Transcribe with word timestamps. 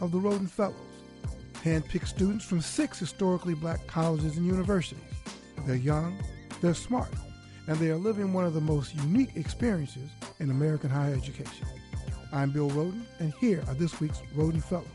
of 0.00 0.12
the 0.12 0.18
Rhoden 0.18 0.48
Fellows, 0.48 0.74
handpicked 1.62 2.06
students 2.06 2.44
from 2.44 2.60
six 2.60 2.98
historically 2.98 3.54
black 3.54 3.86
colleges 3.86 4.36
and 4.36 4.46
universities. 4.46 4.98
They're 5.66 5.76
young, 5.76 6.18
they're 6.60 6.74
smart, 6.74 7.12
and 7.66 7.78
they 7.78 7.90
are 7.90 7.96
living 7.96 8.32
one 8.32 8.46
of 8.46 8.54
the 8.54 8.60
most 8.60 8.94
unique 8.94 9.36
experiences 9.36 10.08
in 10.38 10.50
American 10.50 10.90
higher 10.90 11.14
education. 11.14 11.66
I'm 12.32 12.50
Bill 12.50 12.70
Rhoden, 12.70 13.02
and 13.18 13.32
here 13.34 13.62
are 13.68 13.74
this 13.74 14.00
week's 14.00 14.20
Rhoden 14.36 14.62
Fellows. 14.62 14.86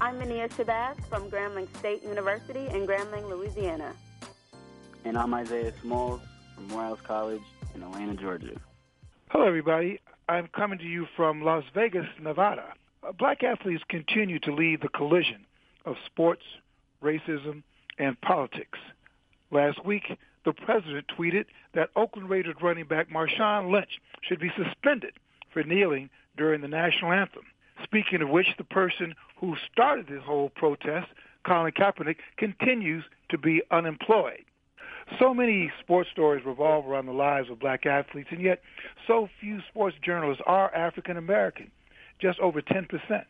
I'm 0.00 0.18
Mania 0.18 0.48
Shabazz 0.48 0.96
from 1.08 1.30
Grambling 1.30 1.68
State 1.78 2.02
University 2.02 2.66
in 2.68 2.86
Grambling, 2.86 3.28
Louisiana. 3.28 3.94
And 5.04 5.16
I'm 5.16 5.32
Isaiah 5.34 5.72
Smalls 5.82 6.20
from 6.54 6.68
Morehouse 6.68 7.00
College 7.02 7.42
in 7.74 7.82
Atlanta, 7.82 8.14
Georgia. 8.14 8.60
Hello, 9.28 9.46
everybody. 9.46 10.00
I'm 10.28 10.48
coming 10.48 10.78
to 10.78 10.84
you 10.84 11.06
from 11.16 11.42
Las 11.42 11.64
Vegas, 11.74 12.06
Nevada. 12.20 12.72
Black 13.18 13.42
athletes 13.42 13.82
continue 13.88 14.38
to 14.40 14.54
lead 14.54 14.82
the 14.82 14.88
collision 14.88 15.46
of 15.84 15.96
sports, 16.06 16.42
racism, 17.02 17.62
and 17.98 18.20
politics. 18.20 18.78
Last 19.50 19.84
week, 19.84 20.04
the 20.44 20.52
president 20.52 21.06
tweeted 21.18 21.46
that 21.74 21.90
Oakland 21.96 22.30
Raiders 22.30 22.56
running 22.62 22.86
back 22.86 23.10
Marshawn 23.10 23.70
Lynch 23.70 24.00
should 24.22 24.40
be 24.40 24.50
suspended 24.56 25.12
for 25.52 25.62
kneeling 25.62 26.10
during 26.36 26.60
the 26.60 26.68
national 26.68 27.12
anthem. 27.12 27.44
Speaking 27.84 28.22
of 28.22 28.28
which, 28.28 28.46
the 28.58 28.64
person 28.64 29.14
who 29.36 29.56
started 29.72 30.06
this 30.06 30.22
whole 30.24 30.50
protest, 30.50 31.08
Colin 31.46 31.72
Kaepernick, 31.72 32.16
continues 32.36 33.04
to 33.30 33.38
be 33.38 33.62
unemployed. 33.70 34.44
So 35.18 35.34
many 35.34 35.72
sports 35.80 36.10
stories 36.12 36.44
revolve 36.44 36.86
around 36.86 37.06
the 37.06 37.12
lives 37.12 37.50
of 37.50 37.58
black 37.58 37.86
athletes, 37.86 38.28
and 38.30 38.40
yet 38.40 38.60
so 39.06 39.28
few 39.40 39.60
sports 39.68 39.96
journalists 40.02 40.42
are 40.46 40.72
African 40.74 41.16
American, 41.16 41.70
just 42.20 42.38
over 42.40 42.60
10%. 42.60 43.24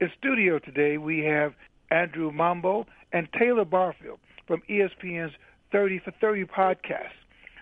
In 0.00 0.10
studio 0.18 0.58
today, 0.58 0.98
we 0.98 1.20
have 1.24 1.54
Andrew 1.90 2.30
Mambo 2.30 2.86
and 3.12 3.28
Taylor 3.38 3.64
Barfield 3.64 4.18
from 4.46 4.62
ESPN's 4.68 5.34
30 5.72 5.98
for 6.00 6.10
30 6.12 6.44
podcast, 6.44 7.12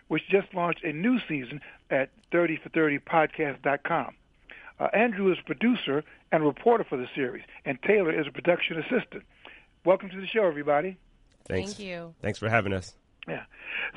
which 0.09 0.23
just 0.29 0.53
launched 0.55 0.85
a 0.85 0.93
new 0.93 1.19
season 1.29 1.61
at 1.91 2.11
30for30podcast.com. 2.33 4.15
Uh, 4.81 4.89
Andrew 4.93 5.33
is 5.33 5.39
producer 5.45 6.05
and 6.31 6.45
reporter 6.45 6.85
for 6.85 6.97
the 6.97 7.09
series, 7.15 7.45
and 7.65 7.81
Taylor 7.83 8.19
is 8.19 8.27
a 8.27 8.31
production 8.31 8.79
assistant. 8.79 9.25
Welcome 9.85 10.11
to 10.11 10.21
the 10.21 10.27
show, 10.27 10.45
everybody. 10.45 10.99
Thanks. 11.47 11.75
Thank 11.75 11.89
you. 11.89 12.15
Thanks 12.21 12.39
for 12.39 12.49
having 12.49 12.73
us. 12.73 12.95
Yeah. 13.27 13.45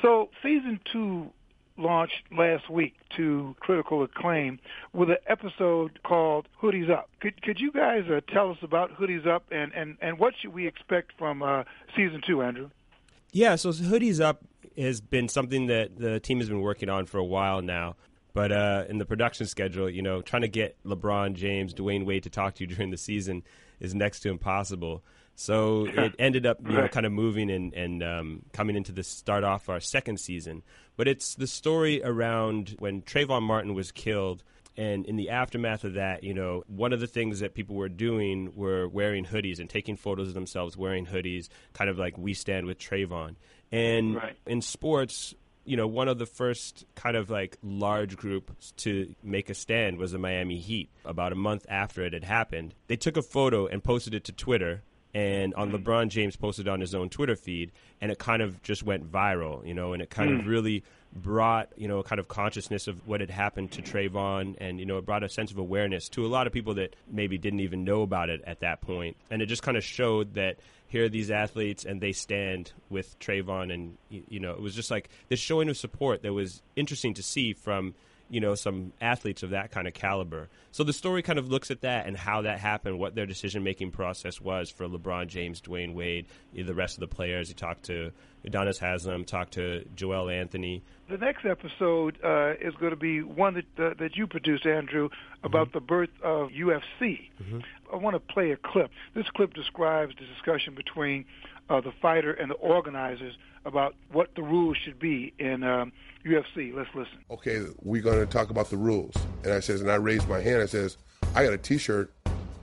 So 0.02 0.30
season 0.42 0.80
two 0.92 1.32
launched 1.78 2.24
last 2.36 2.70
week 2.70 2.96
to 3.18 3.56
critical 3.60 4.04
acclaim 4.04 4.60
with 4.94 5.10
an 5.10 5.18
episode 5.28 6.00
called 6.04 6.48
Hoodies 6.62 6.90
Up. 6.90 7.10
Could 7.20 7.42
could 7.42 7.60
you 7.60 7.72
guys 7.72 8.04
uh, 8.10 8.22
tell 8.32 8.52
us 8.52 8.58
about 8.62 8.98
Hoodies 8.98 9.28
Up 9.28 9.44
and, 9.52 9.72
and, 9.74 9.98
and 10.02 10.20
what 10.20 10.34
should 10.40 10.54
we 10.54 10.68
expect 10.68 11.12
from 11.18 11.42
uh, 11.42 11.64
season 11.96 12.22
two, 12.26 12.42
Andrew? 12.42 12.70
Yeah, 13.32 13.56
so 13.56 13.70
Hoodies 13.70 14.20
Up 14.20 14.44
has 14.78 15.02
been 15.02 15.30
something 15.30 15.68
that 15.68 15.98
the 15.98 16.20
team 16.20 16.40
has 16.40 16.50
been 16.50 16.62
working 16.62 16.90
on 16.90 17.06
for 17.06 17.18
a 17.18 17.26
while 17.26 17.62
now. 17.62 17.96
But 18.34 18.52
uh, 18.52 18.86
in 18.88 18.98
the 18.98 19.06
production 19.06 19.46
schedule, 19.46 19.90
you 19.90 20.02
know, 20.02 20.22
trying 20.22 20.44
to 20.44 20.48
get 20.48 20.78
LeBron 20.86 21.34
James, 21.34 21.74
Dwyane 21.74 22.06
Wade 22.06 22.24
to 22.24 22.30
talk 22.30 22.56
to 22.56 22.64
you 22.64 22.68
during 22.76 22.92
the 22.92 22.98
season 22.98 23.44
is 23.80 23.94
next 23.94 24.22
to 24.22 24.30
impossible. 24.30 25.04
So 25.36 25.86
it 25.94 26.16
ended 26.20 26.46
up, 26.46 26.60
you 26.66 26.74
know, 26.76 26.88
kind 26.88 27.06
of 27.06 27.12
moving 27.12 27.50
and, 27.50 27.74
and 27.74 28.04
um, 28.04 28.42
coming 28.54 28.76
into 28.76 28.92
the 28.92 29.04
start 29.04 29.44
off 29.44 29.70
our 29.70 29.80
second 29.80 30.20
season. 30.20 30.64
But 30.98 31.08
it's 31.08 31.36
the 31.36 31.48
story 31.48 32.02
around 32.04 32.76
when 32.80 33.02
Trayvon 33.02 33.42
Martin 33.42 33.74
was 33.74 33.92
killed. 33.92 34.44
And 34.78 35.06
in 35.06 35.18
the 35.18 35.30
aftermath 35.32 35.84
of 35.84 35.96
that, 35.96 36.24
you 36.24 36.34
know, 36.34 36.64
one 36.68 36.94
of 36.94 37.02
the 37.02 37.08
things 37.08 37.42
that 37.42 37.54
people 37.54 37.76
were 37.76 37.90
doing 37.90 38.54
were 38.56 38.88
wearing 38.88 39.26
hoodies 39.26 39.60
and 39.60 39.70
taking 39.70 39.98
photos 39.98 40.30
of 40.30 40.34
themselves 40.34 40.78
wearing 40.78 41.06
hoodies, 41.06 41.50
kind 41.74 41.90
of 41.90 41.98
like 41.98 42.18
we 42.18 42.34
stand 42.34 42.68
with 42.68 42.80
Trayvon. 42.80 43.36
And 43.74 44.16
Right. 44.16 44.38
in 44.46 44.62
sports, 44.62 45.34
you 45.66 45.78
know, 45.78 45.88
one 45.88 46.08
of 46.08 46.18
the 46.18 46.26
first 46.26 46.86
kind 46.96 47.16
of 47.16 47.30
like 47.30 47.58
large 47.62 48.18
groups 48.18 48.72
to 48.78 49.14
make 49.24 49.50
a 49.50 49.54
stand 49.54 49.98
was 49.98 50.12
the 50.12 50.18
Miami 50.18 50.58
Heat. 50.58 50.90
About 51.06 51.32
a 51.32 51.36
month 51.36 51.66
after 51.70 52.04
it 52.04 52.14
had 52.14 52.24
happened, 52.24 52.74
they 52.88 52.96
took 52.96 53.18
a 53.18 53.22
photo 53.22 53.68
and 53.68 53.84
posted 53.84 54.14
it 54.14 54.24
to 54.26 54.32
Twitter. 54.32 54.84
And 55.14 55.54
on 55.56 55.72
mm-hmm. 55.72 55.84
LeBron 55.84 56.08
James 56.10 56.36
posted 56.36 56.68
on 56.68 56.80
his 56.80 56.96
own 56.96 57.10
Twitter 57.10 57.36
feed, 57.36 57.72
and 58.00 58.12
it 58.12 58.18
kind 58.18 58.42
of 58.42 58.62
just 58.64 58.84
went 58.84 59.12
viral, 59.12 59.66
you 59.68 59.74
know, 59.74 59.92
and 59.94 60.02
it 60.02 60.10
kind 60.10 60.32
of 60.32 60.46
mm. 60.46 60.48
really 60.48 60.84
brought, 61.14 61.70
you 61.76 61.88
know, 61.88 62.02
kind 62.04 62.20
of 62.20 62.28
consciousness 62.28 62.88
of 62.88 63.08
what 63.08 63.20
had 63.22 63.30
happened 63.30 63.72
to 63.72 63.82
Trayvon, 63.82 64.56
and 64.60 64.80
you 64.80 64.86
know, 64.86 64.98
it 64.98 65.06
brought 65.06 65.24
a 65.24 65.30
sense 65.30 65.52
of 65.52 65.58
awareness 65.58 66.10
to 66.10 66.26
a 66.26 66.28
lot 66.28 66.48
of 66.48 66.54
people 66.54 66.76
that 66.76 66.96
maybe 67.10 67.38
didn't 67.38 67.60
even 67.60 67.84
know 67.84 68.02
about 68.02 68.30
it 68.30 68.42
at 68.46 68.62
that 68.62 68.82
point, 68.82 69.18
and 69.30 69.42
it 69.42 69.48
just 69.48 69.64
kind 69.64 69.78
of 69.78 69.84
showed 69.84 70.36
that 70.36 70.58
here 70.88 71.06
are 71.06 71.10
these 71.10 71.32
athletes 71.32 71.86
and 71.86 72.02
they 72.02 72.12
stand 72.12 72.74
with 72.90 73.18
Trayvon, 73.20 73.74
and 73.74 73.98
you 74.10 74.40
know, 74.40 74.52
it 74.52 74.62
was 74.62 74.76
just 74.76 74.92
like 74.92 75.10
this 75.30 75.40
showing 75.40 75.70
of 75.70 75.78
support 75.78 76.22
that 76.24 76.34
was 76.34 76.62
interesting 76.76 77.14
to 77.16 77.24
see 77.24 77.54
from 77.54 77.94
you 78.32 78.40
know 78.40 78.56
some 78.56 78.94
athletes 79.02 79.44
of 79.44 79.50
that 79.50 79.72
kind 79.72 79.88
of 79.88 79.94
caliber. 79.94 80.50
So 80.72 80.86
the 80.86 80.94
story 80.94 81.22
kind 81.22 81.38
of 81.38 81.50
looks 81.50 81.70
at 81.70 81.82
that 81.82 82.08
and 82.08 82.16
how 82.16 82.44
that 82.44 82.60
happened, 82.60 82.98
what 82.98 83.14
their 83.14 83.26
decision 83.26 83.62
making 83.62 83.92
process 83.92 84.40
was 84.40 84.72
for 84.72 84.88
LeBron 84.88 85.28
James, 85.28 85.62
Dwyane 85.62 85.94
Wade, 85.94 86.28
the 86.54 86.74
rest 86.74 86.96
of 86.96 87.02
the 87.02 87.14
players. 87.14 87.50
You 87.50 87.56
talked 87.56 87.84
to 87.84 88.12
Udonis 88.48 88.80
Haslem, 88.80 89.26
talked 89.26 89.54
to 89.54 89.84
Joel 89.96 90.30
Anthony. 90.30 90.82
The 91.10 91.18
next 91.18 91.46
episode 91.46 92.18
uh, 92.24 92.54
is 92.62 92.74
going 92.76 92.92
to 92.92 92.96
be 92.96 93.22
one 93.22 93.56
that 93.56 93.86
uh, 93.86 93.94
that 94.00 94.16
you 94.16 94.28
produced, 94.28 94.66
Andrew, 94.66 95.10
about 95.44 95.74
the 95.74 95.82
birth 95.82 96.10
of 96.24 96.52
UFC. 96.52 97.30
I 97.92 97.98
want 97.98 98.16
to 98.16 98.34
play 98.34 98.52
a 98.52 98.58
clip. 98.58 98.92
This 99.14 99.26
clip 99.36 99.54
describes 99.54 100.16
the 100.18 100.26
discussion 100.26 100.74
between 100.74 101.26
uh, 101.70 101.82
the 101.82 101.92
fighter 102.02 102.34
and 102.34 102.52
the 102.52 102.56
organizers 102.56 103.36
about 103.66 103.96
what 104.12 104.30
the 104.36 104.42
rules 104.42 104.78
should 104.84 105.00
be 105.00 105.34
in 105.40 105.64
um, 105.64 105.92
UFC. 106.26 106.74
Let's 106.74 106.90
listen. 106.96 107.20
okay, 107.30 107.66
we're 107.82 108.02
going 108.02 108.20
to 108.20 108.26
talk 108.26 108.50
about 108.50 108.70
the 108.70 108.78
rules. 108.78 109.14
And 109.44 109.54
I 109.54 109.60
says, 109.60 109.82
and 109.82 109.92
I 109.92 109.96
raised 109.96 110.28
my 110.28 110.42
hand. 110.42 110.62
I 110.62 110.66
says, 110.66 110.98
I 111.36 111.44
got 111.44 111.54
a 111.54 111.58
T-shirt 111.58 112.14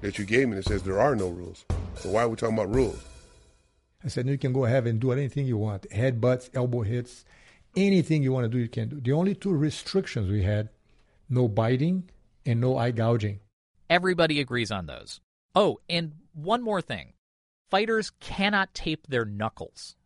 that 0.01 0.19
you 0.19 0.25
gave 0.25 0.49
me 0.49 0.57
that 0.57 0.65
says 0.65 0.83
there 0.83 1.01
are 1.01 1.17
no 1.17 1.29
rules. 1.29 1.65
So 1.97 2.11
why 2.11 2.23
are 2.23 2.29
we 2.29 2.37
talking 2.37 2.57
about 2.57 2.75
rules? 2.75 3.03
I 4.05 4.09
said, 4.09 4.27
you 4.29 4.39
can 4.39 4.53
go 4.53 4.65
ahead 4.65 4.87
and 4.87 5.01
do 5.01 5.13
anything 5.13 5.47
you 5.47 5.57
want 5.57 5.89
headbutts, 5.91 6.51
elbow 6.55 6.83
hits, 6.83 7.25
anything 7.77 8.23
you 8.23 8.33
want 8.33 8.45
to 8.45 8.49
do, 8.49 8.59
you 8.59 8.69
can 8.69 8.89
do. 8.89 9.01
The 9.01 9.13
only 9.13 9.35
two 9.35 9.53
restrictions 9.53 10.31
we 10.31 10.43
had 10.43 10.69
no 11.29 11.49
biting 11.49 12.09
and 12.47 12.61
no 12.61 12.77
eye 12.77 12.93
gouging. 12.93 13.41
Everybody 13.91 14.41
agrees 14.41 14.71
on 14.71 14.87
those. 14.87 15.21
Oh, 15.55 15.79
and 15.89 16.13
one 16.33 16.63
more 16.63 16.81
thing 16.81 17.13
fighters 17.71 18.11
cannot 18.21 18.75
tape 18.75 19.07
their 19.09 19.25
knuckles. 19.25 19.97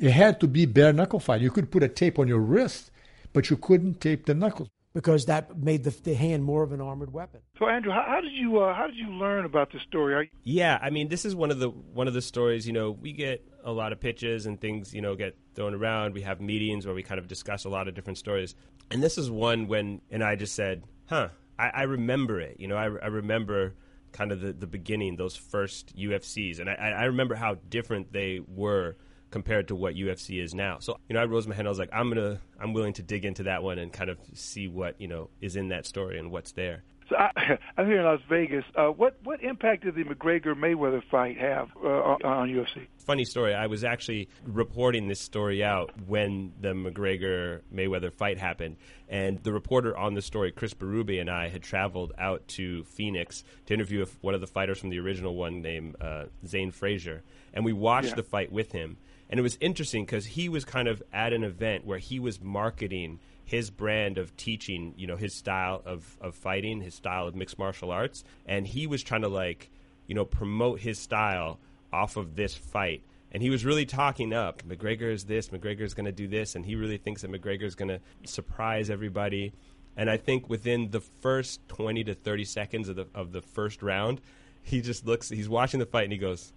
It 0.00 0.12
had 0.12 0.40
to 0.40 0.46
be 0.46 0.66
bare 0.66 0.92
knuckle 0.92 1.20
fight. 1.20 1.40
You 1.40 1.50
could 1.50 1.70
put 1.70 1.82
a 1.82 1.88
tape 1.88 2.18
on 2.18 2.28
your 2.28 2.38
wrist, 2.40 2.90
but 3.32 3.50
you 3.50 3.56
couldn't 3.56 4.00
tape 4.00 4.26
the 4.26 4.34
knuckles. 4.34 4.68
because 4.92 5.26
that 5.26 5.56
made 5.58 5.84
the, 5.84 5.90
the 6.02 6.14
hand 6.14 6.42
more 6.42 6.62
of 6.62 6.72
an 6.72 6.80
armored 6.80 7.12
weapon. 7.12 7.40
So, 7.58 7.68
Andrew, 7.68 7.92
how, 7.92 8.04
how 8.06 8.20
did 8.20 8.32
you 8.32 8.58
uh, 8.60 8.74
how 8.74 8.86
did 8.86 8.96
you 8.96 9.08
learn 9.08 9.44
about 9.44 9.72
this 9.72 9.82
story? 9.82 10.14
Are 10.14 10.22
you, 10.22 10.30
Yeah, 10.42 10.78
I 10.80 10.90
mean, 10.90 11.08
this 11.08 11.24
is 11.24 11.34
one 11.34 11.50
of 11.50 11.58
the 11.58 11.68
one 11.68 12.08
of 12.08 12.14
the 12.14 12.22
stories. 12.22 12.66
You 12.66 12.72
know, 12.72 12.90
we 12.90 13.12
get 13.12 13.44
a 13.62 13.72
lot 13.72 13.92
of 13.92 14.00
pitches 14.00 14.46
and 14.46 14.60
things. 14.60 14.94
You 14.94 15.02
know, 15.02 15.14
get 15.14 15.36
thrown 15.54 15.74
around. 15.74 16.14
We 16.14 16.22
have 16.22 16.40
meetings 16.40 16.86
where 16.86 16.94
we 16.94 17.02
kind 17.02 17.20
of 17.20 17.28
discuss 17.28 17.64
a 17.64 17.68
lot 17.68 17.86
of 17.88 17.94
different 17.94 18.18
stories. 18.18 18.54
And 18.90 19.02
this 19.02 19.16
is 19.18 19.30
one 19.30 19.68
when, 19.68 20.00
and 20.10 20.24
I 20.24 20.34
just 20.34 20.54
said, 20.56 20.82
"Huh, 21.08 21.28
I, 21.58 21.68
I 21.68 21.82
remember 21.82 22.40
it." 22.40 22.58
You 22.58 22.66
know, 22.68 22.76
I, 22.76 22.84
I 22.84 23.08
remember 23.08 23.74
kind 24.12 24.32
of 24.32 24.40
the, 24.40 24.52
the 24.52 24.66
beginning, 24.66 25.16
those 25.16 25.36
first 25.36 25.96
UFCs, 25.96 26.60
and 26.60 26.68
I, 26.68 26.74
I 26.74 27.04
remember 27.04 27.34
how 27.34 27.56
different 27.68 28.12
they 28.12 28.40
were 28.46 28.96
compared 29.30 29.68
to 29.68 29.76
what 29.76 29.94
UFC 29.94 30.42
is 30.42 30.54
now. 30.54 30.78
So, 30.80 30.96
you 31.08 31.14
know, 31.14 31.20
I 31.20 31.24
rose 31.24 31.46
my 31.46 31.54
hand. 31.54 31.68
I 31.68 31.70
was 31.70 31.78
like, 31.78 31.90
I'm 31.92 32.08
gonna, 32.08 32.40
I'm 32.60 32.72
willing 32.72 32.94
to 32.94 33.02
dig 33.02 33.24
into 33.24 33.44
that 33.44 33.62
one 33.62 33.78
and 33.78 33.92
kind 33.92 34.10
of 34.10 34.18
see 34.34 34.68
what 34.68 35.00
you 35.00 35.08
know 35.08 35.30
is 35.40 35.56
in 35.56 35.68
that 35.68 35.86
story 35.86 36.18
and 36.18 36.30
what's 36.30 36.52
there. 36.52 36.82
So 37.10 37.16
I, 37.16 37.58
I'm 37.76 37.86
here 37.86 37.98
in 37.98 38.04
Las 38.04 38.20
Vegas. 38.28 38.64
Uh, 38.74 38.86
what 38.86 39.16
what 39.24 39.42
impact 39.42 39.84
did 39.84 39.94
the 39.96 40.04
McGregor 40.04 40.54
Mayweather 40.54 41.02
fight 41.10 41.36
have 41.38 41.68
uh, 41.84 41.88
on, 42.24 42.48
UFC? 42.48 42.86
Funny 42.98 43.24
story. 43.24 43.52
I 43.54 43.66
was 43.66 43.82
actually 43.84 44.28
reporting 44.46 45.08
this 45.08 45.20
story 45.20 45.62
out 45.64 45.90
when 46.06 46.52
the 46.60 46.68
McGregor 46.68 47.60
Mayweather 47.74 48.12
fight 48.12 48.38
happened, 48.38 48.76
and 49.08 49.42
the 49.42 49.52
reporter 49.52 49.96
on 49.96 50.14
the 50.14 50.22
story, 50.22 50.52
Chris 50.52 50.72
Berube, 50.74 51.20
and 51.20 51.28
I 51.28 51.48
had 51.48 51.62
traveled 51.62 52.12
out 52.18 52.46
to 52.48 52.84
Phoenix 52.84 53.42
to 53.66 53.74
interview 53.74 54.06
one 54.20 54.34
of 54.34 54.40
the 54.40 54.46
fighters 54.46 54.78
from 54.78 54.90
the 54.90 55.00
original 55.00 55.34
one 55.34 55.60
named 55.60 55.96
uh, 56.00 56.26
Zane 56.46 56.70
Frazier, 56.70 57.22
and 57.52 57.64
we 57.64 57.72
watched 57.72 58.10
Yeah. 58.10 58.14
the 58.16 58.22
fight 58.22 58.52
with 58.52 58.72
him. 58.72 58.96
And 59.28 59.38
it 59.38 59.44
was 59.44 59.56
interesting 59.60 60.04
because 60.04 60.26
he 60.26 60.48
was 60.48 60.64
kind 60.64 60.88
of 60.88 61.00
at 61.12 61.32
an 61.32 61.44
event 61.44 61.86
where 61.86 61.98
he 61.98 62.18
was 62.18 62.40
marketing 62.40 63.20
his 63.50 63.68
brand 63.68 64.16
of 64.16 64.36
teaching, 64.36 64.94
you 64.96 65.08
know, 65.08 65.16
his 65.16 65.34
style 65.34 65.82
of, 65.84 66.16
of 66.20 66.36
fighting, 66.36 66.80
his 66.80 66.94
style 66.94 67.26
of 67.26 67.34
mixed 67.34 67.58
martial 67.58 67.90
arts. 67.90 68.22
And 68.46 68.64
he 68.64 68.86
was 68.86 69.02
trying 69.02 69.22
to, 69.22 69.28
like, 69.28 69.72
you 70.06 70.14
know, 70.14 70.24
promote 70.24 70.78
his 70.78 71.00
style 71.00 71.58
off 71.92 72.16
of 72.16 72.36
this 72.36 72.54
fight. 72.54 73.02
And 73.32 73.42
he 73.42 73.50
was 73.50 73.64
really 73.64 73.86
talking 73.86 74.32
up. 74.32 74.62
McGregor 74.62 75.12
is 75.12 75.24
this, 75.24 75.48
McGregor 75.48 75.80
is 75.80 75.94
going 75.94 76.06
to 76.06 76.12
do 76.12 76.28
this. 76.28 76.54
And 76.54 76.64
he 76.64 76.76
really 76.76 76.96
thinks 76.96 77.22
that 77.22 77.32
McGregor 77.32 77.64
is 77.64 77.74
going 77.74 77.88
to 77.88 78.00
surprise 78.24 78.88
everybody. 78.88 79.52
And 79.96 80.08
I 80.08 80.16
think 80.16 80.48
within 80.48 80.92
the 80.92 81.00
first 81.00 81.66
20 81.66 82.04
to 82.04 82.14
30 82.14 82.44
seconds 82.44 82.88
of 82.88 82.94
the, 82.94 83.08
of 83.16 83.32
the 83.32 83.42
first 83.42 83.82
round, 83.82 84.20
he 84.62 84.80
just 84.80 85.08
looks, 85.08 85.28
he's 85.28 85.48
watching 85.48 85.80
the 85.80 85.86
fight 85.86 86.04
and 86.04 86.12
he 86.12 86.18
goes, 86.18 86.52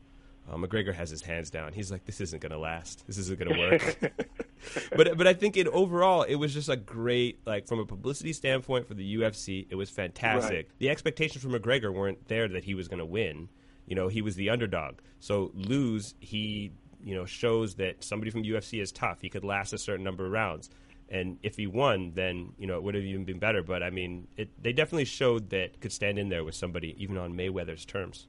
uh, 0.50 0.56
McGregor 0.56 0.94
has 0.94 1.10
his 1.10 1.22
hands 1.22 1.50
down. 1.50 1.74
He's 1.74 1.92
like, 1.92 2.06
this 2.06 2.20
isn't 2.20 2.42
going 2.42 2.52
to 2.52 2.58
last. 2.58 3.06
This 3.08 3.18
isn't 3.18 3.40
going 3.40 3.54
to 3.54 3.60
work. 3.60 4.14
but 4.96 5.18
but 5.18 5.28
I 5.28 5.34
think 5.34 5.56
it 5.58 5.68
overall 5.68 6.24
it 6.24 6.36
was 6.36 6.54
just 6.54 6.70
a 6.70 6.76
great 6.76 7.40
like 7.46 7.68
from 7.68 7.80
a 7.80 7.86
publicity 7.86 8.34
standpoint 8.34 8.88
for 8.88 8.94
the 8.94 9.18
UFC. 9.18 9.68
It 9.70 9.76
was 9.76 9.90
fantastic. 9.90 10.68
Right. 10.68 10.80
The 10.80 10.90
expectations 10.90 11.44
for 11.44 11.50
McGregor 11.50 11.94
weren't 11.94 12.28
there 12.28 12.48
that 12.50 12.66
he 12.66 12.76
was 12.76 12.88
going 12.88 13.00
to 13.00 13.06
win. 13.06 13.50
You 13.86 13.96
know, 13.96 14.08
he 14.08 14.22
was 14.22 14.36
the 14.36 14.50
underdog. 14.50 15.00
So 15.20 15.52
lose, 15.54 16.16
he 16.20 16.72
you 17.04 17.16
know 17.16 17.26
shows 17.26 17.76
that 17.76 18.04
somebody 18.04 18.32
from 18.32 18.44
UFC 18.44 18.82
is 18.82 18.92
tough. 18.92 19.22
He 19.22 19.30
could 19.30 19.44
last 19.44 19.74
a 19.74 19.78
certain 19.78 20.04
number 20.04 20.26
of 20.26 20.32
rounds. 20.32 20.70
And 21.10 21.38
if 21.44 21.58
he 21.58 21.68
won, 21.68 22.12
then 22.16 22.54
you 22.58 22.68
know 22.68 22.76
it 22.78 22.84
would 22.84 22.96
have 22.96 23.04
even 23.04 23.24
been 23.24 23.40
better. 23.40 23.64
But 23.64 23.84
I 23.84 23.90
mean, 23.90 24.28
it, 24.36 24.50
they 24.62 24.74
definitely 24.74 25.06
showed 25.06 25.50
that 25.52 25.80
could 25.80 25.92
stand 25.92 26.20
in 26.20 26.30
there 26.30 26.44
with 26.44 26.56
somebody, 26.56 26.96
even 26.98 27.18
on 27.18 27.34
Mayweather's 27.34 27.86
terms. 27.86 28.28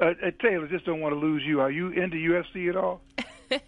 Uh, 0.00 0.14
uh, 0.24 0.30
Taylor, 0.42 0.66
just 0.66 0.84
don't 0.86 1.00
want 1.00 1.14
to 1.14 1.18
lose 1.18 1.42
you. 1.44 1.60
Are 1.60 1.70
you 1.70 1.88
into 1.88 2.16
UFC 2.16 2.68
at 2.68 2.76
all? 2.76 3.00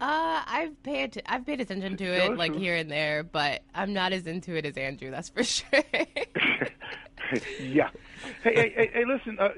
Uh, 0.00 0.42
I've 0.48 0.82
paid 0.82 1.22
I've 1.26 1.46
paid 1.46 1.60
attention 1.60 1.96
to 1.98 2.04
it 2.04 2.36
like 2.36 2.52
here 2.56 2.74
and 2.74 2.90
there, 2.90 3.22
but 3.22 3.62
I'm 3.72 3.92
not 3.92 4.12
as 4.12 4.26
into 4.26 4.56
it 4.56 4.66
as 4.66 4.76
Andrew. 4.76 5.12
That's 5.12 5.28
for 5.28 5.44
sure. 5.44 5.68
yeah. 7.60 7.88
Hey, 8.42 8.54
hey, 8.54 8.72
hey, 8.74 8.90
hey 8.92 9.04
listen. 9.06 9.38
Uh, 9.38 9.50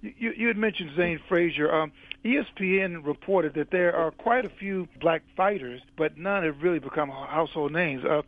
you, 0.00 0.32
you 0.36 0.46
had 0.46 0.56
mentioned 0.56 0.90
Zane 0.96 1.18
Frazier. 1.28 1.74
Um, 1.74 1.90
ESPN 2.24 3.04
reported 3.04 3.54
that 3.54 3.72
there 3.72 3.94
are 3.96 4.12
quite 4.12 4.44
a 4.44 4.48
few 4.48 4.88
black 5.00 5.22
fighters, 5.36 5.80
but 5.96 6.16
none 6.16 6.44
have 6.44 6.62
really 6.62 6.78
become 6.78 7.08
household 7.08 7.72
names. 7.72 8.04
Uh, 8.04 8.22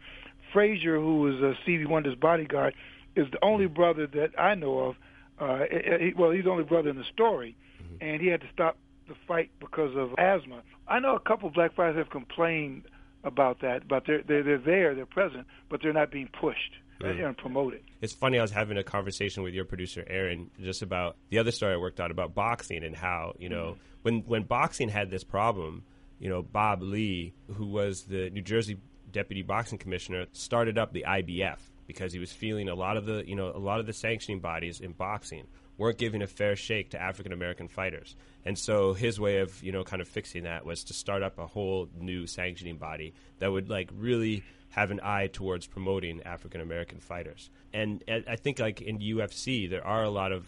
Frazier, 0.52 0.98
who 0.98 1.20
was 1.20 1.42
uh, 1.42 1.52
Stevie 1.62 1.86
Wonder's 1.86 2.16
bodyguard, 2.16 2.74
is 3.14 3.30
the 3.30 3.44
only 3.44 3.66
brother 3.66 4.06
that 4.08 4.30
I 4.38 4.54
know 4.54 4.78
of. 4.80 4.96
Uh, 5.40 5.60
he, 5.98 6.12
well, 6.16 6.30
he's 6.30 6.44
the 6.44 6.50
only 6.50 6.64
brother 6.64 6.90
in 6.90 6.96
the 6.96 7.04
story, 7.12 7.56
and 8.00 8.20
he 8.20 8.28
had 8.28 8.40
to 8.42 8.46
stop 8.52 8.76
the 9.08 9.14
fight 9.26 9.50
because 9.58 9.96
of 9.96 10.10
asthma. 10.18 10.62
I 10.86 11.00
know 11.00 11.16
a 11.16 11.20
couple 11.20 11.48
of 11.48 11.54
black 11.54 11.74
fighters 11.74 11.96
have 11.96 12.10
complained 12.10 12.84
about 13.24 13.60
that, 13.62 13.88
but 13.88 14.04
they're 14.06 14.22
they're, 14.22 14.42
they're 14.42 14.58
there, 14.58 14.94
they're 14.94 15.06
present, 15.06 15.46
but 15.68 15.80
they're 15.82 15.92
not 15.92 16.10
being 16.10 16.28
pushed 16.40 16.72
Mm. 17.00 17.28
and 17.28 17.38
promoted. 17.38 17.80
It's 18.02 18.12
funny. 18.12 18.38
I 18.38 18.42
was 18.42 18.50
having 18.50 18.76
a 18.76 18.82
conversation 18.84 19.42
with 19.42 19.54
your 19.54 19.64
producer 19.64 20.04
Aaron 20.06 20.50
just 20.60 20.82
about 20.82 21.16
the 21.30 21.38
other 21.38 21.50
story 21.50 21.72
I 21.72 21.78
worked 21.78 21.98
on 21.98 22.10
about 22.10 22.34
boxing 22.34 22.84
and 22.84 22.94
how 22.94 23.34
you 23.38 23.48
know 23.48 23.76
when 24.02 24.20
when 24.26 24.42
boxing 24.42 24.90
had 24.90 25.10
this 25.10 25.24
problem, 25.24 25.82
you 26.18 26.28
know 26.28 26.42
Bob 26.42 26.82
Lee, 26.82 27.32
who 27.54 27.64
was 27.64 28.02
the 28.02 28.28
New 28.28 28.42
Jersey 28.42 28.76
deputy 29.10 29.40
boxing 29.40 29.78
commissioner, 29.78 30.26
started 30.32 30.76
up 30.76 30.92
the 30.92 31.06
IBF 31.08 31.56
because 31.92 32.12
he 32.12 32.20
was 32.20 32.32
feeling 32.32 32.68
a 32.68 32.74
lot 32.74 32.96
of 32.96 33.04
the 33.04 33.24
you 33.26 33.34
know 33.34 33.50
a 33.54 33.58
lot 33.58 33.80
of 33.80 33.86
the 33.86 33.92
sanctioning 33.92 34.40
bodies 34.40 34.80
in 34.80 34.92
boxing 34.92 35.46
weren't 35.80 35.96
giving 35.96 36.20
a 36.20 36.26
fair 36.26 36.54
shake 36.54 36.90
to 36.90 37.00
African 37.00 37.32
American 37.32 37.66
fighters. 37.66 38.14
And 38.44 38.56
so 38.58 38.92
his 38.92 39.18
way 39.18 39.38
of, 39.38 39.62
you 39.62 39.72
know, 39.72 39.82
kind 39.82 40.02
of 40.02 40.08
fixing 40.08 40.44
that 40.44 40.66
was 40.66 40.84
to 40.84 40.92
start 40.92 41.22
up 41.22 41.38
a 41.38 41.46
whole 41.46 41.88
new 41.98 42.26
sanctioning 42.26 42.76
body 42.76 43.14
that 43.38 43.50
would 43.50 43.70
like 43.70 43.88
really 43.96 44.44
have 44.68 44.90
an 44.90 45.00
eye 45.02 45.28
towards 45.32 45.66
promoting 45.66 46.22
African 46.24 46.60
American 46.60 47.00
fighters. 47.00 47.48
And 47.72 48.04
I 48.06 48.22
I 48.28 48.36
think 48.36 48.58
like 48.58 48.82
in 48.82 48.98
UFC 48.98 49.68
there 49.70 49.84
are 49.84 50.04
a 50.04 50.10
lot 50.10 50.32
of 50.32 50.46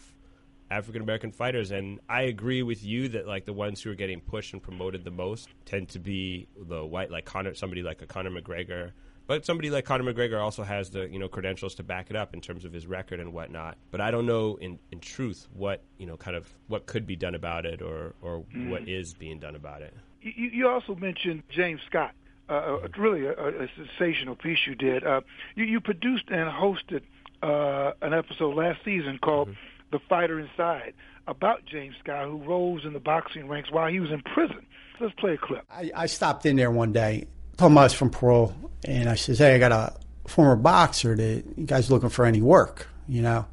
African 0.71 1.00
American 1.03 1.33
fighters 1.33 1.71
and 1.71 1.99
I 2.11 2.23
agree 2.23 2.62
with 2.62 2.85
you 2.85 3.09
that 3.09 3.27
like 3.27 3.47
the 3.47 3.55
ones 3.55 3.83
who 3.83 3.91
are 3.91 3.95
getting 3.95 4.21
pushed 4.21 4.53
and 4.53 4.62
promoted 4.62 5.03
the 5.03 5.11
most 5.11 5.49
tend 5.65 5.88
to 5.91 5.99
be 5.99 6.47
the 6.56 6.85
white 6.85 7.11
like 7.11 7.25
Conor 7.25 7.55
somebody 7.55 7.83
like 7.83 8.03
a 8.03 8.06
Conor 8.06 8.31
McGregor 8.31 8.93
but 9.27 9.45
somebody 9.47 9.71
like 9.71 9.85
Conor 9.85 10.13
McGregor 10.13 10.41
also 10.41 10.63
has 10.63 10.91
the 10.91 11.09
you 11.09 11.19
know 11.19 11.29
credentials 11.29 11.75
to 11.77 11.83
back 11.83 12.11
it 12.11 12.17
up 12.17 12.35
in 12.35 12.41
terms 12.41 12.65
of 12.65 12.73
his 12.73 12.87
record 12.87 13.21
and 13.21 13.33
whatnot. 13.33 13.77
But 13.91 14.01
I 14.01 14.11
don't 14.11 14.27
know 14.27 14.57
in, 14.61 14.79
in 14.91 15.01
truth 15.01 15.49
what 15.53 15.83
you 15.99 16.07
know 16.07 16.17
kind 16.17 16.37
of 16.37 16.49
what 16.69 16.87
could 16.87 17.07
be 17.07 17.17
done 17.17 17.35
about 17.35 17.67
it 17.67 17.83
or 17.83 18.15
or 18.23 18.45
Mm. 18.55 18.71
what 18.71 18.89
is 18.89 19.15
being 19.15 19.39
done 19.39 19.55
about 19.57 19.83
it. 19.83 19.95
You, 20.21 20.49
you 20.51 20.69
also 20.69 20.95
mentioned 20.95 21.43
James 21.49 21.81
Scott. 21.89 22.13
Uh, 22.49 22.53
uh, 22.83 22.89
really, 22.99 23.25
a, 23.25 23.33
a 23.33 23.69
sensational 23.77 24.35
piece 24.37 24.59
you 24.67 24.75
did. 24.75 25.05
Uh, 25.07 25.21
you, 25.55 25.65
you 25.65 25.81
produced 25.81 26.25
and 26.29 26.51
hosted 26.51 27.01
uh, 27.43 27.93
an 28.03 28.13
episode 28.13 28.55
last 28.57 28.81
season 28.85 29.19
called 29.23 29.49
"The 29.91 30.01
Fighter 30.09 30.39
Inside" 30.41 30.93
about 31.27 31.65
James 31.65 31.95
Scott, 32.03 32.27
who 32.27 32.39
rose 32.39 32.85
in 32.85 32.93
the 32.93 33.01
boxing 33.01 33.49
ranks 33.49 33.71
while 33.71 33.89
he 33.91 34.01
was 34.01 34.11
in 34.11 34.21
prison. 34.23 34.67
Let's 35.01 35.15
play 35.15 35.35
a 35.35 35.39
clip. 35.39 35.65
I, 35.71 35.91
I 35.95 36.07
stopped 36.07 36.45
in 36.47 36.57
there 36.57 36.71
one 36.71 36.93
day, 36.93 37.27
was 37.69 37.93
from 37.93 38.11
parole, 38.11 38.55
and 38.85 39.09
I 39.09 39.14
says, 39.14 39.38
"Hey, 39.38 39.55
I 39.55 39.59
got 39.59 39.73
a 39.73 39.93
former 40.29 40.56
boxer 40.56 41.17
that 41.17 41.44
you 41.56 41.64
guys 41.64 41.91
looking 41.91 42.09
for 42.09 42.25
any 42.25 42.41
work?" 42.41 42.88
You 43.09 43.23
know, 43.23 43.47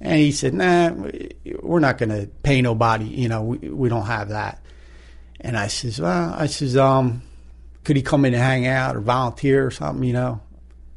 and 0.00 0.18
he 0.18 0.32
said, 0.32 0.54
"Nah, 0.54 0.90
we- 0.90 1.30
we're 1.62 1.80
not 1.80 1.98
going 1.98 2.10
to 2.10 2.28
pay 2.42 2.62
nobody. 2.62 3.06
You 3.06 3.28
know, 3.28 3.42
we, 3.42 3.58
we 3.68 3.88
don't 3.88 4.06
have 4.06 4.28
that." 4.30 4.60
And 5.40 5.56
I 5.56 5.66
says, 5.68 6.00
"Well, 6.00 6.34
I 6.36 6.46
says, 6.46 6.76
um, 6.76 7.22
could 7.84 7.96
he 7.96 8.02
come 8.02 8.24
in 8.24 8.34
and 8.34 8.42
hang 8.42 8.66
out 8.66 8.96
or 8.96 9.00
volunteer 9.00 9.66
or 9.66 9.70
something? 9.70 10.04
You 10.04 10.12
know?" 10.14 10.40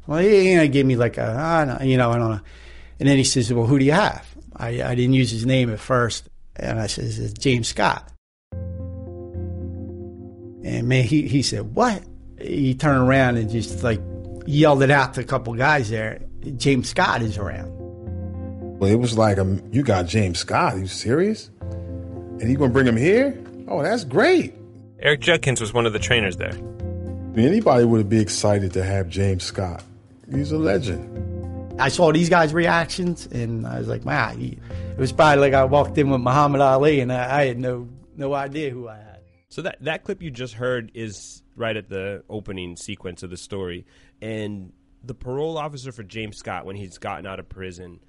Well, 0.06 0.20
he, 0.20 0.56
he 0.56 0.68
gave 0.68 0.86
me 0.86 0.96
like 0.96 1.18
a, 1.18 1.36
I 1.38 1.64
don't, 1.64 1.84
you 1.88 1.98
know, 1.98 2.10
I 2.10 2.18
don't 2.18 2.30
know. 2.30 2.40
And 2.98 3.08
then 3.08 3.16
he 3.16 3.24
says, 3.24 3.52
"Well, 3.52 3.66
who 3.66 3.78
do 3.78 3.84
you 3.84 3.92
have?" 3.92 4.26
I, 4.56 4.82
I 4.82 4.94
didn't 4.94 5.14
use 5.14 5.30
his 5.30 5.46
name 5.46 5.70
at 5.72 5.78
first, 5.80 6.28
and 6.56 6.80
I 6.80 6.86
says, 6.86 7.18
"It's 7.18 7.34
James 7.34 7.68
Scott." 7.68 8.10
And 10.68 10.88
man, 10.88 11.04
he, 11.04 11.28
he 11.28 11.42
said, 11.42 11.74
What? 11.74 12.02
He 12.40 12.74
turned 12.74 13.08
around 13.08 13.36
and 13.36 13.50
just 13.50 13.82
like 13.82 14.00
yelled 14.46 14.82
it 14.82 14.90
out 14.90 15.14
to 15.14 15.20
a 15.20 15.24
couple 15.24 15.54
guys 15.54 15.90
there. 15.90 16.20
James 16.56 16.88
Scott 16.88 17.22
is 17.22 17.36
around. 17.36 17.76
Well, 18.78 18.90
it 18.90 18.96
was 18.96 19.18
like, 19.18 19.38
um, 19.38 19.62
you 19.72 19.82
got 19.82 20.06
James 20.06 20.38
Scott. 20.38 20.74
Are 20.74 20.78
you 20.78 20.86
serious? 20.86 21.50
And 21.60 22.48
you 22.48 22.56
gonna 22.56 22.72
bring 22.72 22.86
him 22.86 22.96
here? 22.96 23.36
Oh, 23.66 23.82
that's 23.82 24.04
great. 24.04 24.54
Eric 25.00 25.20
Judkins 25.20 25.60
was 25.60 25.72
one 25.72 25.86
of 25.86 25.92
the 25.92 25.98
trainers 25.98 26.36
there. 26.36 26.54
Anybody 27.36 27.84
would 27.84 28.08
be 28.08 28.20
excited 28.20 28.72
to 28.72 28.84
have 28.84 29.08
James 29.08 29.44
Scott. 29.44 29.82
He's 30.32 30.52
a 30.52 30.58
legend. 30.58 31.80
I 31.80 31.88
saw 31.88 32.12
these 32.12 32.28
guys' 32.28 32.52
reactions 32.52 33.26
and 33.26 33.66
I 33.66 33.78
was 33.78 33.86
like, 33.88 34.04
wow, 34.04 34.32
it 34.36 34.58
was 34.98 35.12
probably 35.12 35.40
like 35.40 35.54
I 35.54 35.64
walked 35.64 35.96
in 35.98 36.10
with 36.10 36.20
Muhammad 36.20 36.60
Ali 36.60 37.00
and 37.00 37.12
I, 37.12 37.40
I 37.40 37.46
had 37.46 37.58
no 37.58 37.88
no 38.16 38.34
idea 38.34 38.70
who 38.70 38.88
I 38.88 38.96
had. 38.96 39.07
So 39.50 39.62
that 39.62 39.78
that 39.80 40.04
clip 40.04 40.22
you 40.22 40.30
just 40.30 40.54
heard 40.54 40.92
is 40.94 41.42
right 41.56 41.76
at 41.76 41.88
the 41.88 42.22
opening 42.28 42.76
sequence 42.76 43.22
of 43.22 43.30
the 43.30 43.36
story, 43.36 43.86
and 44.20 44.72
the 45.02 45.14
parole 45.14 45.56
officer 45.56 45.90
for 45.90 46.02
James 46.02 46.36
Scott, 46.36 46.66
when 46.66 46.76
he's 46.76 46.98
gotten 46.98 47.26
out 47.26 47.40
of 47.40 47.48
prison, 47.48 48.00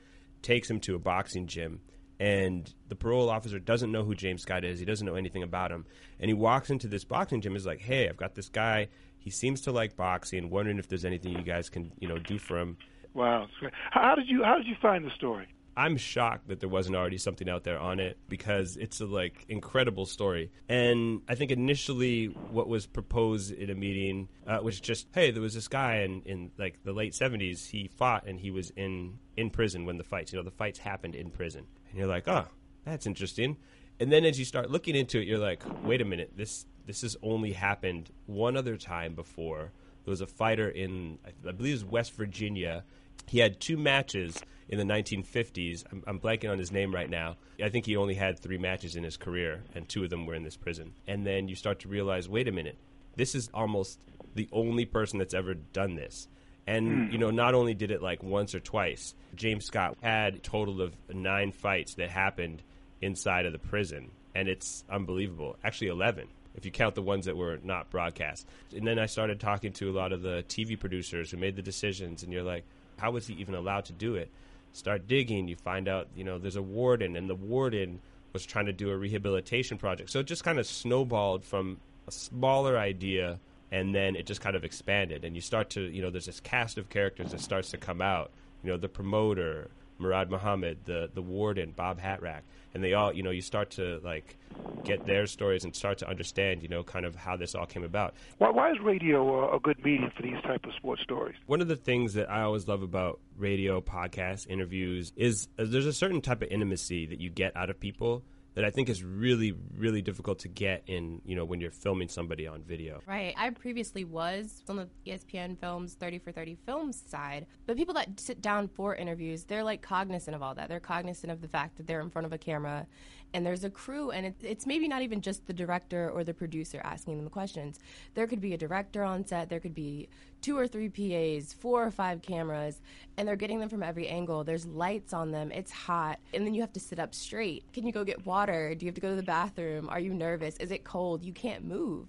takes 0.42 0.70
him 0.70 0.82
to 0.82 0.96
a 0.96 1.00
boxing 1.00 1.48
gym, 1.48 1.80
and 2.20 2.74
the 2.90 2.96
parole 2.96 3.30
officer 3.30 3.58
doesn't 3.58 3.92
know 3.92 4.04
who 4.04 4.16
James 4.16 4.42
Scott 4.42 4.66
is. 4.66 4.80
He 4.80 4.86
doesn't 4.86 5.06
know 5.06 5.16
anything 5.16 5.44
about 5.44 5.72
him, 5.72 5.86
and 6.20 6.30
he 6.30 6.34
walks 6.34 6.70
into 6.70 6.88
this 6.90 7.06
boxing 7.06 7.40
gym. 7.40 7.56
is 7.56 7.66
like, 7.66 7.80
"Hey, 7.80 8.10
I've 8.10 8.18
got 8.18 8.36
this 8.36 8.50
guy. 8.50 8.90
He 9.18 9.30
seems 9.30 9.62
to 9.62 9.72
like 9.72 9.96
boxing. 9.96 10.50
Wondering 10.50 10.78
if 10.78 10.90
there's 10.90 11.06
anything 11.06 11.32
you 11.38 11.44
guys 11.44 11.70
can 11.70 11.94
you 12.00 12.10
know 12.10 12.20
do 12.20 12.38
for 12.38 12.60
him." 12.60 12.76
Wow, 13.14 13.48
how 13.92 14.14
did 14.16 14.28
you 14.28 14.44
how 14.44 14.58
did 14.58 14.68
you 14.68 14.76
find 14.82 15.06
the 15.06 15.12
story? 15.12 15.48
I'm 15.80 15.96
shocked 15.96 16.50
that 16.50 16.60
there 16.60 16.68
wasn't 16.68 16.98
already 16.98 17.18
something 17.18 17.48
out 17.48 17.64
there 17.64 17.80
on 17.80 18.02
it 18.02 18.18
because 18.28 18.76
it's 18.76 19.00
a 19.00 19.06
like 19.06 19.46
incredible 19.48 20.06
story. 20.06 20.52
And 20.68 21.22
I 21.30 21.36
think 21.36 21.52
initially 21.52 22.26
what 22.26 22.68
was 22.68 22.86
proposed 22.86 23.54
in 23.54 23.70
a 23.70 23.76
meeting 23.76 24.28
uh, 24.46 24.60
was 24.62 24.82
just, 24.82 25.08
hey, 25.14 25.32
there 25.32 25.42
was 25.42 25.54
this 25.54 25.70
guy 25.70 26.00
in, 26.00 26.22
in 26.24 26.52
like 26.58 26.84
the 26.84 26.92
late 26.92 27.14
70s. 27.14 27.70
He 27.70 27.88
fought 27.88 28.28
and 28.28 28.42
he 28.42 28.52
was 28.52 28.72
in 28.76 29.20
in 29.38 29.52
prison 29.52 29.86
when 29.86 29.96
the 29.96 30.04
fights. 30.04 30.34
You 30.34 30.40
know, 30.40 30.44
the 30.44 30.52
fights 30.52 30.80
happened 30.80 31.16
in 31.16 31.32
prison, 31.32 31.66
and 31.90 31.98
you're 31.98 32.08
like, 32.10 32.28
oh, 32.28 32.48
that's 32.84 33.08
interesting. 33.08 33.56
And 34.02 34.12
then 34.12 34.26
as 34.26 34.38
you 34.38 34.44
start 34.44 34.70
looking 34.70 34.98
into 34.98 35.18
it, 35.22 35.28
you're 35.28 35.40
like, 35.40 35.64
wait 35.86 36.02
a 36.02 36.06
minute, 36.06 36.34
this 36.36 36.66
this 36.88 37.04
has 37.04 37.16
only 37.24 37.54
happened 37.54 38.10
one 38.26 38.58
other 38.58 38.76
time 38.76 39.16
before. 39.16 39.72
There 40.04 40.12
was 40.12 40.22
a 40.22 40.28
fighter 40.28 40.68
in, 40.68 41.20
I 41.48 41.52
believe, 41.52 41.72
it 41.72 41.76
was 41.76 41.86
West 41.86 42.14
Virginia 42.14 42.84
he 43.28 43.40
had 43.40 43.60
two 43.60 43.78
matches 43.78 44.42
in 44.68 44.78
the 44.78 44.86
1950s. 44.86 45.84
I'm, 45.92 46.04
I'm, 46.08 46.20
blanking 46.20 46.52
on 46.52 46.60
his 46.60 46.72
name 46.72 46.94
right 46.94 47.10
now. 47.10 47.38
I 47.62 47.70
think 47.70 47.86
he 47.86 47.98
only 47.98 48.14
had 48.14 48.40
three 48.40 48.58
matches 48.58 48.96
in 48.96 49.04
his 49.04 49.18
career, 49.18 49.64
and 49.76 49.88
two 49.88 50.04
of 50.04 50.10
them 50.10 50.26
were 50.26 50.36
in 50.36 50.44
this 50.44 50.58
prison. 50.58 50.94
And 51.08 51.26
then 51.26 51.48
you 51.48 51.56
start 51.56 51.80
to 51.80 51.88
realize, 51.88 52.30
wait 52.30 52.48
a 52.48 52.52
minute, 52.52 52.78
this 53.16 53.36
is 53.36 53.50
almost 53.54 54.00
the 54.36 54.48
only 54.52 54.86
person 54.86 55.20
that's 55.20 55.34
ever 55.34 55.56
done 55.56 55.96
this. 55.96 56.28
And, 56.68 57.10
mm. 57.10 57.12
you 57.12 57.18
know, 57.18 57.32
not 57.32 57.56
only 57.56 57.74
did 57.74 57.90
it 57.90 58.02
like 58.02 58.22
once 58.22 58.54
or 58.54 58.60
twice, 58.60 59.16
James 59.36 59.66
Scott 59.66 59.98
had 60.02 60.36
a 60.36 60.40
total 60.40 60.82
of 60.82 60.96
nine 61.10 61.52
fights 61.52 61.96
that 61.96 62.12
happened 62.12 62.62
inside 63.02 63.46
of 63.46 63.54
the 63.54 63.60
prison. 63.60 64.12
And 64.36 64.48
it's 64.48 64.84
unbelievable. 64.90 65.58
Actually, 65.64 65.88
11 65.88 66.28
if 66.56 66.66
you 66.66 66.72
count 66.72 66.96
the 66.96 67.02
ones 67.02 67.26
that 67.26 67.38
were 67.38 67.60
not 67.64 67.90
broadcast. 67.90 68.46
And 68.76 68.86
then 68.86 69.00
I 69.00 69.06
started 69.06 69.40
talking 69.40 69.72
to 69.74 69.90
a 69.90 69.94
lot 69.94 70.12
of 70.12 70.22
the 70.22 70.44
TV 70.50 70.78
producers 70.78 71.32
who 71.32 71.38
made 71.38 71.56
the 71.56 71.62
decisions, 71.62 72.24
and 72.24 72.34
you're 72.34 72.44
like, 72.44 72.66
how 73.00 73.12
was 73.12 73.28
he 73.28 73.34
even 73.36 73.56
allowed 73.56 73.86
to 73.86 73.94
do 73.94 74.16
it? 74.16 74.30
Start 74.74 75.08
digging, 75.08 75.48
you 75.48 75.56
find 75.56 75.88
out, 75.88 76.08
you 76.16 76.24
know, 76.24 76.38
there's 76.38 76.56
a 76.56 76.62
warden, 76.62 77.16
and 77.16 77.30
the 77.30 77.36
warden 77.36 78.00
was 78.34 78.46
trying 78.46 78.68
to 78.68 78.74
do 78.74 78.92
a 78.92 78.98
rehabilitation 78.98 79.78
project. 79.78 80.12
So 80.12 80.20
it 80.20 80.28
just 80.28 80.44
kind 80.44 80.60
of 80.60 80.68
snowballed 80.68 81.44
from 81.44 81.78
a 82.08 82.12
smaller 82.12 82.78
idea 82.78 83.40
and 83.72 83.94
then 83.94 84.16
it 84.16 84.26
just 84.26 84.42
kind 84.42 84.56
of 84.56 84.64
expanded 84.64 85.24
and 85.24 85.36
you 85.36 85.42
start 85.42 85.70
to 85.70 85.82
you 85.82 86.02
know 86.02 86.10
there's 86.10 86.26
this 86.26 86.40
cast 86.40 86.78
of 86.78 86.90
characters 86.90 87.32
that 87.32 87.40
starts 87.40 87.70
to 87.70 87.78
come 87.78 88.02
out 88.02 88.32
you 88.64 88.70
know 88.72 88.78
the 88.78 88.90
promoter 88.90 89.70
Murad 90.00 90.30
Muhammad 90.30 90.80
the 90.86 91.10
the 91.14 91.22
warden 91.22 91.72
Bob 91.72 92.00
Hatrak. 92.00 92.42
And 92.74 92.84
they 92.84 92.94
all 92.94 93.14
you 93.14 93.24
know 93.24 93.32
you 93.32 93.42
start 93.42 93.72
to 93.72 94.00
like 94.04 94.38
get 94.84 95.06
their 95.06 95.28
stories 95.28 95.64
and 95.64 95.76
start 95.76 95.98
to 96.00 96.10
understand 96.10 96.64
you 96.64 96.70
know 96.70 96.84
kind 96.84 97.06
of 97.06 97.16
how 97.16 97.36
this 97.38 97.56
all 97.56 97.66
came 97.66 97.84
about. 97.84 98.14
Why, 98.38 98.50
why 98.50 98.72
is 98.72 98.80
radio 98.80 99.52
a, 99.52 99.58
a 99.58 99.60
good 99.60 99.84
medium 99.84 100.12
for 100.16 100.24
these 100.24 100.42
type 100.44 100.66
of 100.66 100.74
sports 100.76 101.02
stories? 101.02 101.36
One 101.46 101.62
of 101.62 101.68
the 101.68 101.76
things 101.76 102.14
that 102.14 102.30
I 102.30 102.42
always 102.42 102.68
love 102.68 102.82
about 102.82 103.20
radio 103.38 103.82
podcasts 103.82 104.48
interviews 104.48 105.12
is 105.16 105.48
uh, 105.58 105.66
there's 105.68 105.86
a 105.86 105.94
certain 105.94 106.22
type 106.22 106.42
of 106.42 106.50
intimacy 106.50 107.06
that 107.08 107.20
you 107.20 107.30
get 107.30 107.56
out 107.56 107.70
of 107.70 107.80
people 107.80 108.24
that 108.56 108.66
I 108.66 108.70
think 108.70 108.90
is 108.90 109.04
really, 109.04 109.54
really 109.78 110.02
difficult 110.02 110.40
to 110.40 110.48
get 110.48 110.84
in, 110.88 111.22
you 111.26 111.36
know, 111.36 111.46
when 111.46 111.62
you're 111.62 111.72
filming 111.72 112.10
somebody 112.10 112.48
on 112.48 112.64
video. 112.64 113.02
Right. 113.08 113.34
I 113.38 113.52
previously 113.52 114.04
was 114.04 114.64
on 114.68 114.76
the 114.76 114.90
ESPN 115.06 115.60
Films 115.60 115.94
30 115.94 116.20
for 116.20 116.32
30 116.32 116.58
Films 116.66 117.02
side, 117.08 117.46
but 117.66 117.78
people 117.78 117.94
that 117.94 118.20
sit 118.20 118.42
down 118.42 118.68
for 118.68 118.96
interviews, 118.96 119.44
they're 119.44 119.64
like 119.64 119.82
cognizant 119.82 120.36
of 120.36 120.42
all 120.42 120.56
that. 120.56 120.70
They're 120.70 120.80
cognizant 120.80 121.32
of 121.32 121.42
the 121.42 121.48
fact 121.48 121.78
that 121.78 121.88
they're 121.88 122.02
in 122.02 122.10
front 122.10 122.26
of 122.26 122.34
a 122.34 122.38
camera 122.38 122.88
and 123.34 123.46
there's 123.46 123.64
a 123.64 123.70
crew, 123.70 124.12
and 124.12 124.26
it, 124.26 124.36
it's 124.42 124.66
maybe 124.66 124.88
not 124.88 125.02
even 125.02 125.22
just 125.22 125.46
the 125.46 125.54
director 125.54 126.10
or 126.10 126.24
the 126.24 126.34
producer 126.34 126.82
asking 126.84 127.18
them 127.18 127.26
the 127.26 127.32
questions. 127.32 127.80
There 128.14 128.28
could 128.28 128.42
be 128.42 128.54
a 128.54 128.58
director 128.58 129.04
on 129.04 129.26
set, 129.26 129.50
there 129.50 129.60
could 129.60 129.76
be 129.76 130.10
two 130.42 130.58
or 130.58 130.68
three 130.68 130.90
PAs, 130.90 131.54
four 131.54 131.86
or 131.86 131.92
five 131.92 132.22
cameras, 132.22 132.82
and 133.18 133.28
they're 133.28 133.36
getting 133.36 133.60
them 133.60 133.70
from 133.70 133.84
every 133.84 134.08
angle. 134.08 134.44
There's 134.44 134.66
lights 134.66 135.14
on 135.14 135.32
them, 135.32 135.52
it's 135.52 135.72
hot, 135.72 136.20
and 136.34 136.46
then 136.46 136.54
you 136.54 136.62
have 136.62 136.74
to 136.74 136.80
sit 136.80 137.00
up 137.00 137.14
straight. 137.14 137.64
Can 137.74 137.86
you 137.86 137.94
go 137.94 138.04
get 138.04 138.26
water? 138.26 138.74
Do 138.74 138.86
you 138.86 138.90
have 138.90 138.96
to 138.96 139.02
go 139.02 139.10
to 139.10 139.16
the 139.16 139.24
bathroom? 139.24 139.90
Are 139.90 140.00
you 140.00 140.14
nervous? 140.14 140.58
Is 140.58 140.72
it 140.72 140.84
cold? 140.84 141.24
You 141.24 141.34
can't 141.34 141.64
move. 141.64 142.08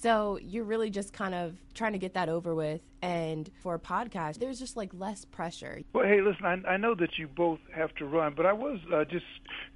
So 0.00 0.38
you're 0.40 0.64
really 0.64 0.90
just 0.90 1.12
kind 1.12 1.34
of 1.34 1.56
trying 1.74 1.92
to 1.92 1.98
get 1.98 2.14
that 2.14 2.28
over 2.28 2.54
with. 2.54 2.80
And 3.02 3.50
for 3.60 3.74
a 3.74 3.80
podcast, 3.80 4.38
there's 4.38 4.60
just 4.60 4.76
like 4.76 4.90
less 4.94 5.24
pressure. 5.24 5.80
Well, 5.92 6.06
hey, 6.06 6.20
listen, 6.20 6.44
I, 6.46 6.74
I 6.74 6.76
know 6.76 6.94
that 6.94 7.18
you 7.18 7.26
both 7.26 7.58
have 7.74 7.92
to 7.96 8.04
run, 8.04 8.34
but 8.36 8.46
I 8.46 8.52
was 8.52 8.78
uh, 8.94 9.04
just 9.04 9.24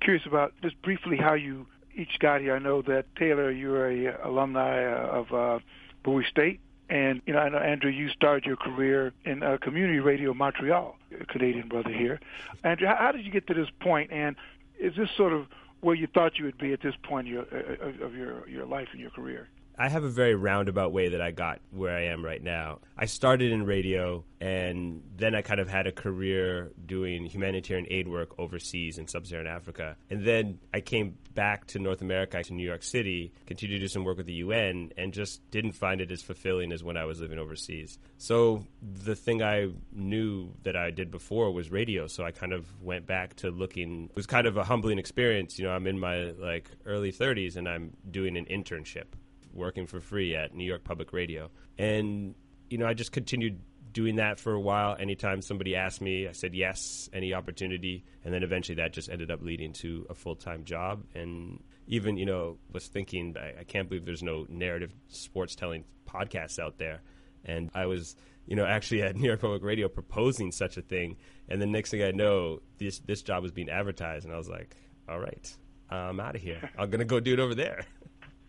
curious 0.01 0.25
about 0.25 0.53
just 0.63 0.81
briefly 0.81 1.17
how 1.17 1.35
you 1.35 1.67
each 1.97 2.21
got 2.21 2.41
here. 2.41 2.55
I 2.55 2.61
know 2.61 2.83
that 2.83 3.07
Taylor, 3.17 3.51
you're 3.51 3.91
a 3.91 4.25
alumni 4.25 4.85
uh, 4.85 5.09
of 5.09 5.33
uh, 5.33 5.59
Bowie 6.05 6.27
State. 6.31 6.61
And 6.89 7.21
you 7.27 7.33
know, 7.33 7.41
I 7.41 7.49
know 7.49 7.59
Andrew, 7.59 7.91
you 7.91 8.09
started 8.11 8.45
your 8.45 8.57
career 8.57 9.13
in 9.25 9.43
uh, 9.43 9.59
community 9.61 9.99
radio 9.99 10.35
Montreal, 10.35 10.99
Canadian 11.29 11.67
brother 11.67 11.91
here. 11.91 12.21
Andrew, 12.63 12.87
how, 12.87 12.97
how 12.97 13.13
did 13.13 13.25
you 13.25 13.33
get 13.33 13.49
to 13.49 13.55
this 13.55 13.69
point? 13.81 14.13
And 14.13 14.37
is 14.79 14.95
this 14.95 15.09
sort 15.17 15.33
of 15.33 15.47
where 15.81 15.97
you 15.97 16.07
thought 16.07 16.39
you 16.39 16.45
would 16.45 16.59
be 16.59 16.73
at 16.73 16.81
this 16.81 16.95
point 17.03 17.27
of 17.27 17.33
your, 17.33 17.43
uh, 17.43 18.05
of 18.05 18.15
your 18.15 18.49
your 18.49 18.67
life 18.67 18.89
and 18.93 19.01
your 19.01 19.11
career? 19.11 19.49
I 19.83 19.89
have 19.89 20.05
a 20.05 20.09
very 20.09 20.37
roundabout 20.37 20.93
way 20.93 21.09
that 21.09 21.21
I 21.21 21.33
got 21.33 21.61
where 21.73 21.93
I 21.93 22.03
am 22.03 22.25
right 22.25 22.41
now. 22.41 22.79
I 22.97 23.07
started 23.07 23.51
in 23.51 23.67
radio, 23.67 24.23
and 24.41 25.03
then 25.17 25.35
I 25.35 25.43
kind 25.43 25.59
of 25.59 25.69
had 25.69 25.89
a 25.89 25.93
career 25.93 26.71
doing 26.87 27.27
humanitarian 27.27 27.89
aid 27.91 28.07
work 28.07 28.39
overseas 28.39 28.99
in 28.99 29.09
sub 29.09 29.27
Saharan 29.27 29.49
Africa. 29.49 29.97
And 30.09 30.25
then 30.25 30.61
I 30.73 30.83
came 30.83 31.19
back 31.35 31.67
to 31.69 31.81
North 31.81 32.01
America, 32.01 32.41
to 32.45 32.55
New 32.55 32.65
York 32.65 32.85
City, 32.85 33.33
continued 33.45 33.79
to 33.79 33.81
do 33.81 33.89
some 33.89 34.05
work 34.05 34.19
with 34.19 34.27
the 34.27 34.35
UN, 34.35 34.93
and 34.97 35.13
just 35.13 35.51
didn't 35.51 35.73
find 35.73 36.01
it 36.01 36.13
as 36.13 36.23
fulfilling 36.23 36.71
as 36.71 36.85
when 36.85 36.97
I 36.97 37.05
was 37.05 37.21
living 37.21 37.41
overseas. 37.41 37.99
So 38.19 38.65
the 38.81 39.17
thing 39.17 39.43
I 39.43 39.71
knew 39.91 40.53
that 40.63 40.77
I 40.77 40.93
did 40.93 41.11
before 41.11 41.51
was 41.51 41.73
radio. 41.73 42.07
So 42.07 42.23
I 42.23 42.31
kind 42.31 42.53
of 42.53 42.69
went 42.81 43.09
back 43.09 43.35
to 43.39 43.51
looking. 43.51 44.05
It 44.11 44.15
was 44.15 44.29
kind 44.29 44.47
of 44.47 44.57
a 44.57 44.63
humbling 44.63 45.01
experience. 45.01 45.59
You 45.59 45.65
know, 45.65 45.73
I'm 45.73 45.89
in 45.89 45.99
my 45.99 46.31
like 46.39 46.71
early 46.87 47.11
30s, 47.11 47.57
and 47.57 47.69
I'm 47.69 47.97
doing 48.09 48.37
an 48.37 48.45
internship 48.45 49.07
working 49.53 49.87
for 49.87 50.01
free 50.01 50.35
at 50.35 50.55
New 50.55 50.65
York 50.65 50.85
Public 50.85 51.13
Radio. 51.13 51.51
And, 51.79 52.35
you 52.71 52.79
know, 52.79 52.87
I 52.87 52.95
just 52.95 53.13
continued 53.13 53.61
doing 53.93 54.17
that 54.17 54.39
for 54.41 54.53
a 54.53 54.61
while. 54.61 54.97
Anytime 54.99 55.43
somebody 55.43 55.77
asked 55.77 56.01
me, 56.01 56.27
I 56.27 56.33
said 56.33 56.55
yes, 56.55 57.09
any 57.13 57.35
opportunity. 57.35 58.05
And 58.25 58.33
then 58.33 58.43
eventually 58.43 58.77
that 58.77 58.93
just 58.93 59.11
ended 59.11 59.31
up 59.31 59.43
leading 59.43 59.73
to 59.75 60.07
a 60.09 60.15
full 60.15 60.37
time 60.37 60.65
job. 60.65 61.05
And 61.15 61.63
even, 61.87 62.17
you 62.17 62.27
know, 62.27 62.59
was 62.73 62.87
thinking, 62.87 63.37
I, 63.39 63.61
I 63.61 63.65
can't 63.65 63.89
believe 63.89 64.05
there's 64.05 64.23
no 64.23 64.47
narrative 64.49 64.93
sports 65.09 65.55
telling 65.55 65.85
podcasts 66.09 66.59
out 66.59 66.79
there. 66.79 67.03
And 67.45 67.71
I 67.75 67.87
was, 67.87 68.17
you 68.47 68.57
know, 68.57 68.65
actually 68.65 69.03
at 69.03 69.17
New 69.17 69.27
York 69.27 69.41
Public 69.41 69.63
Radio 69.63 69.89
proposing 69.89 70.53
such 70.53 70.77
a 70.77 70.83
thing. 70.83 71.17
And 71.49 71.61
the 71.61 71.67
next 71.67 71.91
thing 71.91 72.03
I 72.03 72.13
know, 72.13 72.61
this, 72.79 73.01
this 73.01 73.23
job 73.23 73.43
was 73.43 73.53
being 73.53 73.69
advertised. 73.69 74.25
And 74.25 74.35
I 74.35 74.39
was 74.39 74.49
like, 74.49 74.77
all 75.09 75.19
right, 75.19 75.57
I'm 75.91 76.21
out 76.21 76.37
of 76.37 76.43
here. 76.43 76.71
I'm 76.79 76.91
going 76.91 77.01
to 77.01 77.05
go 77.05 77.21
do 77.21 77.35
it 77.35 77.41
over 77.41 77.55
there. 77.55 77.85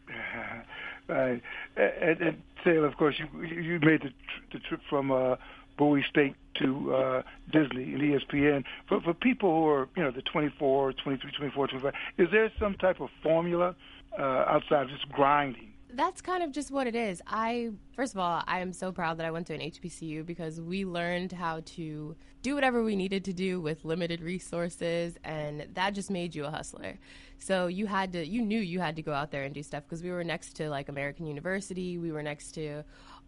Right. 1.08 1.42
And, 1.76 2.22
and 2.22 2.42
Taylor, 2.64 2.88
of 2.88 2.96
course, 2.98 3.20
you 3.20 3.44
you 3.44 3.80
made 3.82 4.02
the, 4.02 4.12
the 4.54 4.60
trip 4.60 4.80
from 4.90 5.12
uh, 5.12 5.36
Bowie 5.78 6.06
State 6.10 6.36
to 6.60 6.96
uh, 6.96 7.22
Disney 7.52 7.94
and 7.94 8.02
ESPN. 8.02 8.64
For 8.88 9.02
for 9.02 9.14
people 9.14 9.50
who 9.50 9.68
are 9.68 9.90
you 9.98 10.04
know 10.04 10.12
the 10.12 10.22
24, 10.22 10.94
23, 10.94 11.32
24, 11.32 11.68
25, 11.68 11.94
is 12.18 12.28
there 12.32 12.52
some 12.60 12.76
type 12.76 13.02
of 13.02 13.10
formula 13.22 13.76
uh, 14.18 14.22
outside 14.22 14.84
of 14.84 14.90
just 14.90 15.10
grinding? 15.10 15.73
That's 15.96 16.22
kind 16.22 16.44
of 16.44 16.52
just 16.52 16.72
what 16.72 16.88
it 16.88 16.96
is. 16.96 17.22
I 17.28 17.72
first 17.96 18.14
of 18.14 18.20
all, 18.20 18.44
I 18.48 18.60
am 18.60 18.74
so 18.74 18.92
proud 18.92 19.18
that 19.18 19.26
I 19.26 19.32
went 19.32 19.48
to 19.48 19.54
an 19.54 19.62
HBCU 19.62 20.26
because 20.26 20.60
we 20.60 20.86
learned 20.86 21.32
how 21.32 21.62
to 21.66 22.16
do 22.42 22.56
whatever 22.56 22.84
we 22.84 22.96
needed 22.96 23.24
to 23.26 23.34
do 23.34 23.62
with 23.62 23.86
limited 23.86 24.22
resources 24.22 25.18
and 25.24 25.68
that 25.74 25.92
just 25.92 26.10
made 26.10 26.36
you 26.36 26.46
a 26.46 26.52
hustler. 26.52 27.00
So 27.40 27.68
you 27.68 27.86
had 27.88 28.14
to 28.14 28.26
you 28.26 28.42
knew 28.42 28.60
you 28.60 28.80
had 28.80 28.96
to 28.96 29.02
go 29.02 29.14
out 29.14 29.32
there 29.32 29.44
and 29.44 29.54
do 29.54 29.64
stuff 29.64 29.84
because 29.84 30.04
we 30.04 30.12
were 30.12 30.24
next 30.24 30.56
to 30.58 30.70
like 30.70 30.90
American 30.90 31.26
University, 31.26 31.98
we 31.98 32.12
were 32.12 32.24
next 32.24 32.52
to 32.54 32.84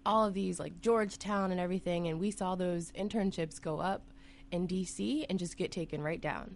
all 0.06 0.26
of 0.26 0.34
these 0.34 0.60
like 0.60 0.82
Georgetown 0.82 1.52
and 1.52 1.60
everything 1.60 2.08
and 2.08 2.20
we 2.20 2.32
saw 2.32 2.56
those 2.56 2.92
internships 2.92 3.62
go 3.62 3.80
up 3.80 4.12
in 4.52 4.68
DC 4.68 5.26
and 5.30 5.40
just 5.40 5.58
get 5.58 5.72
taken 5.72 6.02
right 6.02 6.22
down 6.22 6.56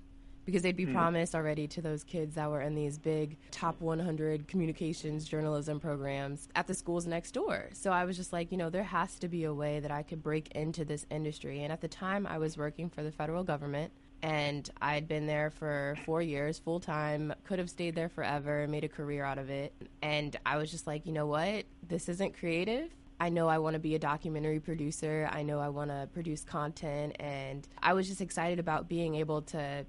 because 0.50 0.64
they'd 0.64 0.76
be 0.76 0.88
mm. 0.88 0.94
promised 0.94 1.36
already 1.36 1.68
to 1.68 1.82
those 1.82 2.04
kids 2.04 2.36
that 2.36 2.50
were 2.50 2.62
in 2.62 2.74
these 2.74 2.98
big 2.98 3.38
top 3.52 3.80
100 3.80 4.48
communications 4.48 5.26
journalism 5.26 5.80
programs 5.80 6.48
at 6.56 6.66
the 6.66 6.74
schools 6.74 7.06
next 7.06 7.32
door. 7.32 7.70
So 7.74 7.92
I 7.92 8.06
was 8.06 8.18
just 8.18 8.34
like, 8.34 8.52
you 8.52 8.58
know, 8.58 8.72
there 8.72 8.84
has 8.84 9.20
to 9.20 9.28
be 9.28 9.44
a 9.44 9.54
way 9.54 9.80
that 9.80 9.92
I 9.92 10.02
could 10.02 10.24
break 10.24 10.52
into 10.54 10.84
this 10.86 11.06
industry. 11.12 11.64
And 11.64 11.72
at 11.72 11.82
the 11.82 11.88
time, 11.88 12.26
I 12.26 12.40
was 12.40 12.58
working 12.58 12.90
for 12.90 13.04
the 13.04 13.12
federal 13.12 13.44
government. 13.44 13.92
And 14.22 14.70
I'd 14.82 15.08
been 15.08 15.28
there 15.28 15.50
for 15.52 15.98
four 16.04 16.22
years 16.22 16.60
full 16.60 16.80
time, 16.80 17.34
could 17.46 17.60
have 17.60 17.70
stayed 17.70 17.96
there 17.96 18.10
forever, 18.10 18.68
made 18.68 18.84
a 18.84 18.90
career 18.90 19.24
out 19.24 19.38
of 19.38 19.50
it. 19.50 19.72
And 20.02 20.36
I 20.46 20.58
was 20.58 20.72
just 20.72 20.88
like, 20.88 21.06
you 21.06 21.14
know 21.14 21.28
what? 21.28 21.66
This 21.88 22.10
isn't 22.10 22.38
creative. 22.38 22.90
I 23.22 23.30
know 23.30 23.48
I 23.48 23.60
want 23.60 23.76
to 23.76 23.80
be 23.80 23.96
a 23.96 24.00
documentary 24.00 24.60
producer. 24.60 25.30
I 25.32 25.44
know 25.44 25.60
I 25.60 25.70
want 25.70 25.92
to 25.92 26.10
produce 26.14 26.44
content. 26.44 27.18
And 27.20 27.68
I 27.82 27.94
was 27.94 28.08
just 28.08 28.20
excited 28.20 28.60
about 28.60 28.90
being 28.90 29.16
able 29.16 29.42
to 29.44 29.86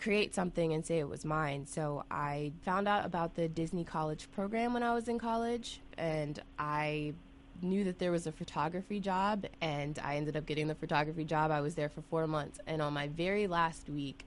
create 0.00 0.34
something 0.34 0.72
and 0.72 0.84
say 0.84 0.98
it 0.98 1.08
was 1.08 1.24
mine. 1.24 1.66
So 1.66 2.04
I 2.10 2.52
found 2.62 2.88
out 2.88 3.04
about 3.04 3.34
the 3.34 3.48
Disney 3.48 3.84
College 3.84 4.28
program 4.32 4.72
when 4.72 4.82
I 4.82 4.94
was 4.94 5.08
in 5.08 5.18
college, 5.18 5.80
and 5.98 6.40
I 6.58 7.12
knew 7.62 7.84
that 7.84 7.98
there 7.98 8.10
was 8.10 8.26
a 8.26 8.32
photography 8.32 9.00
job, 9.00 9.44
and 9.60 9.98
I 10.02 10.16
ended 10.16 10.36
up 10.36 10.46
getting 10.46 10.68
the 10.68 10.74
photography 10.74 11.24
job. 11.24 11.50
I 11.50 11.60
was 11.60 11.74
there 11.74 11.88
for 11.88 12.02
four 12.02 12.26
months, 12.26 12.58
and 12.66 12.80
on 12.80 12.92
my 12.94 13.08
very 13.08 13.46
last 13.46 13.88
week, 13.88 14.24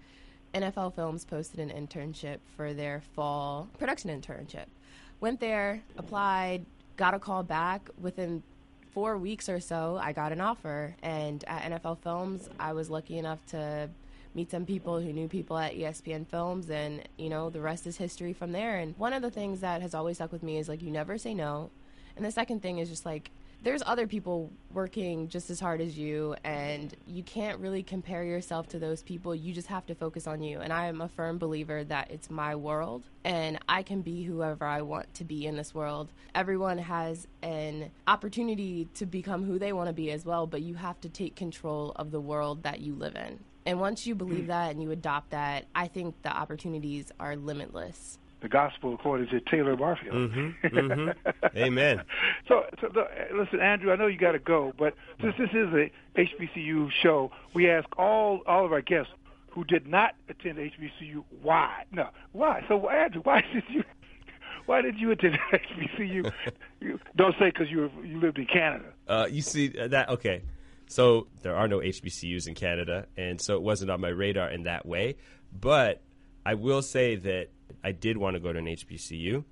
NFL 0.53 0.93
Films 0.93 1.25
posted 1.25 1.59
an 1.59 1.69
internship 1.69 2.37
for 2.55 2.73
their 2.73 3.01
fall 3.15 3.67
production 3.79 4.11
internship. 4.11 4.65
Went 5.19 5.39
there, 5.39 5.81
applied, 5.97 6.65
got 6.97 7.15
a 7.15 7.19
call 7.19 7.41
back 7.41 7.89
within 7.99 8.43
four 8.93 9.17
weeks 9.17 9.49
or 9.49 9.59
so. 9.59 9.97
I 9.99 10.11
got 10.11 10.31
an 10.31 10.41
offer, 10.41 10.95
and 11.01 11.43
at 11.47 11.71
NFL 11.71 11.99
Films, 11.99 12.49
I 12.59 12.73
was 12.73 12.91
lucky 12.91 13.17
enough 13.17 13.43
to 13.47 13.89
meet 14.33 14.51
some 14.51 14.65
people 14.65 14.99
who 14.99 15.13
knew 15.13 15.27
people 15.27 15.57
at 15.57 15.75
ESPN 15.75 16.27
Films, 16.27 16.69
and 16.69 17.07
you 17.17 17.29
know 17.29 17.49
the 17.49 17.61
rest 17.61 17.87
is 17.87 17.97
history 17.97 18.33
from 18.33 18.51
there. 18.51 18.77
And 18.77 18.97
one 18.97 19.13
of 19.13 19.21
the 19.21 19.31
things 19.31 19.61
that 19.61 19.81
has 19.81 19.93
always 19.93 20.17
stuck 20.17 20.31
with 20.31 20.43
me 20.43 20.57
is 20.57 20.67
like 20.67 20.81
you 20.81 20.91
never 20.91 21.17
say 21.17 21.33
no, 21.33 21.69
and 22.15 22.25
the 22.25 22.31
second 22.31 22.61
thing 22.61 22.79
is 22.79 22.89
just 22.89 23.05
like 23.05 23.31
there's 23.63 23.81
other 23.85 24.07
people 24.07 24.51
working 24.73 25.29
just 25.29 25.49
as 25.49 25.57
hard 25.57 25.79
as 25.79 25.97
you 25.97 26.35
and 26.43 26.93
you 27.07 27.23
can't 27.23 27.59
really 27.59 27.81
compare 27.81 28.23
yourself 28.25 28.67
to 28.67 28.77
those 28.77 29.01
people. 29.01 29.33
You 29.33 29.53
just 29.53 29.67
have 29.67 29.85
to 29.85 29.95
focus 29.95 30.27
on 30.27 30.43
you. 30.43 30.59
And 30.59 30.73
i 30.73 30.87
am 30.87 30.99
a 30.99 31.07
firm 31.07 31.37
believer 31.37 31.83
that 31.85 32.11
it's 32.11 32.29
my 32.29 32.55
world 32.55 33.07
and 33.23 33.57
i 33.69 33.81
can 33.81 34.01
be 34.01 34.23
whoever 34.23 34.65
i 34.65 34.81
want 34.81 35.13
to 35.13 35.23
be 35.23 35.45
in 35.45 35.55
this 35.55 35.73
world. 35.73 36.11
Everyone 36.35 36.77
has 36.77 37.25
an 37.41 37.89
opportunity 38.05 38.89
to 38.95 39.05
become 39.05 39.45
who 39.45 39.57
they 39.57 39.71
want 39.71 39.87
to 39.87 39.93
be 39.93 40.11
as 40.11 40.25
well 40.25 40.45
but 40.45 40.61
you 40.61 40.75
have 40.75 40.99
to 41.01 41.09
take 41.09 41.35
control 41.35 41.93
of 41.95 42.11
the 42.11 42.19
world 42.21 42.63
that 42.63 42.81
you 42.81 42.93
live 42.93 43.15
in 43.15 43.39
and 43.65 43.79
once 43.79 44.05
you 44.05 44.15
believe 44.15 44.47
that 44.47 44.71
and 44.71 44.81
you 44.81 44.91
adopt 44.91 45.31
that 45.31 45.65
i 45.75 45.87
think 45.87 46.21
the 46.23 46.29
opportunities 46.29 47.11
are 47.19 47.35
limitless 47.35 48.17
the 48.43 48.49
gospel 48.49 48.93
according 48.93 49.29
to 49.29 49.39
Taylor 49.39 49.75
Barfield. 49.77 50.13
Mm-hmm, 50.13 50.67
mm-hmm. 50.67 51.57
Amen. 51.57 52.01
so, 52.45 52.65
so 52.81 52.89
the, 52.93 53.07
listen, 53.33 53.61
Andrew, 53.61 53.91
I 53.91 53.95
know 53.95 54.07
you 54.07 54.17
got 54.17 54.33
to 54.33 54.39
go, 54.39 54.73
but 54.77 54.93
since 55.21 55.33
this 55.39 55.49
is 55.51 55.69
a 55.73 55.89
HBCU 56.17 56.91
show, 57.01 57.31
we 57.53 57.69
ask 57.69 57.87
all 57.97 58.41
all 58.45 58.65
of 58.65 58.73
our 58.73 58.81
guests 58.81 59.13
who 59.49 59.63
did 59.63 59.87
not 59.87 60.15
attend 60.29 60.57
HBCU 60.57 61.23
why. 61.41 61.85
No, 61.91 62.09
why? 62.33 62.65
So, 62.67 62.89
Andrew, 62.89 63.21
why 63.23 63.41
did 63.53 63.63
you? 63.69 63.83
Why 64.65 64.81
did 64.81 64.97
you 64.97 65.11
attend 65.11 65.37
HBCU? 65.53 66.31
you, 66.79 66.99
don't 67.15 67.35
say 67.39 67.45
because 67.45 67.69
you 67.69 67.89
you 68.03 68.19
lived 68.19 68.37
in 68.37 68.45
Canada. 68.45 68.85
Uh, 69.07 69.27
you 69.29 69.41
see 69.41 69.69
that? 69.69 70.09
Okay. 70.09 70.41
So 70.87 71.27
there 71.41 71.55
are 71.55 71.67
no 71.67 71.79
HBCUs 71.79 72.47
in 72.47 72.55
Canada, 72.55 73.07
and 73.17 73.39
so 73.41 73.55
it 73.55 73.61
wasn't 73.61 73.91
on 73.91 74.01
my 74.01 74.09
radar 74.09 74.49
in 74.49 74.63
that 74.63 74.85
way. 74.85 75.15
But 75.51 76.01
I 76.45 76.55
will 76.55 76.81
say 76.81 77.15
that 77.15 77.49
I 77.83 77.91
did 77.91 78.17
want 78.17 78.35
to 78.35 78.39
go 78.39 78.53
to 78.53 78.59
an 78.59 78.65
HBCU. 78.65 79.43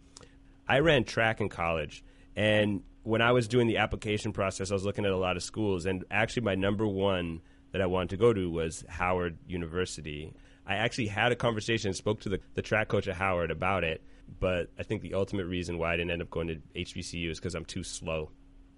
I 0.68 0.80
ran 0.80 1.04
track 1.04 1.42
in 1.42 1.50
college, 1.50 2.04
and 2.36 2.84
when 3.04 3.22
I 3.22 3.32
was 3.32 3.48
doing 3.48 3.68
the 3.68 3.78
application 3.78 4.32
process, 4.32 4.72
I 4.72 4.74
was 4.74 4.86
looking 4.86 5.06
at 5.06 5.12
a 5.12 5.18
lot 5.18 5.36
of 5.36 5.44
schools, 5.44 5.86
and 5.86 6.06
actually, 6.12 6.44
my 6.44 6.56
number 6.56 6.86
one 6.86 7.42
that 7.72 7.82
I 7.82 7.86
wanted 7.86 8.10
to 8.12 8.18
go 8.18 8.34
to 8.34 8.50
was 8.50 8.84
Howard 8.88 9.38
University. 9.48 10.34
I 10.66 10.76
actually 10.76 11.08
had 11.08 11.32
a 11.32 11.36
conversation 11.36 11.90
and 11.90 11.96
spoke 11.96 12.22
to 12.22 12.30
the, 12.30 12.40
the 12.54 12.62
track 12.62 12.90
coach 12.90 13.08
at 13.08 13.16
Howard 13.16 13.52
about 13.52 13.84
it, 13.84 14.04
but 14.40 14.70
I 14.78 14.84
think 14.84 15.02
the 15.02 15.14
ultimate 15.14 15.46
reason 15.46 15.78
why 15.78 15.94
I 15.94 15.98
didn't 15.98 16.12
end 16.12 16.22
up 16.22 16.30
going 16.30 16.48
to 16.48 16.56
HBCU 16.76 17.32
is 17.32 17.40
because 17.40 17.56
I'm 17.56 17.66
too 17.66 17.84
slow. 17.84 18.32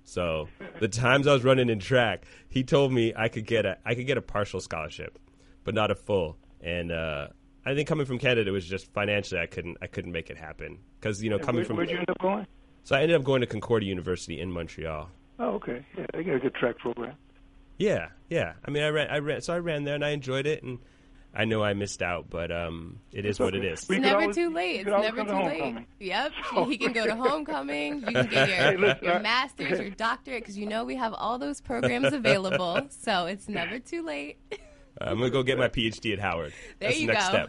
So 0.04 0.50
the 0.80 0.88
times 0.88 1.28
I 1.28 1.34
was 1.34 1.44
running 1.44 1.70
in 1.70 1.80
track, 1.80 2.26
he 2.50 2.64
told 2.64 2.92
me 2.92 3.14
I 3.16 3.30
could 3.30 3.46
get 3.46 3.66
a 3.66 3.78
I 3.86 3.96
could 3.96 4.08
get 4.08 4.18
a 4.18 4.22
partial 4.22 4.60
scholarship, 4.60 5.18
but 5.64 5.74
not 5.74 5.92
a 5.92 5.96
full. 5.96 6.38
And 6.62 6.92
uh, 6.92 7.28
I 7.66 7.74
think 7.74 7.88
coming 7.88 8.06
from 8.06 8.20
Canada 8.20 8.52
was 8.52 8.66
just 8.66 8.92
financially 8.94 9.40
I 9.42 9.46
couldn't 9.46 9.78
I 9.82 9.88
couldn't 9.88 10.12
make 10.12 10.30
it 10.30 10.38
happen 10.38 10.80
because 11.00 11.24
you 11.24 11.30
know 11.30 11.40
coming 11.40 11.60
where, 11.60 11.66
from 11.66 11.78
where'd 11.78 11.90
you 11.90 11.98
end 11.98 12.10
up 12.10 12.20
going? 12.20 12.46
So 12.84 12.96
I 12.96 13.02
ended 13.02 13.16
up 13.16 13.24
going 13.24 13.42
to 13.42 13.48
Concordia 13.48 13.90
University 13.90 14.42
in 14.42 14.52
Montreal. 14.52 15.10
Oh, 15.40 15.52
okay. 15.56 15.86
Yeah, 15.98 16.06
they 16.14 16.24
got 16.24 16.36
a 16.36 16.40
good 16.40 16.54
track 16.56 16.78
program. 16.78 17.16
Yeah, 17.78 18.10
yeah. 18.30 18.54
I 18.66 18.72
mean, 18.72 18.84
I 18.84 18.90
ran, 18.90 19.10
I 19.10 19.18
ran, 19.20 19.42
so 19.42 19.54
I 19.54 19.60
ran 19.60 19.84
there 19.84 19.96
and 19.96 20.06
I 20.06 20.10
enjoyed 20.10 20.46
it, 20.46 20.64
and 20.64 20.80
I 21.36 21.46
know 21.46 21.63
I 21.63 21.74
missed 21.74 22.04
out, 22.04 22.30
but 22.30 22.52
um, 22.52 23.00
it 23.12 23.25
is 23.25 23.40
what 23.40 23.56
it 23.56 23.66
is. 23.66 23.80
It's 23.82 23.90
never 23.90 24.22
always, 24.22 24.36
too 24.36 24.52
late. 24.52 24.82
It's 24.82 24.90
never 24.90 25.24
too 25.24 25.44
late. 25.44 25.78
Yep. 26.00 26.32
He 26.68 26.78
can 26.78 26.94
go 26.94 27.06
to 27.06 27.16
homecoming. 27.16 28.02
You 28.02 28.06
can 28.06 28.28
get 28.28 28.48
your, 28.48 28.58
hey, 28.58 28.78
listen, 28.78 29.04
your 29.04 29.20
master's, 29.20 29.80
your 29.80 29.90
doctorate, 29.90 30.44
because 30.44 30.58
you 30.58 30.68
know 30.68 30.84
we 30.84 30.96
have 30.96 31.13
all 31.13 31.40
those 31.40 31.60
programs 31.60 32.13
available. 32.13 32.82
So 32.90 33.25
it's 33.25 33.50
never 33.50 33.80
too 33.80 34.04
late. 34.04 34.38
I'm 35.02 35.18
going 35.18 35.32
to 35.32 35.36
go 35.36 35.42
get 35.42 35.58
my 35.58 35.70
PhD 35.70 36.13
at 36.13 36.20
Howard. 36.20 36.54
There 36.80 36.90
That's 36.90 37.00
you 37.00 37.08
the 37.08 37.13
next 37.13 37.32
go. 37.32 37.48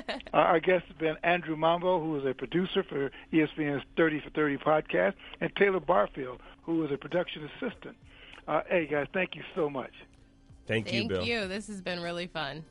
step. 0.00 0.22
Our 0.32 0.58
guest 0.60 0.86
has 0.86 0.96
been 0.96 1.16
Andrew 1.22 1.56
Mambo, 1.56 2.00
who 2.00 2.16
is 2.18 2.24
a 2.24 2.32
producer 2.32 2.82
for 2.82 3.10
ESPN's 3.32 3.84
30 3.98 4.20
for 4.20 4.30
30 4.30 4.56
podcast, 4.58 5.12
and 5.42 5.54
Taylor 5.56 5.80
Barfield, 5.80 6.40
who 6.62 6.82
is 6.84 6.90
a 6.90 6.96
production 6.96 7.48
assistant. 7.56 7.96
Uh, 8.48 8.62
hey, 8.70 8.86
guys, 8.86 9.08
thank 9.12 9.34
you 9.34 9.42
so 9.54 9.68
much. 9.68 9.92
Thank, 10.66 10.86
Thank 10.86 11.02
you, 11.02 11.08
Bill. 11.08 11.18
Thank 11.18 11.30
you. 11.30 11.48
This 11.48 11.66
has 11.68 11.82
been 11.82 12.00
really 12.00 12.26
fun. 12.26 12.64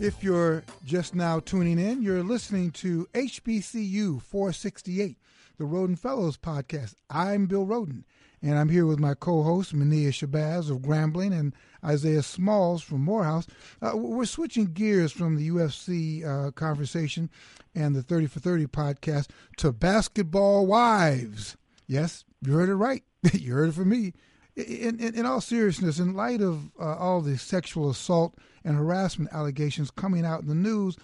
If 0.00 0.24
you're 0.24 0.64
just 0.84 1.14
now 1.14 1.38
tuning 1.38 1.78
in, 1.78 2.02
you're 2.02 2.24
listening 2.24 2.72
to 2.72 3.06
HBCU 3.14 4.20
468, 4.20 5.16
the 5.56 5.64
Rhoden 5.64 5.96
Fellows 5.98 6.36
podcast. 6.36 6.94
I'm 7.08 7.46
Bill 7.46 7.64
Rhoden, 7.64 8.02
and 8.42 8.58
I'm 8.58 8.68
here 8.68 8.86
with 8.86 8.98
my 8.98 9.14
co-hosts 9.14 9.72
Mania 9.72 10.10
Shabazz 10.10 10.68
of 10.68 10.78
Grambling 10.78 11.32
and 11.32 11.54
Isaiah 11.84 12.24
Smalls 12.24 12.82
from 12.82 13.02
Morehouse. 13.02 13.46
Uh, 13.80 13.96
we're 13.96 14.24
switching 14.24 14.66
gears 14.66 15.12
from 15.12 15.36
the 15.36 15.48
UFC 15.48 16.26
uh, 16.26 16.50
conversation 16.50 17.30
and 17.74 17.94
the 17.94 18.02
30 18.02 18.26
for 18.26 18.40
30 18.40 18.66
podcast 18.66 19.28
to 19.58 19.72
basketball 19.72 20.66
wives. 20.66 21.56
Yes, 21.86 22.24
you 22.42 22.52
heard 22.52 22.68
it 22.68 22.74
right. 22.74 23.04
you 23.32 23.54
heard 23.54 23.68
it 23.68 23.74
from 23.74 23.90
me. 23.90 24.12
In, 24.56 25.00
in, 25.00 25.14
in 25.14 25.26
all 25.26 25.40
seriousness, 25.40 25.98
in 25.98 26.14
light 26.14 26.40
of 26.40 26.70
uh, 26.78 26.94
all 26.96 27.20
the 27.20 27.36
sexual 27.36 27.90
assault 27.90 28.36
and 28.64 28.76
harassment 28.76 29.32
allegations 29.32 29.90
coming 29.90 30.24
out 30.24 30.42
in 30.42 30.48
the 30.48 30.54
news, 30.54 30.96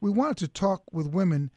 we 0.00 0.10
wanted 0.10 0.38
to 0.38 0.48
talk 0.48 0.82
with 0.92 1.06
women 1.06 1.50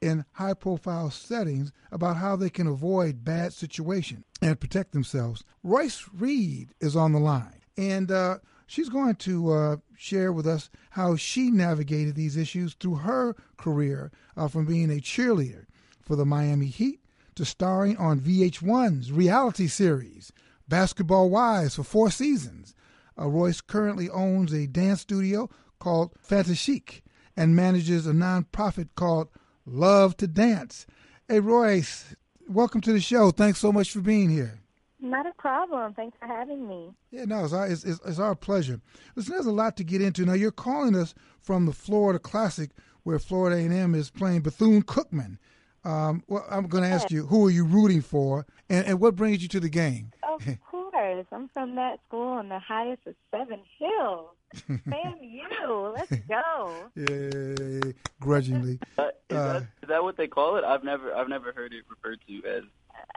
in 0.00 0.24
high 0.32 0.54
profile 0.54 1.10
settings 1.10 1.72
about 1.90 2.16
how 2.16 2.36
they 2.36 2.50
can 2.50 2.66
avoid 2.66 3.24
bad 3.24 3.52
situations 3.52 4.24
and 4.42 4.60
protect 4.60 4.92
themselves. 4.92 5.44
Royce 5.62 6.08
Reed 6.12 6.70
is 6.80 6.96
on 6.96 7.12
the 7.12 7.18
line, 7.18 7.60
and 7.76 8.10
uh, 8.10 8.38
she's 8.66 8.88
going 8.88 9.14
to 9.16 9.52
uh, 9.52 9.76
share 9.96 10.32
with 10.32 10.46
us 10.46 10.70
how 10.90 11.16
she 11.16 11.50
navigated 11.50 12.14
these 12.14 12.36
issues 12.36 12.74
through 12.74 12.96
her 12.96 13.34
career 13.56 14.10
uh, 14.36 14.48
from 14.48 14.66
being 14.66 14.90
a 14.90 15.00
cheerleader 15.00 15.66
for 16.00 16.16
the 16.16 16.26
Miami 16.26 16.66
Heat 16.66 17.00
to 17.34 17.44
starring 17.44 17.96
on 17.96 18.20
VH1's 18.20 19.12
reality 19.12 19.66
series. 19.66 20.32
Basketball 20.68 21.30
Wives 21.30 21.76
for 21.76 21.84
four 21.84 22.10
seasons. 22.10 22.74
Uh, 23.18 23.28
Royce 23.28 23.60
currently 23.60 24.10
owns 24.10 24.52
a 24.52 24.66
dance 24.66 25.00
studio 25.00 25.48
called 25.78 26.12
Fantaschic 26.22 27.02
and 27.36 27.54
manages 27.54 28.06
a 28.06 28.12
nonprofit 28.12 28.88
called 28.94 29.28
Love 29.64 30.16
to 30.18 30.26
Dance. 30.26 30.86
Hey, 31.28 31.40
Royce, 31.40 32.14
welcome 32.48 32.80
to 32.82 32.92
the 32.92 33.00
show. 33.00 33.30
Thanks 33.30 33.58
so 33.58 33.72
much 33.72 33.90
for 33.90 34.00
being 34.00 34.30
here. 34.30 34.60
Not 35.00 35.26
a 35.26 35.32
problem. 35.32 35.94
Thanks 35.94 36.16
for 36.18 36.26
having 36.26 36.66
me. 36.66 36.90
Yeah, 37.10 37.26
no, 37.26 37.44
it's 37.44 37.52
our, 37.52 37.66
it's, 37.66 37.84
it's, 37.84 38.00
it's 38.04 38.18
our 38.18 38.34
pleasure. 38.34 38.80
Listen, 39.14 39.34
there's 39.34 39.46
a 39.46 39.52
lot 39.52 39.76
to 39.76 39.84
get 39.84 40.02
into. 40.02 40.24
Now, 40.24 40.32
you're 40.32 40.50
calling 40.50 40.96
us 40.96 41.14
from 41.40 41.66
the 41.66 41.72
Florida 41.72 42.18
Classic, 42.18 42.70
where 43.02 43.18
Florida 43.18 43.56
A&M 43.56 43.94
is 43.94 44.10
playing 44.10 44.40
Bethune-Cookman. 44.40 45.38
Um, 45.84 46.24
well, 46.26 46.44
I'm 46.50 46.66
going 46.66 46.82
to 46.82 46.90
ask 46.90 47.10
you, 47.12 47.26
who 47.26 47.46
are 47.46 47.50
you 47.50 47.64
rooting 47.64 48.02
for, 48.02 48.46
and, 48.68 48.84
and 48.86 49.00
what 49.00 49.14
brings 49.14 49.42
you 49.42 49.48
to 49.50 49.60
the 49.60 49.68
game? 49.68 50.10
Of 50.26 50.42
course. 50.70 51.26
I'm 51.32 51.48
from 51.54 51.74
that 51.76 52.00
school 52.08 52.28
on 52.28 52.48
the 52.48 52.58
highest 52.58 53.06
of 53.06 53.14
Seven 53.30 53.60
Hills. 53.78 54.30
FAMU. 54.68 55.94
Let's 55.94 56.12
go. 56.28 56.90
Yay, 56.94 57.94
grudgingly. 58.20 58.78
Uh, 58.98 59.08
is, 59.28 59.36
Uh, 59.36 59.52
that, 59.54 59.62
is 59.82 59.88
that 59.88 60.02
what 60.02 60.16
they 60.16 60.26
call 60.28 60.56
it? 60.56 60.64
I've 60.64 60.84
never 60.84 61.14
I've 61.14 61.28
never 61.28 61.52
heard 61.52 61.72
it 61.72 61.84
referred 61.90 62.20
to 62.28 62.48
as 62.48 62.62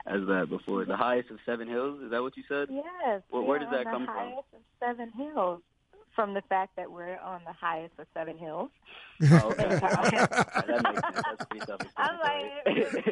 as 0.08 0.28
that 0.28 0.48
before. 0.50 0.86
The 0.86 0.98
highest 0.98 1.30
of 1.30 1.38
seven 1.46 1.68
hills. 1.68 2.02
Is 2.04 2.12
that 2.12 2.22
what 2.22 2.36
you 2.36 2.44
said? 2.50 2.68
Yes. 2.72 3.22
Well, 3.32 3.44
we 3.44 3.48
where 3.48 3.58
are 3.58 3.60
does 3.62 3.72
that 3.72 3.88
on 3.88 3.94
come 3.94 4.02
the 4.04 4.08
from? 4.08 4.16
highest 4.18 4.48
of 4.54 4.62
Seven 4.80 5.12
Hills. 5.12 5.62
From 6.16 6.34
the 6.34 6.42
fact 6.50 6.76
that 6.76 6.92
we're 6.92 7.18
on 7.20 7.42
the 7.46 7.54
highest 7.54 7.94
of 7.98 8.08
Seven 8.14 8.38
Hills. 8.38 8.70
Oh, 9.24 9.52
okay. 9.52 9.64
that 9.80 10.82
makes 10.84 11.02
sense. 11.02 11.22
That's 11.26 11.46
pretty 11.50 11.66
I'm 11.98 12.18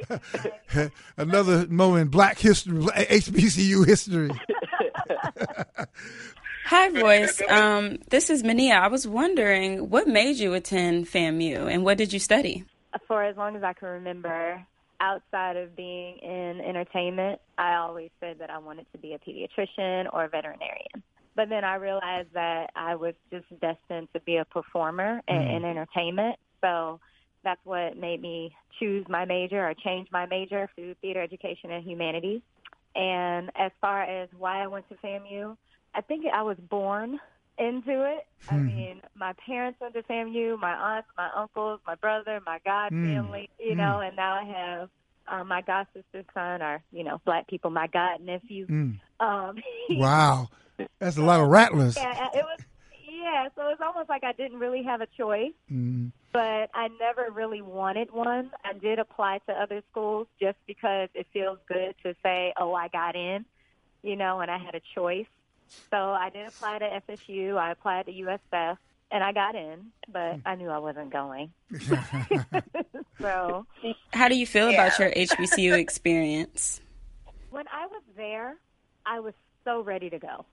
self-explanatory. 0.05 0.91
Another 1.17 1.67
moment 1.67 2.01
in 2.01 2.07
black 2.10 2.38
history, 2.38 2.79
HBCU 2.79 3.86
history. 3.86 4.29
Hi, 6.65 6.89
Royce. 6.89 7.41
Um, 7.49 7.99
this 8.10 8.29
is 8.29 8.43
Mania. 8.43 8.75
I 8.75 8.88
was 8.88 9.07
wondering 9.07 9.89
what 9.89 10.07
made 10.07 10.36
you 10.36 10.53
attend 10.53 11.05
FAMU 11.07 11.71
and 11.71 11.86
what 11.86 11.97
did 11.97 12.12
you 12.12 12.19
study? 12.19 12.65
For 13.07 13.23
as 13.23 13.38
long 13.38 13.55
as 13.55 13.63
I 13.63 13.71
can 13.73 13.88
remember, 13.88 14.62
outside 14.99 15.55
of 15.55 15.75
being 15.75 16.17
in 16.17 16.62
entertainment, 16.62 17.39
I 17.57 17.75
always 17.75 18.10
said 18.19 18.39
that 18.39 18.49
I 18.49 18.57
wanted 18.57 18.86
to 18.91 18.97
be 18.97 19.13
a 19.13 19.19
pediatrician 19.19 20.13
or 20.13 20.25
a 20.25 20.29
veterinarian. 20.29 20.87
But 21.38 21.50
then 21.50 21.63
I 21.63 21.76
realized 21.76 22.30
that 22.34 22.71
I 22.76 22.95
was 22.95 23.13
just 23.32 23.45
destined 23.62 24.10
to 24.13 24.19
be 24.26 24.38
a 24.38 24.45
performer 24.45 25.21
in, 25.30 25.36
in 25.38 25.65
entertainment. 25.65 26.38
So 26.62 27.00
that's 27.43 27.62
what 27.63 27.95
made 27.97 28.21
me 28.21 28.54
choose 28.80 29.06
my 29.08 29.26
major 29.26 29.65
or 29.65 29.73
change 29.86 30.10
my 30.12 30.26
major 30.26 30.69
to 30.76 30.95
theater 31.02 31.21
education 31.23 31.71
and 31.71 31.86
humanities. 31.88 32.41
And 32.95 33.52
as 33.56 33.71
far 33.80 34.04
as 34.04 34.30
why 34.38 34.63
I 34.63 34.67
went 34.67 34.89
to 34.89 34.95
FAMU, 34.95 35.56
I 35.93 36.02
think 36.02 36.26
I 36.34 36.41
was 36.41 36.58
born 36.69 37.19
into 37.60 38.04
it. 38.04 38.23
I 38.50 38.58
mean, 38.58 39.02
my 39.15 39.34
parents 39.45 39.80
went 39.80 39.93
to 39.93 40.04
FAMU, 40.04 40.60
my 40.60 40.73
aunts, 40.73 41.10
my 41.17 41.30
uncles, 41.36 41.80
my 41.86 41.95
brother, 41.95 42.39
my 42.45 42.60
god 42.65 42.91
Mm. 42.93 43.13
family, 43.15 43.50
you 43.60 43.76
Mm. 43.76 43.78
know, 43.78 44.00
and 44.02 44.15
now 44.15 44.34
I 44.36 44.43
have 44.45 44.89
uh, 45.28 45.43
my 45.43 45.62
god 45.62 45.86
sister's 45.93 46.26
son, 46.34 46.62
or 46.62 46.82
you 46.91 47.04
know, 47.04 47.19
black 47.26 47.47
people, 47.47 47.69
my 47.69 47.88
god 47.88 48.21
nephew. 48.21 48.67
Mm. 48.67 49.00
Um, 49.19 49.58
Wow, 49.97 50.50
that's 50.99 51.17
a 51.17 51.21
lot 51.23 51.39
of 51.39 51.47
rattlers. 51.49 51.95
yeah, 51.95 52.27
it 52.33 52.43
was. 52.43 52.59
Yeah, 53.09 53.47
so 53.55 53.69
it's 53.69 53.81
almost 53.81 54.09
like 54.09 54.23
I 54.23 54.31
didn't 54.33 54.59
really 54.59 54.83
have 54.83 55.01
a 55.01 55.07
choice, 55.17 55.51
Mm. 55.71 56.11
but 56.31 56.69
I 56.73 56.89
never 56.99 57.29
really 57.31 57.61
wanted 57.61 58.11
one. 58.11 58.51
I 58.63 58.73
did 58.73 58.99
apply 58.99 59.39
to 59.47 59.53
other 59.53 59.81
schools 59.91 60.27
just 60.39 60.57
because 60.67 61.09
it 61.13 61.25
feels 61.33 61.57
good 61.67 61.95
to 62.03 62.15
say, 62.23 62.53
"Oh, 62.57 62.73
I 62.73 62.87
got 62.89 63.15
in," 63.15 63.45
you 64.03 64.15
know, 64.15 64.39
and 64.39 64.51
I 64.51 64.57
had 64.57 64.75
a 64.75 64.81
choice. 64.93 65.25
So 65.89 65.97
I 65.97 66.29
did 66.29 66.47
apply 66.47 66.79
to 66.79 66.85
FSU. 66.85 67.57
I 67.57 67.71
applied 67.71 68.05
to 68.05 68.11
USF, 68.11 68.77
and 69.11 69.23
I 69.23 69.31
got 69.33 69.55
in, 69.55 69.87
but 70.09 70.39
I 70.45 70.55
knew 70.55 70.69
I 70.69 70.77
wasn't 70.77 71.09
going. 71.11 71.51
so 73.19 73.65
How 74.13 74.27
do 74.27 74.35
you 74.37 74.45
feel 74.45 74.69
about 74.69 74.97
your 74.99 75.11
HBCU 75.11 75.73
experience? 75.79 76.81
when 77.49 77.65
I 77.69 77.87
was 77.87 78.03
there, 78.15 78.55
I 79.05 79.19
was 79.21 79.33
so 79.63 79.81
ready 79.81 80.09
to 80.09 80.19
go. 80.19 80.45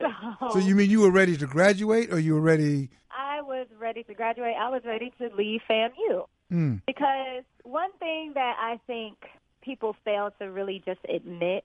So, 0.00 0.50
So 0.52 0.58
you 0.58 0.74
mean 0.74 0.90
you 0.90 1.00
were 1.00 1.10
ready 1.10 1.36
to 1.36 1.46
graduate, 1.46 2.12
or 2.12 2.18
you 2.18 2.34
were 2.34 2.40
ready? 2.40 2.90
I 3.10 3.40
was 3.42 3.66
ready 3.78 4.02
to 4.04 4.14
graduate. 4.14 4.54
I 4.58 4.68
was 4.70 4.82
ready 4.84 5.12
to 5.18 5.28
leave 5.36 5.60
FAMU 5.68 6.26
Mm. 6.52 6.80
because 6.86 7.44
one 7.64 7.90
thing 7.98 8.32
that 8.34 8.56
I 8.58 8.80
think 8.86 9.16
people 9.60 9.94
fail 10.04 10.30
to 10.38 10.46
really 10.46 10.82
just 10.86 11.00
admit 11.08 11.64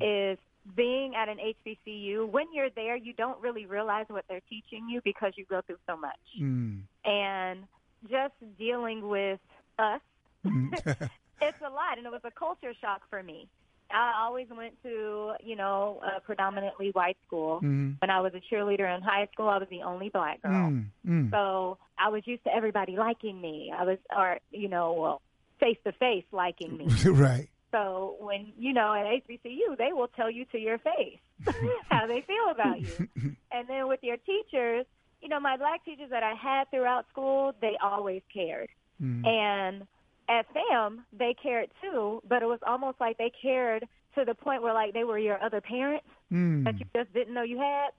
is 0.00 0.38
being 0.76 1.14
at 1.16 1.28
an 1.28 1.38
HBCU. 1.38 2.26
When 2.30 2.46
you're 2.54 2.70
there, 2.70 2.96
you 2.96 3.12
don't 3.12 3.40
really 3.42 3.66
realize 3.66 4.06
what 4.08 4.24
they're 4.28 4.40
teaching 4.48 4.88
you 4.88 5.00
because 5.02 5.32
you 5.36 5.44
go 5.50 5.60
through 5.60 5.78
so 5.88 5.96
much, 5.96 6.20
Mm. 6.40 6.82
and 7.04 7.64
just 8.08 8.34
dealing 8.58 9.06
with 9.08 9.40
us 9.78 10.00
it's 10.44 11.60
a 11.60 11.70
lot, 11.70 11.98
and 11.98 12.06
it 12.06 12.10
was 12.12 12.20
a 12.24 12.30
culture 12.30 12.72
shock 12.80 13.02
for 13.10 13.22
me. 13.22 13.48
I 13.92 14.24
always 14.24 14.48
went 14.48 14.80
to, 14.82 15.32
you 15.42 15.56
know, 15.56 16.00
a 16.16 16.20
predominantly 16.20 16.90
white 16.90 17.16
school. 17.26 17.60
Mhm. 17.60 18.00
When 18.00 18.10
I 18.10 18.20
was 18.20 18.32
a 18.34 18.40
cheerleader 18.40 18.94
in 18.94 19.02
high 19.02 19.28
school, 19.32 19.48
I 19.48 19.58
was 19.58 19.68
the 19.68 19.82
only 19.82 20.08
black 20.08 20.42
girl. 20.42 20.70
Mm. 20.70 20.86
Mm. 21.06 21.30
So 21.30 21.78
I 21.98 22.08
was 22.08 22.26
used 22.26 22.44
to 22.44 22.54
everybody 22.54 22.96
liking 22.96 23.40
me. 23.40 23.72
I 23.76 23.84
was, 23.84 23.98
or, 24.16 24.38
you 24.50 24.68
know, 24.68 24.92
well, 24.94 25.22
face 25.60 25.78
to 25.84 25.92
face 25.92 26.24
liking 26.32 26.76
me. 26.76 26.86
right. 27.10 27.48
So 27.70 28.16
when, 28.20 28.52
you 28.58 28.72
know, 28.72 28.92
at 28.92 29.06
HBCU, 29.06 29.76
they 29.78 29.92
will 29.92 30.08
tell 30.08 30.30
you 30.30 30.44
to 30.46 30.58
your 30.58 30.78
face 30.78 31.18
how 31.90 32.06
they 32.06 32.22
feel 32.22 32.50
about 32.50 32.80
you. 32.80 33.08
And 33.54 33.68
then 33.68 33.86
with 33.86 34.00
your 34.02 34.16
teachers, 34.16 34.86
you 35.20 35.28
know, 35.28 35.38
my 35.38 35.58
black 35.58 35.84
teachers 35.84 36.08
that 36.08 36.22
I 36.22 36.32
had 36.32 36.70
throughout 36.70 37.06
school, 37.10 37.54
they 37.60 37.76
always 37.82 38.22
cared. 38.32 38.70
Mm. 39.00 39.26
And 39.26 39.86
at 40.28 40.46
FAM, 40.52 41.04
they 41.16 41.34
cared 41.40 41.68
too, 41.80 42.22
but 42.28 42.42
it 42.42 42.46
was 42.46 42.60
almost 42.66 43.00
like 43.00 43.18
they 43.18 43.30
cared 43.42 43.84
to 44.14 44.24
the 44.24 44.34
point 44.34 44.62
where 44.62 44.74
like 44.74 44.92
they 44.94 45.04
were 45.04 45.18
your 45.18 45.42
other 45.42 45.60
parents 45.60 46.06
Mm. 46.32 46.64
that 46.64 46.78
you 46.80 46.86
just 46.96 47.12
didn't 47.12 47.34
know 47.34 47.42
you 47.42 47.58
had. 47.58 47.90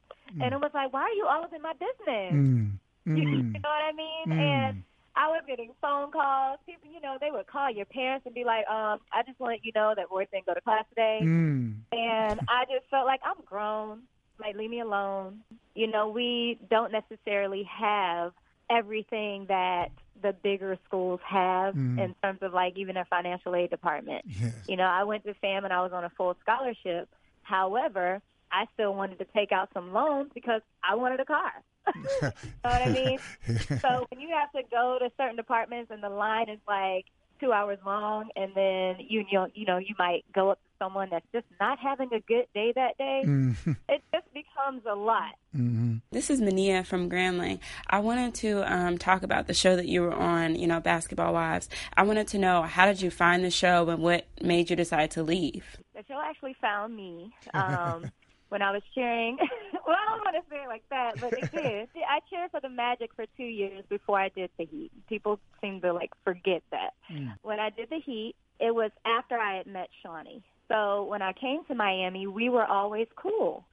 And 0.42 0.54
it 0.54 0.60
was 0.60 0.72
like, 0.74 0.92
why 0.92 1.02
are 1.04 1.12
you 1.14 1.28
always 1.30 1.52
in 1.56 1.62
my 1.62 1.74
business? 1.74 2.34
Mm. 2.34 2.72
You 3.06 3.14
Mm. 3.28 3.54
know 3.54 3.70
what 3.70 3.84
I 3.84 3.92
mean? 3.92 4.30
Mm. 4.30 4.40
And 4.42 4.84
I 5.16 5.28
was 5.28 5.44
getting 5.46 5.70
phone 5.82 6.10
calls. 6.12 6.58
People, 6.66 6.90
you 6.92 7.00
know, 7.00 7.18
they 7.22 7.30
would 7.30 7.46
call 7.46 7.70
your 7.70 7.86
parents 7.86 8.26
and 8.26 8.34
be 8.34 8.44
like, 8.44 8.66
um, 8.68 9.00
I 9.12 9.22
just 9.28 9.40
want 9.40 9.60
you 9.64 9.72
to 9.72 9.78
know 9.80 9.94
that 9.96 10.10
Royce 10.10 10.28
didn't 10.32 10.48
go 10.48 10.56
to 10.56 10.62
class 10.62 10.86
today. 10.90 11.20
Mm. 11.22 11.76
And 11.92 12.40
I 12.48 12.66
just 12.66 12.90
felt 12.90 13.06
like 13.06 13.20
I'm 13.24 13.44
grown. 13.46 14.04
Like, 14.40 14.56
leave 14.56 14.72
me 14.72 14.80
alone. 14.80 15.42
You 15.76 15.88
know, 15.92 16.08
we 16.10 16.58
don't 16.72 16.92
necessarily 16.92 17.64
have 17.70 18.32
everything 18.72 19.46
that 19.50 19.90
the 20.24 20.34
bigger 20.34 20.78
schools 20.86 21.20
have 21.24 21.76
Mm. 21.76 22.00
in 22.00 22.16
terms 22.24 22.40
of 22.42 22.54
like 22.54 22.78
even 22.78 22.98
a 22.98 23.06
financial 23.06 23.54
aid 23.56 23.70
department. 23.70 24.26
Yes. 24.26 24.56
You 24.68 24.78
know, 24.78 24.86
I 24.86 25.04
went 25.04 25.24
to 25.26 25.34
FAM 25.36 25.66
and 25.66 25.74
I 25.74 25.82
was 25.82 25.92
on 25.94 26.04
a 26.04 26.10
full 26.10 26.36
scholarship. 26.42 27.08
However, 27.44 28.22
I 28.52 28.66
still 28.74 28.96
wanted 28.96 29.20
to 29.20 29.26
take 29.26 29.52
out 29.52 29.70
some 29.74 29.94
loans 29.94 30.32
because 30.34 30.62
I 30.84 30.96
wanted 30.96 31.20
a 31.20 31.26
car. 31.26 31.52
you 31.96 32.02
know 32.24 32.32
what 32.62 32.82
I 32.82 32.90
mean? 32.90 33.20
so 33.82 34.06
when 34.10 34.22
you 34.22 34.30
have 34.30 34.52
to 34.54 34.64
go 34.72 34.98
to 35.00 35.12
certain 35.18 35.36
departments 35.36 35.92
and 35.92 36.02
the 36.02 36.10
line 36.10 36.50
is 36.50 36.60
like 36.68 37.06
two 37.43 37.51
hours 37.51 37.79
long, 37.86 38.29
and 38.36 38.51
then 38.56 38.95
you 38.99 39.25
you 39.29 39.38
know, 39.38 39.47
you 39.53 39.65
know 39.65 39.77
you 39.77 39.95
might 39.99 40.23
go 40.34 40.49
up 40.51 40.60
to 40.60 40.69
someone 40.79 41.10
that's 41.12 41.25
just 41.34 41.45
not 41.60 41.77
having 41.79 42.10
a 42.13 42.19
good 42.21 42.45
day 42.53 42.71
that 42.75 42.97
day, 42.97 43.23
Mhm. 43.25 43.56
it 43.89 44.01
just 44.13 44.27
becomes 44.34 44.84
a 44.86 44.95
lot. 44.95 45.36
Mhm. 45.56 46.01
This 46.12 46.29
is 46.29 46.39
Mania 46.41 46.84
from 46.84 47.10
Grambling. 47.10 47.60
I 47.89 47.99
wanted 47.99 48.34
to 48.36 48.63
um, 48.73 48.97
talk 48.97 49.23
about 49.23 49.47
the 49.47 49.53
show 49.53 49.75
that 49.75 49.88
you 49.88 50.01
were 50.01 50.13
on, 50.13 50.56
you 50.56 50.67
know, 50.67 50.79
Basketball 50.79 51.34
Wives. 51.34 51.69
I 51.95 52.03
wanted 52.03 52.27
to 52.29 52.38
know 52.38 52.63
how 52.63 52.86
did 52.86 53.01
you 53.01 53.12
find 53.12 53.43
the 53.43 53.51
show 53.51 53.89
and 53.89 54.01
what 54.01 54.25
made 54.41 54.69
you 54.69 54.75
decide 54.75 55.12
to 55.12 55.23
leave? 55.23 55.65
The 55.95 56.03
show 56.08 56.19
actually 56.23 56.56
found 56.62 56.95
me 56.95 57.34
um, 57.53 58.12
when 58.54 58.62
I 58.62 58.70
was 58.70 58.84
cheering. 58.94 59.36
well, 59.88 59.98
I 60.00 60.12
don't 60.12 60.24
want 60.24 60.36
to 60.36 60.44
say 60.48 60.62
it 60.62 60.68
like 60.68 60.88
that, 60.92 61.20
but 61.20 61.34
it 61.34 61.52
did. 61.56 61.89
I 62.08 62.20
cheered 62.30 62.52
for 62.52 62.62
the 62.62 62.70
Magic 62.70 63.10
for 63.16 63.26
two 63.36 63.44
years 63.44 63.84
before 63.89 64.20
I 64.20 64.30
did 64.30 64.52
the 64.60 64.66
Heat. 64.66 64.92
People 65.10 65.39
seem 65.60 65.82
to 65.82 65.92
like 65.92 66.12
forget 66.24 66.62
that. 66.70 66.92
Hmm. 67.10 67.30
When 67.42 67.60
I 67.60 67.72
did 67.72 67.89
the 67.89 68.00
Heat, 68.00 68.36
it 68.60 68.76
was 68.76 68.92
after 69.06 69.39
I 69.39 69.58
had 69.58 69.66
met 69.66 69.89
Shaunie. 70.06 70.44
So 70.68 71.06
when 71.06 71.24
I 71.24 71.34
came 71.34 71.66
to 71.66 71.74
Miami, 71.74 72.28
we 72.28 72.50
were 72.50 72.63
always 72.63 73.08
cool. 73.16 73.66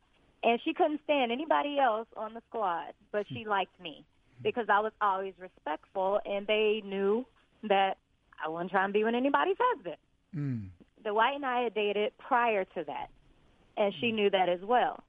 And 0.42 0.58
she 0.64 0.72
couldn't 0.72 1.00
stand 1.04 1.30
anybody 1.30 1.78
else 1.78 2.08
on 2.16 2.32
the 2.32 2.40
squad, 2.48 2.94
but 3.12 3.26
she 3.28 3.42
hmm. 3.42 3.50
liked 3.50 3.78
me 3.82 4.06
hmm. 4.38 4.42
because 4.42 4.64
I 4.70 4.80
was 4.80 4.92
always 5.02 5.34
respectful 5.38 6.20
and 6.24 6.46
they 6.46 6.82
knew 6.86 7.26
that 7.64 7.98
I 8.42 8.48
wasn't 8.48 8.70
trying 8.70 8.88
to 8.88 8.92
be 8.94 9.04
with 9.04 9.14
anybody's 9.14 9.58
husband. 9.60 9.96
Mm. 10.34 10.68
Dwight 11.04 11.34
and 11.34 11.44
I 11.44 11.64
had 11.64 11.74
dated 11.74 12.12
prior 12.16 12.64
to 12.64 12.84
that, 12.84 13.08
and 13.80 13.94
she 13.98 14.08
mm. 14.08 14.14
knew 14.14 14.30
that 14.30 14.48
as 14.48 14.60
well. 14.62 15.02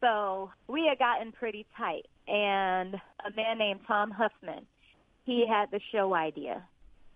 So 0.00 0.50
we 0.68 0.86
had 0.88 0.98
gotten 0.98 1.32
pretty 1.32 1.66
tight, 1.76 2.06
and 2.26 2.94
a 2.94 3.36
man 3.36 3.58
named 3.58 3.80
Tom 3.86 4.10
Huffman, 4.10 4.64
he 5.24 5.44
had 5.46 5.70
the 5.70 5.80
show 5.92 6.14
idea, 6.14 6.62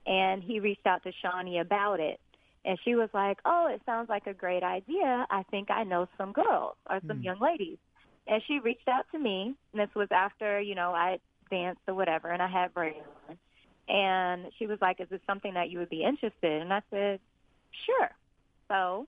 and 0.06 0.42
he 0.42 0.60
reached 0.60 0.86
out 0.86 1.02
to 1.04 1.12
Shaunie 1.24 1.60
about 1.60 2.00
it. 2.00 2.20
And 2.64 2.78
she 2.84 2.96
was 2.96 3.08
like, 3.14 3.38
"Oh, 3.44 3.68
it 3.72 3.80
sounds 3.86 4.08
like 4.08 4.26
a 4.26 4.34
great 4.34 4.64
idea. 4.64 5.26
I 5.30 5.44
think 5.50 5.70
I 5.70 5.84
know 5.84 6.08
some 6.18 6.32
girls 6.32 6.76
or 6.90 7.00
some 7.06 7.20
mm. 7.20 7.24
young 7.24 7.40
ladies." 7.40 7.78
And 8.26 8.42
she 8.48 8.58
reached 8.58 8.88
out 8.88 9.06
to 9.12 9.18
me. 9.20 9.54
And 9.72 9.80
this 9.80 9.94
was 9.94 10.08
after 10.10 10.60
you 10.60 10.74
know 10.74 10.90
I 10.90 11.18
danced 11.48 11.82
or 11.86 11.94
whatever, 11.94 12.28
and 12.28 12.42
I 12.42 12.48
had 12.48 12.74
braids 12.74 13.06
on. 13.28 13.38
And 13.88 14.52
she 14.58 14.66
was 14.66 14.78
like, 14.80 15.00
"Is 15.00 15.08
this 15.08 15.20
something 15.26 15.54
that 15.54 15.70
you 15.70 15.78
would 15.78 15.90
be 15.90 16.02
interested?" 16.02 16.32
in? 16.42 16.62
And 16.62 16.72
I 16.72 16.82
said, 16.90 17.20
"Sure." 17.86 18.10
So 18.66 19.06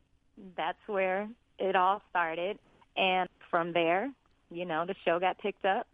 that's 0.56 0.78
where 0.86 1.28
it 1.58 1.76
all 1.76 2.02
started. 2.10 2.58
And 2.96 3.28
from 3.50 3.72
there, 3.72 4.10
you 4.50 4.64
know, 4.64 4.84
the 4.86 4.94
show 5.04 5.18
got 5.20 5.38
picked 5.38 5.64
up. 5.64 5.86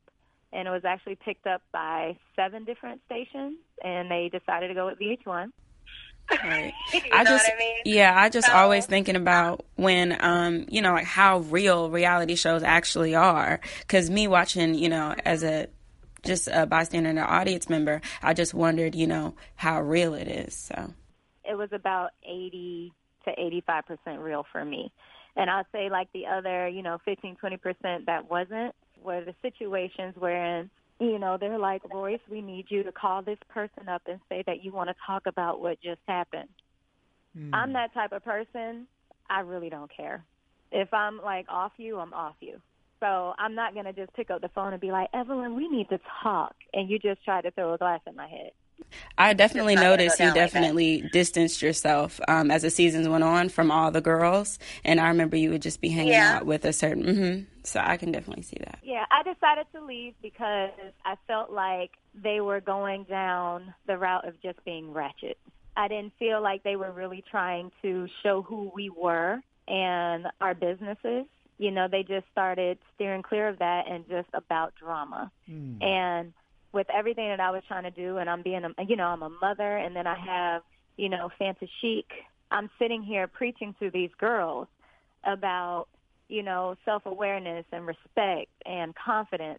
And 0.52 0.68
it 0.68 0.70
was 0.70 0.84
actually 0.84 1.16
picked 1.16 1.46
up 1.48 1.62
by 1.72 2.16
seven 2.36 2.64
different 2.64 3.00
stations, 3.06 3.56
and 3.82 4.08
they 4.08 4.30
decided 4.32 4.68
to 4.68 4.74
go 4.74 4.86
with 4.86 5.00
VH1. 5.00 5.50
Right. 6.30 6.72
You 6.94 7.00
I 7.12 7.22
know 7.24 7.30
just 7.30 7.44
what 7.48 7.54
I 7.54 7.58
mean? 7.58 7.76
yeah, 7.84 8.14
I 8.16 8.28
just 8.28 8.46
So- 8.46 8.54
always 8.54 8.86
thinking 8.86 9.16
about 9.16 9.64
when 9.76 10.16
um 10.24 10.64
you 10.70 10.80
know 10.80 10.92
like 10.92 11.04
how 11.04 11.40
real 11.40 11.90
reality 11.90 12.34
shows 12.36 12.62
actually 12.62 13.14
are 13.14 13.60
cuz 13.88 14.08
me 14.10 14.26
watching, 14.28 14.74
you 14.74 14.88
know, 14.88 15.14
as 15.24 15.42
a 15.42 15.66
just 16.24 16.48
a 16.50 16.64
bystander 16.66 17.10
and 17.10 17.18
an 17.18 17.24
audience 17.26 17.68
member, 17.68 18.00
I 18.22 18.32
just 18.32 18.54
wondered, 18.54 18.94
you 18.94 19.06
know, 19.06 19.34
how 19.56 19.82
real 19.82 20.14
it 20.14 20.28
is. 20.28 20.54
So 20.54 20.94
it 21.44 21.56
was 21.56 21.68
about 21.72 22.12
80 22.22 22.92
to 23.26 23.30
85% 23.38 24.22
real 24.22 24.46
for 24.50 24.64
me. 24.64 24.92
And 25.36 25.50
I'd 25.50 25.66
say 25.72 25.88
like 25.90 26.08
the 26.12 26.26
other, 26.26 26.68
you 26.68 26.82
know, 26.82 26.98
15, 27.04 27.36
20% 27.42 28.06
that 28.06 28.30
wasn't 28.30 28.74
were 29.02 29.24
the 29.24 29.34
situations 29.42 30.14
wherein, 30.16 30.70
you 31.00 31.18
know, 31.18 31.36
they're 31.38 31.58
like, 31.58 31.82
Royce, 31.92 32.20
we 32.30 32.40
need 32.40 32.66
you 32.68 32.82
to 32.84 32.92
call 32.92 33.22
this 33.22 33.38
person 33.48 33.88
up 33.88 34.02
and 34.06 34.20
say 34.28 34.42
that 34.46 34.64
you 34.64 34.72
want 34.72 34.88
to 34.88 34.94
talk 35.06 35.26
about 35.26 35.60
what 35.60 35.80
just 35.82 36.00
happened. 36.06 36.48
Hmm. 37.36 37.54
I'm 37.54 37.72
that 37.74 37.92
type 37.92 38.12
of 38.12 38.24
person. 38.24 38.86
I 39.28 39.40
really 39.40 39.70
don't 39.70 39.90
care. 39.94 40.24
If 40.70 40.92
I'm 40.92 41.20
like 41.22 41.46
off 41.48 41.72
you, 41.76 41.98
I'm 41.98 42.12
off 42.12 42.36
you. 42.40 42.60
So 43.00 43.34
I'm 43.38 43.54
not 43.54 43.74
going 43.74 43.86
to 43.86 43.92
just 43.92 44.14
pick 44.14 44.30
up 44.30 44.40
the 44.40 44.48
phone 44.48 44.72
and 44.72 44.80
be 44.80 44.90
like, 44.90 45.08
Evelyn, 45.12 45.56
we 45.56 45.68
need 45.68 45.88
to 45.90 45.98
talk. 46.22 46.54
And 46.72 46.88
you 46.88 46.98
just 46.98 47.22
try 47.24 47.42
to 47.42 47.50
throw 47.50 47.74
a 47.74 47.78
glass 47.78 48.00
at 48.06 48.14
my 48.14 48.28
head. 48.28 48.52
I 49.18 49.32
definitely 49.32 49.74
It's 49.74 49.80
not 49.80 49.82
gonna 49.84 49.96
noticed 49.96 50.18
you 50.20 50.26
down 50.26 50.34
like 50.36 50.44
definitely 50.52 51.08
distanced 51.12 51.62
yourself 51.62 52.20
um, 52.28 52.50
as 52.50 52.62
the 52.62 52.70
seasons 52.70 53.08
went 53.08 53.24
on 53.24 53.48
from 53.48 53.70
all 53.70 53.90
the 53.90 54.00
girls, 54.00 54.58
and 54.84 55.00
I 55.00 55.08
remember 55.08 55.36
you 55.36 55.50
would 55.50 55.62
just 55.62 55.80
be 55.80 55.88
hanging 55.88 56.12
Yeah. 56.12 56.36
out 56.36 56.46
with 56.46 56.64
a 56.64 56.72
certain. 56.72 57.04
hmm 57.04 57.40
So 57.64 57.80
I 57.82 57.96
can 57.96 58.12
definitely 58.12 58.42
see 58.42 58.58
that. 58.60 58.78
Yeah, 58.82 59.04
I 59.10 59.22
decided 59.22 59.66
to 59.74 59.84
leave 59.84 60.14
because 60.22 60.70
I 61.04 61.16
felt 61.26 61.50
like 61.50 61.92
they 62.14 62.40
were 62.40 62.60
going 62.60 63.04
down 63.04 63.74
the 63.86 63.96
route 63.98 64.26
of 64.28 64.40
just 64.42 64.62
being 64.64 64.92
ratchet. 64.92 65.38
I 65.76 65.88
didn't 65.88 66.12
feel 66.18 66.40
like 66.42 66.62
they 66.62 66.76
were 66.76 66.92
really 66.92 67.24
trying 67.30 67.72
to 67.82 68.06
show 68.22 68.42
who 68.42 68.70
we 68.74 68.90
were 68.90 69.40
and 69.66 70.26
our 70.40 70.54
businesses. 70.54 71.24
You 71.58 71.70
know, 71.70 71.88
they 71.90 72.02
just 72.02 72.26
started 72.30 72.78
steering 72.94 73.22
clear 73.22 73.48
of 73.48 73.58
that 73.60 73.88
and 73.88 74.06
just 74.08 74.28
about 74.34 74.74
drama. 74.76 75.30
And 75.80 76.32
with 76.74 76.86
everything 76.90 77.28
that 77.28 77.40
I 77.40 77.50
was 77.50 77.62
trying 77.68 77.84
to 77.84 77.90
do, 77.90 78.18
and 78.18 78.28
I'm 78.28 78.42
being, 78.42 78.62
a, 78.64 78.82
you 78.84 78.96
know, 78.96 79.06
I'm 79.06 79.22
a 79.22 79.30
mother, 79.30 79.76
and 79.78 79.94
then 79.96 80.06
I 80.06 80.18
have, 80.18 80.62
you 80.96 81.08
know, 81.08 81.30
Fanta 81.40 81.68
Chic 81.80 82.06
I'm 82.50 82.70
sitting 82.78 83.02
here 83.02 83.26
preaching 83.26 83.74
to 83.80 83.90
these 83.90 84.10
girls 84.18 84.68
about, 85.24 85.86
you 86.28 86.42
know, 86.42 86.76
self-awareness 86.84 87.64
and 87.72 87.86
respect 87.86 88.50
and 88.64 88.94
confidence. 88.94 89.58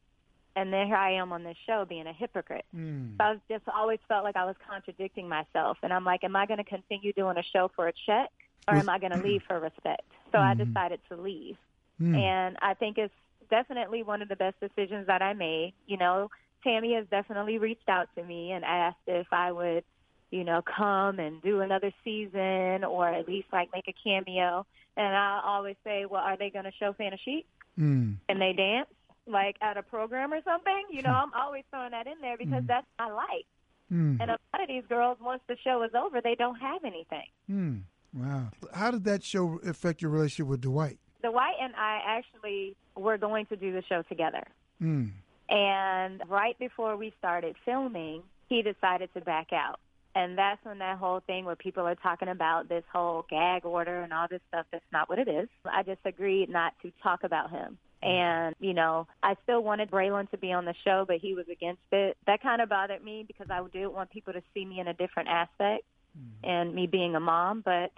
And 0.55 0.71
then 0.71 0.87
here 0.87 0.95
I 0.95 1.13
am 1.13 1.33
on 1.33 1.43
this 1.43 1.57
show 1.67 1.85
being 1.87 2.07
a 2.07 2.13
hypocrite. 2.13 2.63
Mm. 2.73 3.17
So 3.17 3.23
I 3.23 3.35
just 3.49 3.65
always 3.75 3.99
felt 4.07 4.23
like 4.23 4.37
I 4.37 4.45
was 4.45 4.55
contradicting 4.65 5.27
myself. 5.27 5.77
And 5.83 5.91
I'm 5.91 6.05
like, 6.05 6.23
am 6.23 6.35
I 6.35 6.45
going 6.45 6.59
to 6.59 6.63
continue 6.63 7.11
doing 7.11 7.37
a 7.37 7.43
show 7.51 7.69
for 7.75 7.89
a 7.89 7.93
check 8.05 8.29
or 8.69 8.75
am 8.75 8.87
I 8.87 8.97
going 8.99 9.11
to 9.11 9.17
leave 9.27 9.41
for 9.45 9.59
respect? 9.59 10.09
So 10.31 10.37
I 10.37 10.53
Mhm. 10.53 10.67
decided 10.67 11.01
to 11.09 11.17
leave. 11.17 11.57
Mm. 12.01 12.15
And 12.17 12.57
I 12.61 12.73
think 12.75 12.97
it's 12.97 13.13
definitely 13.49 14.03
one 14.03 14.21
of 14.21 14.29
the 14.29 14.35
best 14.37 14.57
decisions 14.61 15.07
that 15.07 15.21
I 15.21 15.33
made. 15.33 15.73
You 15.85 15.97
know, 15.97 16.29
Tammy 16.65 16.95
has 16.95 17.05
definitely 17.09 17.57
reached 17.59 17.87
out 17.87 18.09
to 18.17 18.23
me 18.23 18.51
and 18.51 18.65
asked 18.65 18.97
if 19.07 19.27
I 19.31 19.51
would, 19.53 19.83
you 20.31 20.43
know, 20.43 20.61
come 20.61 21.19
and 21.19 21.41
do 21.41 21.61
another 21.61 21.91
season 22.03 22.83
or 22.83 23.07
at 23.07 23.27
least 23.27 23.47
like 23.53 23.69
make 23.73 23.87
a 23.87 23.93
cameo. 24.03 24.65
And 24.97 25.15
I 25.15 25.41
always 25.45 25.75
say, 25.85 26.05
well, 26.05 26.21
are 26.23 26.35
they 26.37 26.49
going 26.49 26.65
to 26.65 26.71
show 26.79 26.93
Fantaschic? 26.93 27.45
Mm. 27.79 28.15
and 28.29 28.39
they 28.41 28.53
dance 28.53 28.87
like 29.27 29.57
at 29.61 29.75
a 29.75 29.83
program 29.83 30.31
or 30.33 30.39
something. 30.45 30.83
You 30.89 31.01
know, 31.01 31.09
I'm 31.11 31.33
always 31.33 31.63
throwing 31.69 31.91
that 31.91 32.07
in 32.07 32.13
there 32.21 32.37
because 32.37 32.63
Mm. 32.63 32.67
that's 32.67 32.87
my 32.97 33.11
life. 33.11 33.45
Mm. 33.91 34.17
And 34.21 34.31
a 34.31 34.37
lot 34.53 34.61
of 34.61 34.67
these 34.69 34.83
girls, 34.87 35.17
once 35.21 35.41
the 35.47 35.57
show 35.63 35.83
is 35.83 35.91
over, 35.93 36.21
they 36.21 36.35
don't 36.35 36.55
have 36.55 36.83
anything. 36.85 37.27
Mm. 37.51 37.81
Wow. 38.13 38.49
How 38.73 38.91
did 38.91 39.03
that 39.03 39.23
show 39.23 39.59
affect 39.67 40.01
your 40.01 40.09
relationship 40.11 40.47
with 40.47 40.61
Dwight? 40.61 40.97
Dwight 41.21 41.55
and 41.61 41.75
I 41.75 41.99
actually 42.05 42.77
were 42.95 43.17
going 43.17 43.45
to 43.47 43.57
do 43.57 43.73
the 43.73 43.83
show 43.89 44.01
together. 44.03 44.43
Mm. 44.81 45.11
And 45.49 46.21
right 46.27 46.57
before 46.57 46.97
we 46.97 47.13
started 47.19 47.55
filming, 47.65 48.23
he 48.47 48.61
decided 48.61 49.09
to 49.13 49.21
back 49.21 49.53
out. 49.53 49.79
And 50.15 50.37
that's 50.37 50.63
when 50.63 50.79
that 50.79 50.97
whole 50.97 51.19
thing 51.27 51.43
where 51.43 51.57
people 51.57 51.85
are 51.85 51.95
talking 51.95 52.29
about 52.29 52.69
this 52.69 52.85
whole 52.91 53.25
gag 53.29 53.65
order 53.65 54.01
and 54.01 54.13
all 54.13 54.27
this 54.29 54.39
stuff, 54.47 54.65
that's 54.71 54.85
not 54.93 55.09
what 55.09 55.19
it 55.19 55.27
is. 55.27 55.49
I 55.65 55.83
just 55.83 55.99
agreed 56.05 56.49
not 56.49 56.73
to 56.83 56.91
talk 57.03 57.25
about 57.25 57.51
him. 57.51 57.77
Mm-hmm. 58.01 58.07
And, 58.07 58.55
you 58.59 58.73
know, 58.73 59.07
I 59.21 59.35
still 59.43 59.61
wanted 59.61 59.91
Braylon 59.91 60.29
to 60.31 60.37
be 60.37 60.53
on 60.53 60.63
the 60.63 60.73
show, 60.85 61.03
but 61.05 61.17
he 61.17 61.33
was 61.33 61.45
against 61.51 61.81
it. 61.91 62.15
That 62.27 62.41
kind 62.41 62.61
of 62.61 62.69
bothered 62.69 63.03
me 63.03 63.25
because 63.27 63.47
I 63.49 63.61
didn't 63.73 63.93
want 63.93 64.09
people 64.09 64.31
to 64.33 64.41
see 64.53 64.63
me 64.63 64.79
in 64.79 64.87
a 64.87 64.93
different 64.93 65.27
aspect 65.27 65.83
mm-hmm. 66.17 66.49
and 66.49 66.73
me 66.73 66.87
being 66.87 67.15
a 67.15 67.19
mom. 67.19 67.61
But, 67.65 67.91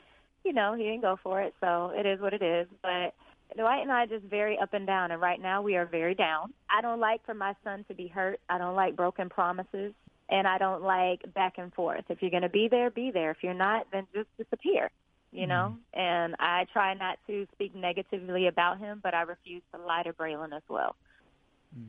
you 0.43 0.53
know, 0.53 0.73
he 0.73 0.83
didn't 0.83 1.01
go 1.01 1.19
for 1.21 1.41
it, 1.41 1.53
so 1.61 1.91
it 1.95 2.07
is 2.07 2.19
what 2.19 2.33
it 2.33 2.41
is. 2.41 2.67
But 2.81 3.13
Dwight 3.55 3.81
and 3.81 3.91
I 3.91 4.03
are 4.03 4.07
just 4.07 4.25
very 4.25 4.57
up 4.59 4.73
and 4.73 4.85
down, 4.85 5.11
and 5.11 5.21
right 5.21 5.41
now 5.41 5.61
we 5.61 5.75
are 5.77 5.85
very 5.85 6.15
down. 6.15 6.53
I 6.69 6.81
don't 6.81 6.99
like 6.99 7.25
for 7.25 7.33
my 7.33 7.55
son 7.63 7.85
to 7.87 7.93
be 7.93 8.07
hurt. 8.07 8.39
I 8.49 8.57
don't 8.57 8.75
like 8.75 8.95
broken 8.95 9.29
promises, 9.29 9.93
and 10.29 10.47
I 10.47 10.57
don't 10.57 10.83
like 10.83 11.33
back 11.33 11.57
and 11.57 11.73
forth. 11.73 12.03
If 12.09 12.21
you're 12.21 12.31
going 12.31 12.43
to 12.43 12.49
be 12.49 12.67
there, 12.67 12.89
be 12.91 13.11
there. 13.11 13.31
If 13.31 13.37
you're 13.41 13.53
not, 13.53 13.87
then 13.91 14.05
just 14.13 14.27
disappear. 14.37 14.91
You 15.31 15.45
know, 15.45 15.77
and 15.93 16.35
I 16.39 16.65
try 16.71 16.93
not 16.93 17.19
to 17.27 17.45
speak 17.53 17.75
negatively 17.75 18.47
about 18.47 18.79
him, 18.79 19.01
but 19.03 19.13
I 19.13 19.23
refuse 19.23 19.61
to 19.73 19.81
lie 19.81 20.03
to 20.03 20.13
Braylon 20.13 20.55
as 20.55 20.63
well. 20.69 20.95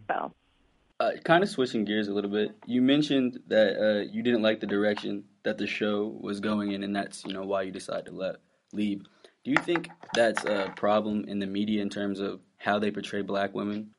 So 0.09 0.33
Uh, 1.01 1.13
kind 1.25 1.45
of 1.45 1.49
switching 1.49 1.85
gears 1.85 2.09
a 2.09 2.13
little 2.13 2.31
bit. 2.31 2.57
You 2.67 2.83
mentioned 2.83 3.39
that 3.47 3.79
uh, 3.81 4.11
you 4.13 4.23
didn't 4.25 4.43
like 4.43 4.59
the 4.59 4.67
direction 4.67 5.25
that 5.45 5.57
the 5.57 5.69
show 5.69 6.19
was 6.21 6.41
going 6.41 6.73
in, 6.73 6.83
and 6.83 6.95
that's 6.95 7.25
you 7.25 7.33
know 7.33 7.45
why 7.45 7.63
you 7.63 7.71
decided 7.71 8.07
to 8.07 8.13
let 8.13 8.37
leave. 8.73 9.03
Do 9.45 9.51
you 9.51 9.57
think 9.59 9.89
that's 10.15 10.45
a 10.45 10.73
problem 10.77 11.25
in 11.27 11.39
the 11.39 11.47
media 11.47 11.83
in 11.83 11.89
terms 11.89 12.21
of 12.21 12.41
how 12.59 12.79
they 12.79 12.91
portray 12.91 13.23
black 13.23 13.55
women? 13.55 13.91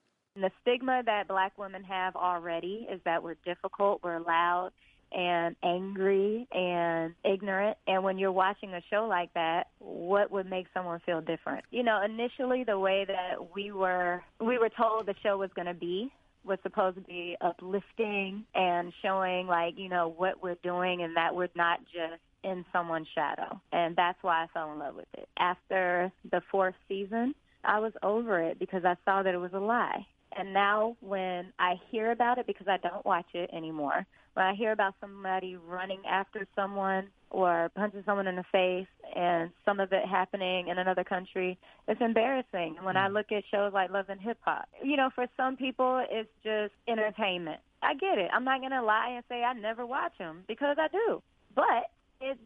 the 0.41 0.51
stigma 0.61 1.01
that 1.05 1.27
black 1.27 1.57
women 1.57 1.83
have 1.83 2.15
already 2.15 2.87
is 2.91 2.99
that 3.05 3.23
we're 3.23 3.35
difficult, 3.45 4.01
we're 4.03 4.19
loud 4.19 4.71
and 5.11 5.55
angry 5.63 6.47
and 6.51 7.15
ignorant. 7.25 7.77
And 7.87 8.03
when 8.03 8.19
you're 8.19 8.31
watching 8.31 8.73
a 8.73 8.81
show 8.91 9.07
like 9.07 9.33
that, 9.33 9.67
what 9.79 10.31
would 10.31 10.49
make 10.49 10.67
someone 10.73 10.99
feel 11.05 11.21
different? 11.21 11.65
You 11.71 11.83
know, 11.83 12.01
initially 12.03 12.63
the 12.63 12.77
way 12.77 13.05
that 13.05 13.53
we 13.55 13.71
were 13.71 14.23
we 14.39 14.57
were 14.57 14.69
told 14.69 15.07
the 15.07 15.15
show 15.23 15.37
was 15.37 15.49
going 15.55 15.67
to 15.67 15.73
be 15.73 16.11
was 16.45 16.59
supposed 16.63 16.95
to 16.95 17.01
be 17.01 17.35
uplifting 17.41 18.45
and 18.55 18.93
showing 19.01 19.47
like, 19.47 19.77
you 19.77 19.89
know, 19.89 20.13
what 20.15 20.41
we're 20.41 20.57
doing 20.63 21.01
and 21.01 21.17
that 21.17 21.35
we're 21.35 21.49
not 21.55 21.79
just 21.85 22.21
in 22.43 22.65
someone's 22.71 23.07
shadow. 23.13 23.59
And 23.71 23.95
that's 23.95 24.17
why 24.21 24.43
I 24.43 24.47
fell 24.53 24.71
in 24.71 24.79
love 24.79 24.95
with 24.95 25.07
it. 25.17 25.27
After 25.37 26.11
the 26.31 26.41
fourth 26.51 26.75
season, 26.87 27.35
I 27.63 27.79
was 27.79 27.93
over 28.03 28.41
it 28.41 28.59
because 28.59 28.85
I 28.85 28.95
saw 29.05 29.23
that 29.23 29.33
it 29.33 29.37
was 29.37 29.53
a 29.53 29.59
lie. 29.59 30.05
And 30.37 30.53
now 30.53 30.95
when 31.01 31.51
I 31.59 31.75
hear 31.89 32.11
about 32.11 32.37
it, 32.37 32.47
because 32.47 32.67
I 32.67 32.77
don't 32.77 33.05
watch 33.05 33.25
it 33.33 33.49
anymore, 33.51 34.05
when 34.35 34.45
I 34.45 34.53
hear 34.53 34.71
about 34.71 34.93
somebody 35.01 35.57
running 35.57 36.01
after 36.09 36.47
someone 36.55 37.07
or 37.31 37.69
punching 37.75 38.03
someone 38.05 38.27
in 38.27 38.35
the 38.35 38.45
face 38.51 38.87
and 39.15 39.49
some 39.65 39.79
of 39.79 39.91
it 39.91 40.07
happening 40.07 40.67
in 40.67 40.77
another 40.77 41.03
country, 41.03 41.57
it's 41.87 41.99
embarrassing. 41.99 42.77
When 42.83 42.95
I 42.95 43.09
mm. 43.09 43.13
look 43.13 43.31
at 43.31 43.43
shows 43.51 43.73
like 43.73 43.89
Love 43.89 44.05
and 44.09 44.21
Hip 44.21 44.37
Hop, 44.41 44.69
you 44.83 44.97
know, 44.97 45.09
for 45.13 45.25
some 45.35 45.57
people, 45.57 46.05
it's 46.09 46.29
just 46.43 46.73
entertainment. 46.87 47.59
I 47.81 47.95
get 47.95 48.17
it. 48.17 48.29
I'm 48.33 48.43
not 48.43 48.59
going 48.59 48.71
to 48.71 48.83
lie 48.83 49.13
and 49.15 49.23
say 49.29 49.43
I 49.43 49.53
never 49.53 49.85
watch 49.85 50.13
them 50.19 50.43
because 50.47 50.77
I 50.79 50.87
do. 50.89 51.21
But 51.55 51.89
it 52.21 52.37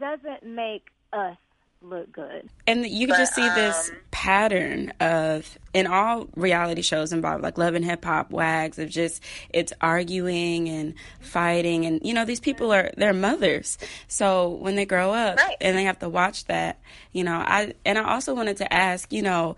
doesn't 0.00 0.44
make 0.44 0.88
us 1.12 1.36
look 1.80 2.10
good. 2.12 2.48
And 2.66 2.86
you 2.86 3.06
can 3.06 3.16
just 3.16 3.36
But, 3.36 3.42
see 3.42 3.48
this 3.60 3.90
um, 3.90 3.96
pattern 4.10 4.92
of 5.00 5.58
in 5.72 5.86
all 5.86 6.28
reality 6.34 6.82
shows 6.82 7.12
involved, 7.12 7.42
like 7.42 7.56
Love 7.56 7.74
and 7.74 7.84
Hip 7.84 8.04
Hop, 8.04 8.30
Wags, 8.30 8.78
of 8.78 8.88
just 8.88 9.22
it's 9.50 9.72
arguing 9.80 10.68
and 10.68 10.94
fighting, 11.20 11.86
and 11.86 12.00
you 12.02 12.14
know 12.14 12.24
these 12.24 12.40
people 12.40 12.72
are 12.72 12.90
they're 12.96 13.12
mothers, 13.12 13.78
so 14.08 14.48
when 14.48 14.74
they 14.74 14.86
grow 14.86 15.12
up 15.12 15.38
and 15.60 15.76
they 15.76 15.84
have 15.84 15.98
to 16.00 16.08
watch 16.08 16.46
that, 16.46 16.80
you 17.12 17.22
know, 17.24 17.36
I 17.36 17.74
and 17.84 17.98
I 17.98 18.12
also 18.12 18.34
wanted 18.34 18.58
to 18.58 18.72
ask, 18.72 19.12
you 19.12 19.22
know. 19.22 19.56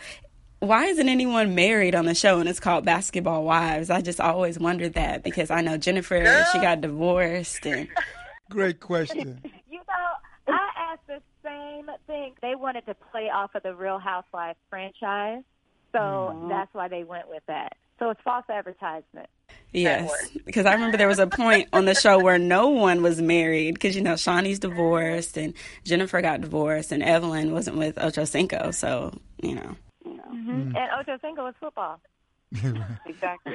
Why 0.63 0.89
isn't 0.89 1.09
anyone 1.09 1.55
married 1.55 1.95
on 1.95 2.05
the 2.05 2.15
show 2.15 2.39
and 2.39 2.47
it's 2.47 2.61
called 2.61 2.85
Basketball 2.85 3.45
Wives? 3.45 3.89
I 3.89 4.03
just 4.03 4.21
always 4.21 4.59
wondered 4.59 4.93
that 4.93 5.23
because 5.23 5.51
I 5.51 5.63
know 5.63 5.79
Jennifer, 5.79 6.23
she 6.53 6.59
got 6.59 6.83
divorced 6.83 7.65
and 7.67 7.89
Great 8.51 8.81
question. 8.81 9.41
You 10.91 11.07
know, 11.07 11.11
I 11.11 11.15
asked 11.15 11.23
the 11.43 11.49
same 11.49 11.91
thing. 12.07 12.35
They 12.43 12.55
wanted 12.55 12.87
to 12.87 12.95
play 12.95 13.31
off 13.31 13.55
of 13.55 13.63
the 13.63 13.75
Real 13.75 13.99
Housewives 13.99 14.59
franchise, 14.69 15.43
so 15.93 16.47
that's 16.49 16.73
why 16.75 16.89
they 16.89 17.05
went 17.05 17.29
with 17.29 17.43
that. 17.47 17.77
So 17.99 18.11
it's 18.11 18.21
false 18.23 18.45
advertisement. 18.49 19.29
Yes, 19.73 20.11
because 20.47 20.67
I 20.67 20.73
remember 20.73 20.97
there 20.97 21.07
was 21.07 21.19
a 21.19 21.27
point 21.27 21.69
on 21.73 21.85
the 21.85 21.95
show 21.95 22.19
where 22.19 22.39
no 22.39 22.69
one 22.69 23.03
was 23.03 23.21
married 23.21 23.75
because 23.75 23.95
you 23.95 24.03
know 24.03 24.15
Shaunie's 24.15 24.59
divorced 24.59 25.37
and 25.37 25.55
Jennifer 25.85 26.21
got 26.23 26.41
divorced 26.41 26.93
and 26.93 27.03
Evelyn 27.03 27.53
wasn't 27.53 27.77
with 27.77 27.99
Ocho 28.03 28.25
Cinco, 28.25 28.71
so 28.71 29.13
you 29.43 29.55
know. 29.55 29.77
Mm-hmm. 30.07 30.77
And 30.77 30.91
Ocho 30.99 31.19
Cinco 31.21 31.47
is 31.47 31.55
football. 31.61 32.01
Exactly. 33.07 33.55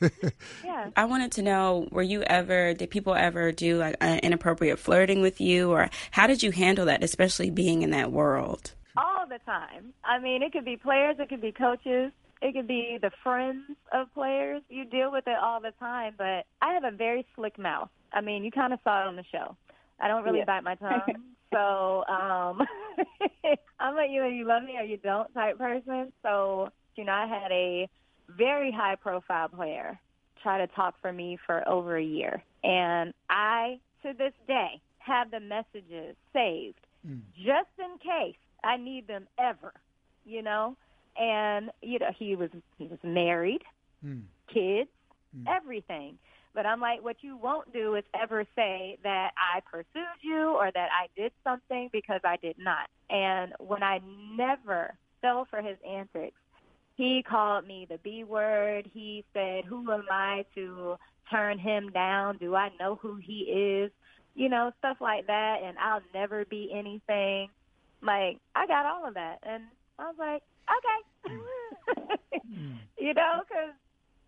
Yeah. 0.62 0.90
I 0.96 1.04
wanted 1.06 1.32
to 1.32 1.42
know: 1.42 1.88
Were 1.90 2.02
you 2.02 2.22
ever? 2.22 2.74
Did 2.74 2.90
people 2.90 3.14
ever 3.14 3.52
do 3.52 3.78
like 3.78 3.96
uh, 4.00 4.18
inappropriate 4.22 4.78
flirting 4.78 5.20
with 5.22 5.40
you, 5.40 5.70
or 5.72 5.88
how 6.10 6.26
did 6.26 6.42
you 6.42 6.50
handle 6.50 6.86
that, 6.86 7.02
especially 7.02 7.50
being 7.50 7.82
in 7.82 7.90
that 7.90 8.12
world? 8.12 8.72
All 8.96 9.26
the 9.28 9.38
time. 9.46 9.92
I 10.04 10.18
mean, 10.18 10.42
it 10.42 10.52
could 10.52 10.64
be 10.64 10.76
players, 10.76 11.16
it 11.18 11.28
could 11.28 11.40
be 11.40 11.52
coaches, 11.52 12.12
it 12.42 12.52
could 12.54 12.66
be 12.66 12.98
the 13.00 13.10
friends 13.22 13.62
of 13.92 14.12
players. 14.14 14.62
You 14.68 14.84
deal 14.84 15.10
with 15.12 15.26
it 15.26 15.36
all 15.40 15.60
the 15.60 15.72
time, 15.78 16.14
but 16.16 16.44
I 16.62 16.72
have 16.74 16.84
a 16.84 16.90
very 16.96 17.26
slick 17.34 17.58
mouth. 17.58 17.88
I 18.12 18.20
mean, 18.20 18.44
you 18.44 18.50
kind 18.50 18.72
of 18.72 18.78
saw 18.84 19.02
it 19.02 19.06
on 19.06 19.16
the 19.16 19.24
show. 19.30 19.56
I 20.00 20.08
don't 20.08 20.24
really 20.24 20.38
Yeah. 20.38 20.44
bite 20.46 20.64
my 20.64 20.74
tongue. 20.76 21.14
so, 21.52 22.04
um 22.08 22.62
I'm 23.80 23.96
a 23.96 24.02
either 24.02 24.28
you 24.30 24.46
love 24.46 24.62
me 24.64 24.76
or 24.78 24.82
you 24.84 24.96
don't 24.96 25.32
type 25.34 25.58
person. 25.58 26.12
So, 26.22 26.70
you 26.96 27.04
know, 27.04 27.12
I 27.12 27.26
had 27.26 27.52
a 27.52 27.88
very 28.28 28.72
high 28.72 28.96
profile 28.96 29.48
player 29.48 29.98
try 30.42 30.58
to 30.58 30.66
talk 30.68 30.94
for 31.00 31.12
me 31.12 31.38
for 31.46 31.66
over 31.68 31.96
a 31.96 32.02
year. 32.02 32.42
And 32.62 33.12
I, 33.30 33.78
to 34.02 34.12
this 34.12 34.32
day, 34.46 34.80
have 34.98 35.30
the 35.30 35.40
messages 35.40 36.16
saved 36.32 36.80
hmm. 37.06 37.18
just 37.36 37.70
in 37.78 37.98
case 37.98 38.36
I 38.64 38.76
need 38.76 39.06
them 39.06 39.26
ever, 39.38 39.72
you 40.24 40.42
know. 40.42 40.76
And 41.18 41.70
you 41.80 41.98
know, 41.98 42.10
he 42.18 42.36
was 42.36 42.50
he 42.76 42.86
was 42.86 42.98
married, 43.02 43.62
hmm. 44.02 44.20
kids, 44.52 44.90
hmm. 45.34 45.46
everything. 45.48 46.18
But 46.54 46.64
I'm 46.64 46.80
like, 46.80 47.04
what 47.04 47.16
you 47.20 47.36
won't 47.36 47.70
do 47.72 47.96
is 47.96 48.04
ever 48.18 48.44
say 48.56 48.98
that 49.02 49.32
I 49.36 49.60
pursued 49.60 50.22
you 50.22 50.54
or 50.56 50.70
that 50.72 50.88
I 50.90 51.08
did 51.14 51.32
something 51.44 51.90
because 51.92 52.20
I 52.24 52.36
did 52.38 52.56
not. 52.58 52.88
And 53.10 53.52
when 53.58 53.82
I 53.82 54.00
never 54.34 54.94
fell 55.20 55.46
for 55.50 55.60
his 55.60 55.76
antics, 55.86 56.38
he 56.96 57.22
called 57.28 57.66
me 57.66 57.86
the 57.88 57.98
B 58.02 58.24
word. 58.24 58.88
He 58.92 59.24
said, 59.32 59.64
Who 59.66 59.90
am 59.92 60.06
I 60.10 60.44
to 60.54 60.96
turn 61.30 61.58
him 61.58 61.90
down? 61.90 62.38
Do 62.38 62.54
I 62.54 62.70
know 62.80 62.98
who 63.00 63.16
he 63.16 63.40
is? 63.84 63.90
You 64.34 64.48
know, 64.48 64.72
stuff 64.78 64.96
like 65.00 65.26
that. 65.26 65.58
And 65.64 65.78
I'll 65.78 66.02
never 66.14 66.44
be 66.46 66.70
anything. 66.74 67.48
Like, 68.02 68.38
I 68.54 68.66
got 68.66 68.86
all 68.86 69.06
of 69.06 69.14
that. 69.14 69.38
And 69.42 69.64
I 69.98 70.04
was 70.04 70.16
like, 70.18 70.42
Okay. 70.66 72.42
you 72.98 73.14
know, 73.14 73.42
because 73.48 73.74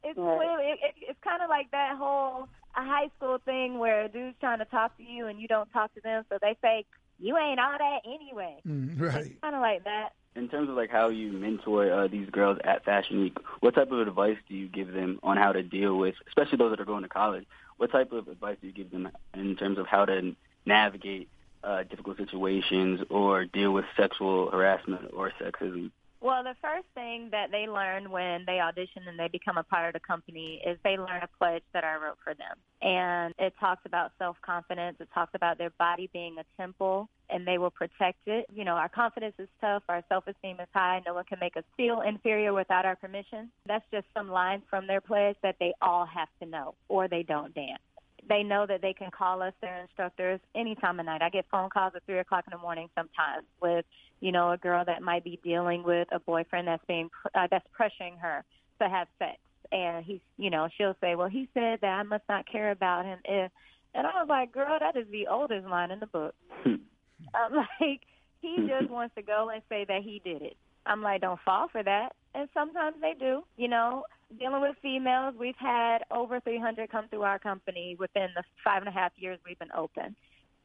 it's 0.04 0.18
Right. 0.18 0.60
it, 0.60 0.78
it, 0.82 0.94
it's 1.10 1.20
kind 1.24 1.42
of 1.42 1.48
like 1.48 1.70
that 1.72 1.96
whole 1.98 2.48
a 2.76 2.82
high 2.84 3.08
school 3.16 3.38
thing 3.44 3.78
where 3.78 4.04
a 4.04 4.08
dude's 4.08 4.36
trying 4.40 4.58
to 4.60 4.64
talk 4.66 4.96
to 4.98 5.02
you 5.02 5.26
and 5.26 5.40
you 5.40 5.48
don't 5.48 5.70
talk 5.70 5.92
to 5.94 6.00
them. 6.04 6.24
So 6.28 6.38
they 6.40 6.56
fake 6.62 6.86
you 7.18 7.36
ain't 7.36 7.58
all 7.58 7.76
that 7.76 8.00
anyway. 8.04 8.62
Mm, 8.66 9.00
right. 9.00 9.40
Kind 9.42 9.54
of 9.56 9.60
like 9.60 9.84
that. 9.84 10.10
In 10.38 10.48
terms 10.48 10.70
of 10.70 10.76
like 10.76 10.90
how 10.90 11.08
you 11.08 11.32
mentor 11.32 11.92
uh, 11.92 12.06
these 12.06 12.30
girls 12.30 12.58
at 12.62 12.84
Fantaschic, 12.86 13.36
what 13.58 13.74
type 13.74 13.90
of 13.90 14.06
advice 14.06 14.36
do 14.48 14.54
you 14.54 14.68
give 14.68 14.92
them 14.92 15.18
on 15.24 15.36
how 15.36 15.50
to 15.50 15.64
deal 15.64 15.98
with, 15.98 16.14
especially 16.28 16.58
those 16.58 16.70
that 16.70 16.80
are 16.80 16.84
going 16.84 17.02
to 17.02 17.08
college? 17.08 17.44
What 17.76 17.90
type 17.90 18.12
of 18.12 18.28
advice 18.28 18.56
do 18.60 18.68
you 18.68 18.72
give 18.72 18.92
them 18.92 19.08
in 19.34 19.56
terms 19.56 19.78
of 19.78 19.88
how 19.88 20.04
to 20.04 20.36
navigate 20.64 21.28
uh, 21.64 21.82
difficult 21.82 22.18
situations 22.18 23.00
or 23.10 23.46
deal 23.46 23.72
with 23.72 23.84
sexual 23.96 24.48
harassment 24.52 25.10
or 25.12 25.32
sexism? 25.42 25.90
Well, 26.20 26.42
the 26.42 26.56
first 26.60 26.86
thing 26.94 27.28
that 27.30 27.52
they 27.52 27.68
learn 27.68 28.10
when 28.10 28.44
they 28.44 28.58
audition 28.58 29.02
and 29.06 29.18
they 29.18 29.28
become 29.28 29.56
a 29.56 29.62
part 29.62 29.86
of 29.86 29.92
the 29.92 30.04
company 30.04 30.60
is 30.66 30.76
they 30.82 30.98
learn 30.98 31.22
a 31.22 31.28
pledge 31.38 31.62
that 31.72 31.84
I 31.84 31.94
wrote 31.94 32.18
for 32.24 32.34
them. 32.34 32.56
And 32.82 33.34
it 33.38 33.54
talks 33.60 33.82
about 33.86 34.12
self 34.18 34.36
confidence, 34.42 34.96
it 34.98 35.08
talks 35.14 35.32
about 35.34 35.58
their 35.58 35.70
body 35.78 36.10
being 36.12 36.36
a 36.38 36.60
temple 36.60 37.08
and 37.30 37.46
they 37.46 37.58
will 37.58 37.70
protect 37.70 38.26
it. 38.26 38.46
You 38.52 38.64
know, 38.64 38.72
our 38.72 38.88
confidence 38.88 39.34
is 39.38 39.48
tough, 39.60 39.84
our 39.88 40.02
self 40.08 40.26
esteem 40.26 40.58
is 40.58 40.68
high, 40.74 41.02
no 41.06 41.14
one 41.14 41.24
can 41.24 41.38
make 41.40 41.56
us 41.56 41.64
feel 41.76 42.00
inferior 42.00 42.52
without 42.52 42.84
our 42.84 42.96
permission. 42.96 43.50
That's 43.66 43.84
just 43.92 44.06
some 44.12 44.28
lines 44.28 44.62
from 44.68 44.88
their 44.88 45.00
pledge 45.00 45.36
that 45.44 45.56
they 45.60 45.72
all 45.80 46.06
have 46.06 46.28
to 46.40 46.46
know 46.46 46.74
or 46.88 47.06
they 47.06 47.22
don't 47.22 47.54
dance 47.54 47.82
they 48.28 48.42
know 48.42 48.66
that 48.66 48.82
they 48.82 48.92
can 48.92 49.10
call 49.10 49.42
us 49.42 49.52
their 49.60 49.80
instructors 49.80 50.40
any 50.54 50.74
time 50.74 51.00
of 51.00 51.06
night. 51.06 51.22
I 51.22 51.30
get 51.30 51.46
phone 51.50 51.70
calls 51.70 51.92
at 51.96 52.04
three 52.04 52.18
o'clock 52.18 52.44
in 52.46 52.56
the 52.56 52.62
morning 52.62 52.88
sometimes 52.94 53.46
with, 53.60 53.84
you 54.20 54.32
know, 54.32 54.52
a 54.52 54.56
girl 54.56 54.84
that 54.84 55.02
might 55.02 55.24
be 55.24 55.40
dealing 55.42 55.82
with 55.82 56.08
a 56.12 56.20
boyfriend 56.20 56.68
that's 56.68 56.84
being 56.86 57.10
uh, 57.34 57.46
that's 57.50 57.66
pressuring 57.78 58.18
her 58.20 58.44
to 58.80 58.88
have 58.88 59.08
sex, 59.18 59.38
and 59.72 60.04
he's, 60.04 60.20
you 60.36 60.50
know, 60.50 60.68
she'll 60.76 60.96
say, 61.00 61.14
well, 61.14 61.28
he 61.28 61.48
said 61.54 61.78
that 61.82 61.88
I 61.88 62.02
must 62.02 62.24
not 62.28 62.50
care 62.50 62.70
about 62.70 63.04
him 63.04 63.18
if, 63.24 63.50
and 63.94 64.06
I 64.06 64.10
was 64.20 64.26
like, 64.28 64.52
girl, 64.52 64.78
that 64.78 64.96
is 64.96 65.06
the 65.10 65.26
oldest 65.28 65.66
line 65.66 65.90
in 65.90 66.00
the 66.00 66.06
book. 66.06 66.34
I'm 66.64 67.54
like, 67.54 68.02
he 68.40 68.68
just 68.68 68.90
wants 68.90 69.14
to 69.16 69.22
go 69.22 69.50
and 69.52 69.62
say 69.68 69.84
that 69.88 70.02
he 70.02 70.20
did 70.24 70.42
it. 70.42 70.56
I'm 70.86 71.02
like, 71.02 71.20
don't 71.20 71.40
fall 71.44 71.68
for 71.68 71.82
that. 71.82 72.14
And 72.34 72.48
sometimes 72.54 72.96
they 73.00 73.14
do. 73.18 73.42
You 73.56 73.68
know, 73.68 74.04
dealing 74.36 74.60
with 74.60 74.76
females, 74.82 75.34
we've 75.38 75.56
had 75.56 75.98
over 76.10 76.40
300 76.40 76.90
come 76.90 77.08
through 77.08 77.22
our 77.22 77.38
company 77.38 77.96
within 77.98 78.28
the 78.34 78.42
five 78.64 78.82
and 78.82 78.88
a 78.88 78.92
half 78.92 79.12
years 79.16 79.38
we've 79.46 79.58
been 79.58 79.72
open. 79.76 80.14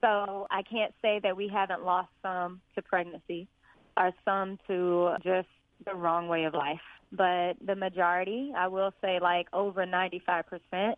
So 0.01 0.47
I 0.51 0.63
can't 0.63 0.93
say 1.01 1.19
that 1.23 1.37
we 1.37 1.47
haven't 1.47 1.83
lost 1.83 2.09
some 2.21 2.59
to 2.75 2.81
pregnancy 2.81 3.47
or 3.95 4.11
some 4.25 4.59
to 4.67 5.15
just 5.23 5.47
the 5.85 5.95
wrong 5.95 6.27
way 6.27 6.43
of 6.43 6.53
life. 6.53 6.81
But 7.11 7.57
the 7.65 7.75
majority, 7.75 8.51
I 8.55 8.67
will 8.67 8.91
say 9.01 9.19
like 9.21 9.47
over 9.53 9.85
95%, 9.85 10.95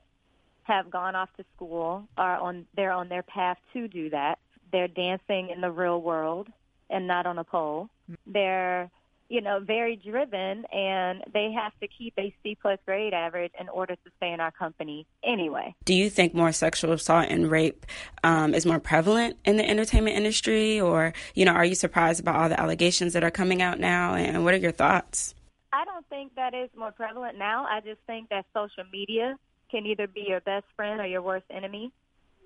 have 0.63 0.89
gone 0.89 1.15
off 1.15 1.29
to 1.37 1.45
school, 1.55 2.07
are 2.17 2.37
on 2.37 2.65
they're 2.75 2.91
on 2.91 3.07
their 3.07 3.21
path 3.21 3.57
to 3.73 3.87
do 3.87 4.09
that. 4.09 4.39
They're 4.71 4.87
dancing 4.87 5.49
in 5.49 5.61
the 5.61 5.69
real 5.69 6.01
world 6.01 6.47
and 6.89 7.05
not 7.05 7.27
on 7.27 7.37
a 7.37 7.43
pole. 7.43 7.89
Mm. 8.09 8.15
They're 8.25 8.91
you 9.29 9.41
know, 9.41 9.59
very 9.59 9.95
driven 9.95 10.65
and 10.65 11.23
they 11.33 11.51
have 11.51 11.71
to 11.79 11.87
keep 11.87 12.13
a 12.17 12.33
C 12.43 12.57
plus 12.61 12.77
grade 12.85 13.13
average 13.13 13.51
in 13.59 13.69
order 13.69 13.95
to 13.95 14.11
stay 14.17 14.31
in 14.31 14.39
our 14.39 14.51
company 14.51 15.07
anyway. 15.23 15.73
Do 15.85 15.93
you 15.93 16.09
think 16.09 16.33
more 16.33 16.51
sexual 16.51 16.91
assault 16.91 17.27
and 17.29 17.49
rape 17.49 17.85
um, 18.23 18.53
is 18.53 18.65
more 18.65 18.79
prevalent 18.79 19.37
in 19.45 19.57
the 19.57 19.67
entertainment 19.67 20.15
industry 20.15 20.79
or, 20.79 21.13
you 21.33 21.45
know, 21.45 21.53
are 21.53 21.65
you 21.65 21.75
surprised 21.75 22.19
about 22.19 22.35
all 22.35 22.49
the 22.49 22.59
allegations 22.59 23.13
that 23.13 23.23
are 23.23 23.31
coming 23.31 23.61
out 23.61 23.79
now 23.79 24.13
and 24.13 24.43
what 24.43 24.53
are 24.53 24.57
your 24.57 24.71
thoughts? 24.71 25.33
I 25.73 25.83
don't 25.85 26.07
think 26.07 26.35
that 26.35 26.53
is 26.53 26.69
more 26.77 26.91
prevalent 26.91 27.37
now. 27.37 27.65
I 27.65 27.81
just 27.81 27.99
think 28.07 28.29
that 28.29 28.45
social 28.53 28.83
media 28.91 29.37
can 29.71 29.85
either 29.85 30.07
be 30.07 30.25
your 30.27 30.41
best 30.41 30.65
friend 30.75 31.01
or 31.01 31.05
your 31.05 31.21
worst 31.21 31.45
enemy. 31.49 31.91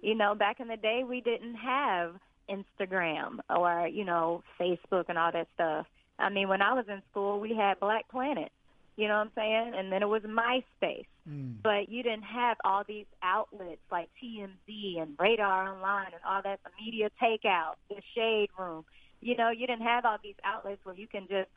You 0.01 0.15
know, 0.15 0.33
back 0.33 0.61
in 0.61 0.69
the 0.69 0.77
day 0.77 1.03
we 1.07 1.19
didn't 1.19 1.55
have 1.55 2.15
Instagram 2.49 3.39
or, 3.49 3.87
you 3.87 4.05
know, 4.05 4.43
Facebook 4.59 5.05
and 5.09 5.17
all 5.17 5.31
that 5.31 5.47
stuff 5.53 5.85
I 6.19 6.29
mean, 6.29 6.49
when 6.49 6.62
I 6.62 6.73
was 6.73 6.86
in 6.88 7.01
school, 7.12 7.39
we 7.39 7.55
had 7.55 7.79
Black 7.79 8.10
Planet. 8.10 8.51
You 8.99 9.08
know 9.08 9.13
what 9.13 9.27
I'm 9.27 9.32
saying? 9.36 9.73
And 9.77 9.91
then 9.93 10.03
it 10.03 10.10
was 10.10 10.23
MySpace. 10.23 11.05
Mm. 11.29 11.55
But 11.63 11.88
you 11.88 12.03
didn't 12.03 12.23
have 12.23 12.58
all 12.65 12.84
these 12.86 13.05
outlets 13.23 13.79
like 13.89 14.10
TMZ 14.21 15.01
and 15.01 15.15
Radar 15.17 15.73
Online 15.73 16.08
and 16.08 16.21
all 16.27 16.41
that, 16.43 16.60
the 16.65 16.84
media 16.84 17.10
takeout, 17.21 17.75
the 17.89 18.01
shade 18.13 18.49
room. 18.60 18.84
You 19.21 19.38
know, 19.38 19.51
you 19.51 19.67
didn't 19.67 19.84
have 19.84 20.03
all 20.03 20.17
these 20.21 20.36
outlets 20.43 20.82
where 20.84 20.95
you 20.95 21.08
can 21.08 21.27
just, 21.29 21.49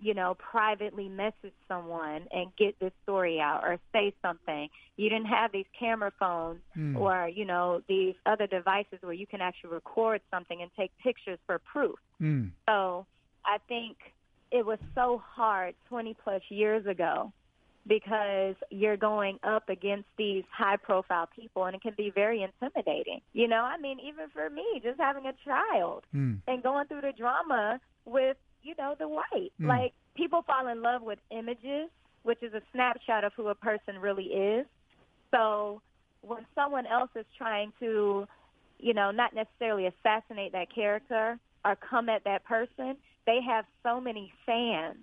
you 0.00 0.12
know, 0.12 0.34
privately 0.34 1.08
message 1.08 1.54
someone 1.68 2.22
and 2.32 2.50
get 2.56 2.78
this 2.80 2.92
story 3.04 3.40
out 3.40 3.62
or 3.62 3.78
say 3.92 4.12
something. 4.20 4.68
You 4.96 5.08
didn't 5.08 5.26
have 5.26 5.52
these 5.52 5.66
camera 5.78 6.12
phones 6.18 6.60
mm. 6.76 6.98
or, 6.98 7.28
you 7.28 7.44
know, 7.44 7.80
these 7.88 8.14
other 8.26 8.48
devices 8.48 8.98
where 9.02 9.12
you 9.12 9.26
can 9.26 9.40
actually 9.40 9.70
record 9.70 10.20
something 10.32 10.62
and 10.62 10.70
take 10.76 10.90
pictures 11.02 11.38
for 11.46 11.60
proof. 11.60 11.98
Mm. 12.20 12.50
So 12.68 13.06
I 13.44 13.58
think 13.68 13.96
it 14.50 14.64
was 14.64 14.78
so 14.94 15.22
hard 15.34 15.74
20 15.88 16.16
plus 16.22 16.42
years 16.48 16.86
ago 16.86 17.32
because 17.86 18.54
you're 18.70 18.96
going 18.96 19.38
up 19.42 19.68
against 19.68 20.08
these 20.18 20.44
high 20.52 20.76
profile 20.76 21.28
people 21.34 21.64
and 21.64 21.74
it 21.74 21.82
can 21.82 21.94
be 21.96 22.10
very 22.14 22.42
intimidating. 22.42 23.20
You 23.32 23.48
know, 23.48 23.62
I 23.62 23.78
mean, 23.78 23.98
even 24.00 24.28
for 24.32 24.48
me, 24.50 24.64
just 24.82 25.00
having 25.00 25.26
a 25.26 25.32
child 25.44 26.04
mm. 26.14 26.38
and 26.46 26.62
going 26.62 26.86
through 26.86 27.00
the 27.00 27.12
drama 27.16 27.80
with, 28.04 28.36
you 28.62 28.74
know, 28.78 28.94
Dwight. 28.98 29.52
Mm. 29.60 29.68
Like, 29.68 29.94
people 30.14 30.42
fall 30.42 30.68
in 30.68 30.82
love 30.82 31.02
with 31.02 31.18
images, 31.30 31.88
which 32.24 32.42
is 32.42 32.52
a 32.52 32.60
snapshot 32.72 33.24
of 33.24 33.32
who 33.34 33.48
a 33.48 33.54
person 33.54 33.98
really 33.98 34.24
is. 34.24 34.66
So 35.30 35.80
when 36.20 36.44
someone 36.54 36.86
else 36.86 37.10
is 37.16 37.26
trying 37.38 37.72
to, 37.80 38.26
you 38.78 38.94
know, 38.94 39.10
not 39.10 39.34
necessarily 39.34 39.86
assassinate 39.86 40.52
that 40.52 40.74
character 40.74 41.38
or 41.64 41.76
come 41.76 42.08
at 42.08 42.24
that 42.24 42.44
person, 42.44 42.96
they 43.28 43.40
have 43.46 43.66
so 43.82 44.00
many 44.00 44.32
fans 44.46 44.96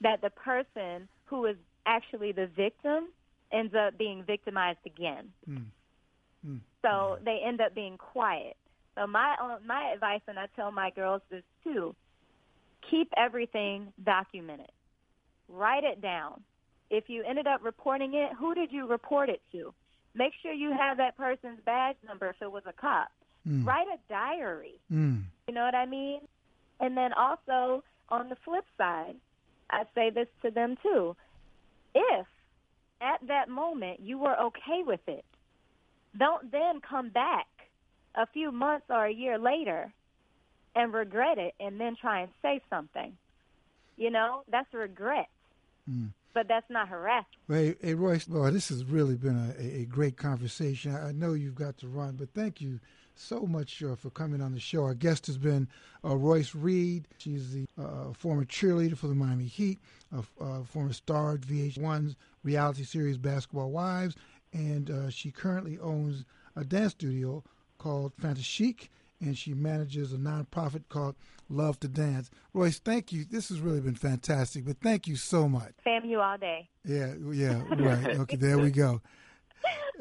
that 0.00 0.20
the 0.20 0.30
person 0.30 1.08
who 1.26 1.46
is 1.46 1.56
actually 1.86 2.32
the 2.32 2.48
victim 2.56 3.06
ends 3.52 3.72
up 3.72 3.96
being 3.96 4.24
victimized 4.26 4.80
again. 4.84 5.28
Mm. 5.48 5.66
Mm. 6.44 6.60
So 6.82 7.18
they 7.24 7.40
end 7.46 7.60
up 7.60 7.72
being 7.72 7.96
quiet. 7.98 8.56
So 8.96 9.06
my 9.06 9.36
my 9.64 9.92
advice, 9.94 10.22
and 10.26 10.40
I 10.40 10.46
tell 10.56 10.72
my 10.72 10.90
girls 10.90 11.22
this 11.30 11.44
too: 11.62 11.94
keep 12.90 13.12
everything 13.16 13.92
documented. 14.04 14.72
Write 15.48 15.84
it 15.84 16.02
down. 16.02 16.42
If 16.90 17.04
you 17.08 17.22
ended 17.22 17.46
up 17.46 17.62
reporting 17.62 18.14
it, 18.14 18.32
who 18.36 18.54
did 18.54 18.72
you 18.72 18.88
report 18.88 19.28
it 19.28 19.40
to? 19.52 19.72
Make 20.14 20.32
sure 20.42 20.52
you 20.52 20.72
have 20.72 20.96
that 20.96 21.16
person's 21.16 21.60
badge 21.64 21.96
number 22.06 22.28
if 22.28 22.36
it 22.42 22.50
was 22.50 22.64
a 22.66 22.72
cop. 22.72 23.08
Mm. 23.46 23.64
Write 23.64 23.86
a 23.86 23.98
diary. 24.08 24.80
Mm. 24.92 25.22
You 25.46 25.54
know 25.54 25.64
what 25.64 25.76
I 25.76 25.86
mean? 25.86 26.20
And 26.80 26.96
then 26.96 27.12
also 27.12 27.82
on 28.08 28.28
the 28.28 28.36
flip 28.44 28.64
side, 28.76 29.16
I 29.70 29.84
say 29.94 30.10
this 30.10 30.28
to 30.42 30.50
them 30.50 30.76
too. 30.82 31.16
If 31.94 32.26
at 33.00 33.26
that 33.28 33.48
moment 33.48 34.00
you 34.00 34.18
were 34.18 34.38
okay 34.38 34.82
with 34.84 35.00
it, 35.06 35.24
don't 36.18 36.50
then 36.50 36.80
come 36.80 37.10
back 37.10 37.46
a 38.14 38.26
few 38.26 38.50
months 38.52 38.86
or 38.88 39.06
a 39.06 39.12
year 39.12 39.38
later 39.38 39.92
and 40.74 40.92
regret 40.92 41.38
it 41.38 41.54
and 41.60 41.80
then 41.80 41.96
try 42.00 42.20
and 42.20 42.30
say 42.42 42.60
something. 42.70 43.16
You 43.96 44.10
know, 44.10 44.42
that's 44.50 44.72
regret. 44.72 45.28
Mm. 45.90 46.10
But 46.34 46.48
that's 46.48 46.68
not 46.68 46.88
harassment. 46.88 47.26
Well, 47.48 47.58
hey, 47.58 47.76
hey, 47.80 47.94
Royce, 47.94 48.28
well, 48.28 48.50
this 48.52 48.68
has 48.68 48.84
really 48.84 49.16
been 49.16 49.54
a, 49.58 49.80
a 49.80 49.84
great 49.86 50.18
conversation. 50.18 50.94
I 50.94 51.12
know 51.12 51.32
you've 51.32 51.54
got 51.54 51.78
to 51.78 51.88
run, 51.88 52.16
but 52.16 52.28
thank 52.34 52.60
you 52.60 52.78
so 53.18 53.46
much 53.46 53.82
uh, 53.82 53.96
for 53.96 54.10
coming 54.10 54.40
on 54.40 54.52
the 54.52 54.60
show. 54.60 54.84
Our 54.84 54.94
guest 54.94 55.26
has 55.26 55.38
been 55.38 55.68
uh, 56.04 56.16
Royce 56.16 56.54
Reed. 56.54 57.08
She's 57.18 57.52
the 57.52 57.66
uh, 57.78 58.12
former 58.12 58.44
cheerleader 58.44 58.96
for 58.96 59.08
the 59.08 59.14
Miami 59.14 59.46
Heat, 59.46 59.78
a 60.40 60.64
former 60.64 60.92
star 60.92 61.34
at 61.34 61.40
VH1's 61.40 62.16
reality 62.42 62.84
series 62.84 63.18
Basketball 63.18 63.70
Wives, 63.70 64.16
and 64.52 64.90
uh, 64.90 65.10
she 65.10 65.30
currently 65.30 65.78
owns 65.78 66.24
a 66.54 66.64
dance 66.64 66.92
studio 66.92 67.42
called 67.78 68.16
Fantaschic, 68.16 68.88
and 69.20 69.36
she 69.36 69.54
manages 69.54 70.12
a 70.12 70.16
nonprofit 70.16 70.84
called 70.88 71.16
Love 71.48 71.78
to 71.80 71.88
Dance. 71.88 72.30
Royce, 72.52 72.78
thank 72.78 73.12
you. 73.12 73.24
This 73.24 73.48
has 73.48 73.60
really 73.60 73.80
been 73.80 73.94
fantastic, 73.94 74.64
but 74.64 74.78
thank 74.80 75.06
you 75.06 75.16
so 75.16 75.48
much. 75.48 75.72
Fam 75.84 76.04
you 76.04 76.20
all 76.20 76.38
day. 76.38 76.68
Yeah, 76.84 77.14
yeah, 77.30 77.62
right. 77.76 78.18
Okay, 78.20 78.36
there 78.36 78.58
we 78.58 78.70
go. 78.70 79.00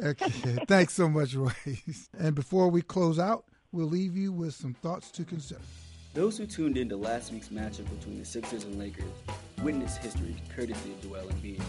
Okay, 0.04 0.30
thanks 0.67 0.93
so 0.93 1.08
much, 1.08 1.36
Royce. 1.36 2.10
And 2.17 2.36
before 2.36 2.69
we 2.69 2.82
close 2.82 3.17
out, 3.17 3.45
we'll 3.71 3.88
leave 3.88 4.15
you 4.17 4.32
with 4.32 4.54
some 4.54 4.73
thoughts 4.73 5.10
to 5.12 5.23
consider. 5.23 5.62
Those 6.13 6.38
who 6.38 6.45
tuned 6.45 6.78
in 6.78 6.89
to 6.89 6.97
last 6.97 7.32
week's 7.32 7.49
matchup 7.49 7.89
between 7.97 8.19
the 8.19 8.25
Sixers 8.25 8.63
and 8.63 8.78
Lakers 8.80 9.04
witnessed 9.62 9.98
history 10.00 10.35
courtesy 10.56 10.92
of 10.92 11.02
Joel 11.02 11.27
Embiid. 11.29 11.62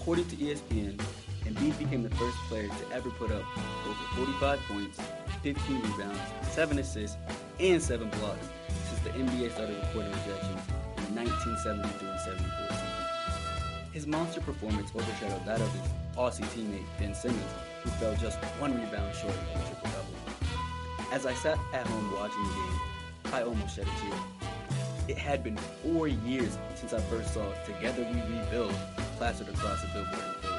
According 0.00 0.28
to 0.28 0.36
ESPN, 0.36 1.00
Embiid 1.44 1.78
became 1.78 2.02
the 2.02 2.10
first 2.16 2.36
player 2.48 2.68
to 2.68 2.94
ever 2.94 3.10
put 3.10 3.30
up 3.30 3.44
over 3.86 4.24
45 4.24 4.58
points, 4.68 5.00
15 5.42 5.80
rebounds, 5.80 6.20
7 6.50 6.78
assists, 6.78 7.16
and 7.60 7.82
7 7.82 8.10
blocks 8.10 8.46
since 8.88 9.00
the 9.00 9.10
NBA 9.10 9.52
started 9.52 9.76
recording 9.76 10.12
rejections 10.12 10.60
in 11.08 11.14
the 11.14 11.20
1973-74 11.22 12.18
season. 12.24 12.92
His 13.92 14.06
monster 14.06 14.40
performance 14.40 14.90
overshadowed 14.94 15.44
that 15.46 15.60
of 15.60 15.72
his 15.72 15.88
Aussie 16.16 16.44
teammate 16.54 16.86
Ben 16.98 17.14
Simmons, 17.14 17.52
who 17.82 17.90
fell 17.90 18.14
just 18.16 18.38
one 18.58 18.74
rebound 18.74 19.14
short 19.14 19.34
of 19.34 19.60
a 19.60 19.66
triple 19.66 19.90
double. 19.90 21.12
As 21.12 21.26
I 21.26 21.34
sat 21.34 21.58
at 21.74 21.86
home 21.86 22.12
watching 22.14 22.42
the 22.42 22.54
game, 22.54 23.34
I 23.34 23.42
almost 23.42 23.76
shed 23.76 23.86
a 23.86 24.00
tear. 24.00 24.18
It 25.08 25.18
had 25.18 25.44
been 25.44 25.58
four 25.82 26.08
years 26.08 26.58
since 26.74 26.94
I 26.94 27.00
first 27.02 27.34
saw 27.34 27.52
Together 27.64 28.02
We 28.10 28.20
Rebuild 28.38 28.74
plastered 29.18 29.48
across 29.50 29.84
a 29.84 29.88
billboard 29.88 30.14
in 30.14 30.40
Philly. 30.40 30.58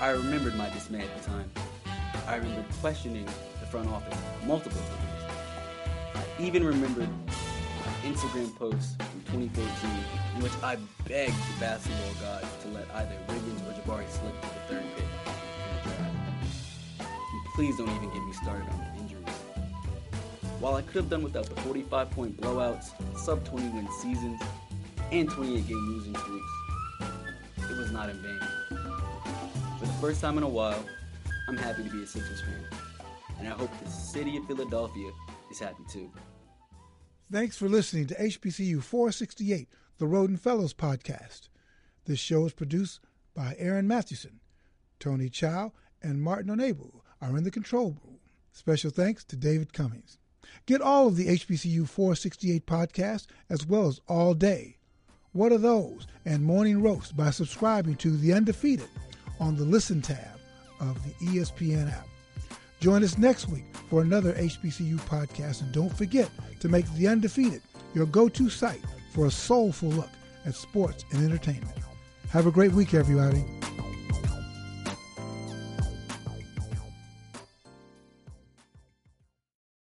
I 0.00 0.10
remembered 0.10 0.56
my 0.56 0.68
dismay 0.70 1.02
at 1.02 1.22
the 1.22 1.30
time. 1.30 1.50
I 2.26 2.36
remembered 2.36 2.66
questioning 2.80 3.26
the 3.60 3.66
front 3.66 3.88
office 3.88 4.18
multiple 4.44 4.80
times. 4.80 5.34
I 6.16 6.42
even 6.42 6.64
remembered 6.66 7.08
Instagram 8.04 8.54
post 8.56 9.00
from 9.00 9.20
2014 9.32 9.90
in 10.36 10.42
which 10.42 10.52
I 10.62 10.76
begged 11.08 11.32
the 11.32 11.60
basketball 11.60 12.12
gods 12.20 12.46
to 12.62 12.68
let 12.68 12.86
either 12.96 13.16
Wiggins 13.28 13.62
or 13.62 13.72
Jabari 13.72 14.08
slip 14.10 14.38
to 14.42 14.48
the 14.48 14.54
third 14.68 14.84
pick 14.94 15.04
in 15.04 15.72
the 15.74 15.82
draft. 15.82 17.10
And 17.32 17.44
please 17.54 17.78
don't 17.78 17.88
even 17.88 18.10
get 18.10 18.22
me 18.22 18.32
started 18.34 18.68
on 18.68 18.78
the 18.78 19.00
injuries. 19.00 19.34
While 20.60 20.74
I 20.74 20.82
could 20.82 20.96
have 20.96 21.08
done 21.08 21.22
without 21.22 21.46
the 21.46 21.58
45 21.62 22.10
point 22.10 22.38
blowouts, 22.38 22.90
sub 23.18 23.42
20 23.44 23.70
win 23.70 23.88
seasons, 24.02 24.40
and 25.10 25.30
28 25.30 25.66
game 25.66 25.86
losing 25.86 26.14
streaks, 26.14 27.70
it 27.70 27.78
was 27.78 27.90
not 27.90 28.10
in 28.10 28.16
vain. 28.18 28.40
For 29.78 29.86
the 29.86 29.92
first 29.94 30.20
time 30.20 30.36
in 30.36 30.44
a 30.44 30.48
while, 30.48 30.84
I'm 31.48 31.56
happy 31.56 31.84
to 31.84 31.90
be 31.90 32.02
a 32.02 32.06
Sixers 32.06 32.42
fan, 32.42 32.66
and 33.38 33.48
I 33.48 33.52
hope 33.52 33.70
the 33.82 33.90
city 33.90 34.36
of 34.36 34.46
Philadelphia 34.46 35.10
is 35.50 35.58
happy 35.58 35.84
too. 35.90 36.10
Thanks 37.32 37.56
for 37.56 37.68
listening 37.68 38.06
to 38.08 38.14
HBCU 38.14 38.82
468, 38.82 39.68
the 39.98 40.04
Rhoden 40.04 40.38
Fellows 40.38 40.74
podcast. 40.74 41.48
This 42.04 42.18
show 42.18 42.44
is 42.44 42.52
produced 42.52 43.00
by 43.34 43.56
Aaron 43.58 43.88
Mathewson. 43.88 44.40
Tony 45.00 45.30
Chow 45.30 45.72
and 46.02 46.22
Martin 46.22 46.54
Onebu 46.54 47.00
are 47.22 47.36
in 47.36 47.44
the 47.44 47.50
control 47.50 47.96
room. 48.04 48.18
Special 48.52 48.90
thanks 48.90 49.24
to 49.24 49.36
David 49.36 49.72
Cummings. 49.72 50.18
Get 50.66 50.82
all 50.82 51.06
of 51.06 51.16
the 51.16 51.28
HBCU 51.28 51.88
468 51.88 52.66
podcasts 52.66 53.26
as 53.48 53.66
well 53.66 53.88
as 53.88 54.00
All 54.06 54.34
Day. 54.34 54.76
What 55.32 55.50
are 55.50 55.58
those? 55.58 56.06
And 56.26 56.44
Morning 56.44 56.82
Roast 56.82 57.16
by 57.16 57.30
subscribing 57.30 57.96
to 57.96 58.10
The 58.10 58.34
Undefeated 58.34 58.88
on 59.40 59.56
the 59.56 59.64
Listen 59.64 60.02
tab 60.02 60.38
of 60.78 61.02
the 61.02 61.26
ESPN 61.26 61.90
app. 61.90 62.06
Join 62.84 63.02
us 63.02 63.16
next 63.16 63.48
week 63.48 63.64
for 63.88 64.02
another 64.02 64.34
HBCU 64.34 64.96
podcast, 65.08 65.62
and 65.62 65.72
don't 65.72 65.96
forget 65.96 66.28
to 66.60 66.68
make 66.68 66.84
The 66.96 67.08
Undefeated 67.08 67.62
your 67.94 68.04
go 68.04 68.28
to 68.28 68.50
site 68.50 68.82
for 69.14 69.24
a 69.24 69.30
soulful 69.30 69.88
look 69.88 70.10
at 70.44 70.54
sports 70.54 71.06
and 71.10 71.24
entertainment. 71.24 71.78
Have 72.28 72.46
a 72.46 72.50
great 72.50 72.72
week, 72.72 72.92
everybody. 72.92 73.42